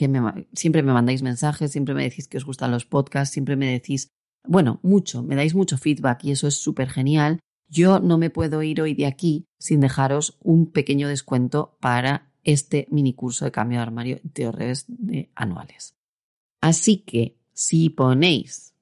siempre 0.53 0.81
me 0.81 0.91
mandáis 0.91 1.21
mensajes, 1.21 1.71
siempre 1.71 1.93
me 1.93 2.03
decís 2.03 2.27
que 2.27 2.38
os 2.38 2.45
gustan 2.45 2.71
los 2.71 2.85
podcasts, 2.85 3.31
siempre 3.31 3.55
me 3.55 3.71
decís, 3.71 4.09
bueno, 4.43 4.79
mucho, 4.81 5.21
me 5.21 5.35
dais 5.35 5.53
mucho 5.53 5.77
feedback 5.77 6.23
y 6.23 6.31
eso 6.31 6.47
es 6.47 6.55
súper 6.55 6.89
genial. 6.89 7.39
Yo 7.69 7.99
no 7.99 8.17
me 8.17 8.31
puedo 8.31 8.63
ir 8.63 8.81
hoy 8.81 8.95
de 8.95 9.05
aquí 9.05 9.45
sin 9.59 9.81
dejaros 9.81 10.38
un 10.41 10.71
pequeño 10.71 11.07
descuento 11.07 11.77
para 11.79 12.33
este 12.43 12.88
mini 12.89 13.13
curso 13.13 13.45
de 13.45 13.51
cambio 13.51 13.77
de 13.77 13.83
armario 13.83 14.19
de 14.23 14.51
redes 14.51 14.85
de 14.88 15.29
anuales. 15.35 15.95
Así 16.59 16.97
que 16.97 17.38
si 17.53 17.89
ponéis 17.89 18.73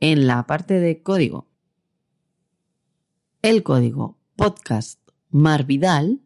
en 0.00 0.26
la 0.26 0.46
parte 0.46 0.80
de 0.80 1.02
código 1.02 1.48
el 3.42 3.62
código 3.62 4.18
podcast 4.36 5.00
marvidal, 5.30 6.21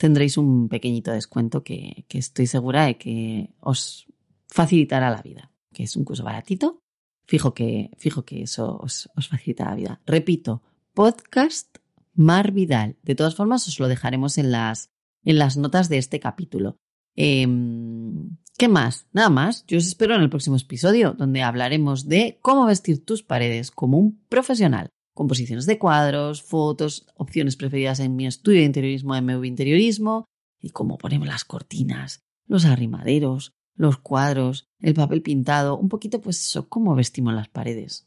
tendréis 0.00 0.38
un 0.38 0.70
pequeñito 0.70 1.12
descuento 1.12 1.62
que, 1.62 2.06
estoy 2.08 2.46
segura 2.46 2.86
de 2.86 2.96
que 2.96 3.50
os 3.60 4.06
facilitará 4.48 5.10
la 5.10 5.20
vida, 5.20 5.52
que 5.74 5.82
es 5.82 5.94
un 5.94 6.04
curso 6.04 6.24
baratito. 6.24 6.82
Fijo 7.26 7.52
que, 7.52 7.90
fijo 7.98 8.24
que 8.24 8.42
eso 8.42 8.78
os, 8.78 9.10
facilita 9.14 9.66
la 9.66 9.74
vida. 9.74 10.00
Repito, 10.06 10.62
podcast 10.94 11.76
marvidal. 12.14 12.96
De 13.02 13.14
todas 13.14 13.34
formas, 13.34 13.68
os 13.68 13.78
lo 13.78 13.88
dejaremos 13.88 14.38
en 14.38 14.50
las 14.50 14.88
en 15.22 15.38
las 15.38 15.58
notas 15.58 15.90
de 15.90 15.98
este 15.98 16.18
capítulo. 16.18 16.78
Em, 17.14 18.38
¿Qué 18.56 18.68
más? 18.68 19.06
Nada 19.12 19.28
más. 19.28 19.66
Yo 19.66 19.76
os 19.76 19.86
espero 19.86 20.14
en 20.14 20.22
el 20.22 20.30
próximo 20.30 20.56
episodio, 20.56 21.12
donde 21.12 21.42
hablaremos 21.42 22.08
de 22.08 22.38
cómo 22.40 22.64
vestir 22.64 23.04
tus 23.04 23.22
paredes 23.22 23.70
como 23.70 23.98
un 23.98 24.18
profesional. 24.30 24.88
Composiciones 25.20 25.66
de 25.66 25.78
cuadros, 25.78 26.42
fotos, 26.42 27.06
opciones 27.14 27.54
preferidas 27.54 28.00
en 28.00 28.16
mi 28.16 28.26
estudio 28.26 28.60
de 28.60 28.64
interiorismo, 28.64 29.14
MV 29.20 29.44
Interiorismo, 29.44 30.24
y 30.58 30.70
cómo 30.70 30.96
ponemos 30.96 31.28
las 31.28 31.44
cortinas, 31.44 32.22
los 32.46 32.64
arrimaderos, 32.64 33.52
los 33.74 33.98
cuadros, 33.98 34.70
el 34.80 34.94
papel 34.94 35.20
pintado, 35.20 35.76
un 35.76 35.90
poquito 35.90 36.22
pues 36.22 36.40
eso, 36.40 36.70
cómo 36.70 36.94
vestimos 36.94 37.34
las 37.34 37.48
paredes. 37.48 38.06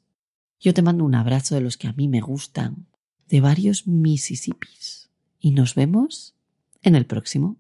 Yo 0.60 0.74
te 0.74 0.82
mando 0.82 1.06
un 1.06 1.14
abrazo 1.14 1.54
de 1.54 1.62
los 1.62 1.78
que 1.78 1.86
a 1.88 1.94
mí 1.94 2.08
me 2.08 2.20
gustan, 2.20 2.88
de 3.28 3.42
varios 3.42 3.86
Mississippis. 3.86 5.12
Y 5.40 5.52
nos 5.52 5.76
vemos 5.76 6.34
en 6.82 6.96
el 6.96 7.06
próximo. 7.06 7.58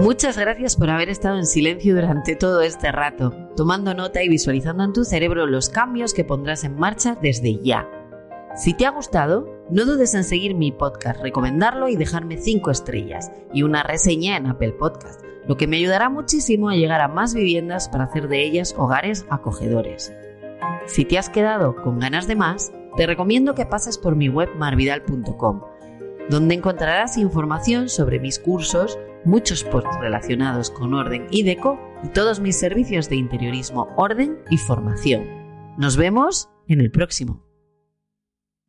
Muchas 0.00 0.38
gracias 0.38 0.76
por 0.76 0.88
haber 0.88 1.10
estado 1.10 1.36
en 1.36 1.46
silencio 1.46 1.94
durante 1.94 2.36
todo 2.36 2.62
este 2.62 2.90
rato, 2.90 3.32
tomando 3.54 3.94
nota 3.94 4.22
y 4.22 4.28
visualizando 4.28 4.82
en 4.82 4.92
tu 4.92 5.04
cerebro 5.04 5.46
los 5.46 5.68
cambios 5.68 6.14
que 6.14 6.24
pondrás 6.24 6.64
en 6.64 6.76
marcha 6.76 7.16
desde 7.20 7.58
ya. 7.62 7.88
Si 8.56 8.74
te 8.74 8.86
ha 8.86 8.90
gustado, 8.90 9.46
no 9.70 9.84
dudes 9.84 10.14
en 10.14 10.24
seguir 10.24 10.54
mi 10.54 10.72
podcast, 10.72 11.20
recomendarlo 11.20 11.88
y 11.88 11.96
dejarme 11.96 12.38
5 12.38 12.70
estrellas 12.70 13.30
y 13.52 13.62
una 13.62 13.82
reseña 13.82 14.36
en 14.36 14.46
Apple 14.46 14.72
Podcast, 14.72 15.22
lo 15.46 15.56
que 15.56 15.66
me 15.66 15.76
ayudará 15.76 16.08
muchísimo 16.08 16.70
a 16.70 16.76
llegar 16.76 17.00
a 17.00 17.08
más 17.08 17.34
viviendas 17.34 17.88
para 17.88 18.04
hacer 18.04 18.28
de 18.28 18.42
ellas 18.42 18.74
hogares 18.78 19.26
acogedores. 19.28 20.14
Si 20.86 21.04
te 21.04 21.18
has 21.18 21.28
quedado 21.28 21.76
con 21.76 21.98
ganas 21.98 22.26
de 22.26 22.36
más, 22.36 22.72
te 22.96 23.06
recomiendo 23.06 23.54
que 23.54 23.66
pases 23.66 23.98
por 23.98 24.16
mi 24.16 24.28
web 24.28 24.48
marvidal.com 24.56 25.60
donde 26.28 26.54
encontrarás 26.54 27.18
información 27.18 27.88
sobre 27.88 28.18
mis 28.18 28.38
cursos, 28.38 28.98
muchos 29.24 29.64
posts 29.64 29.96
relacionados 30.00 30.70
con 30.70 30.94
orden 30.94 31.26
y 31.30 31.42
deco 31.42 31.78
y 32.02 32.08
todos 32.08 32.40
mis 32.40 32.58
servicios 32.58 33.08
de 33.08 33.16
interiorismo, 33.16 33.92
orden 33.96 34.38
y 34.50 34.58
formación. 34.58 35.24
Nos 35.78 35.96
vemos 35.96 36.48
en 36.68 36.80
el 36.80 36.90
próximo. 36.90 37.43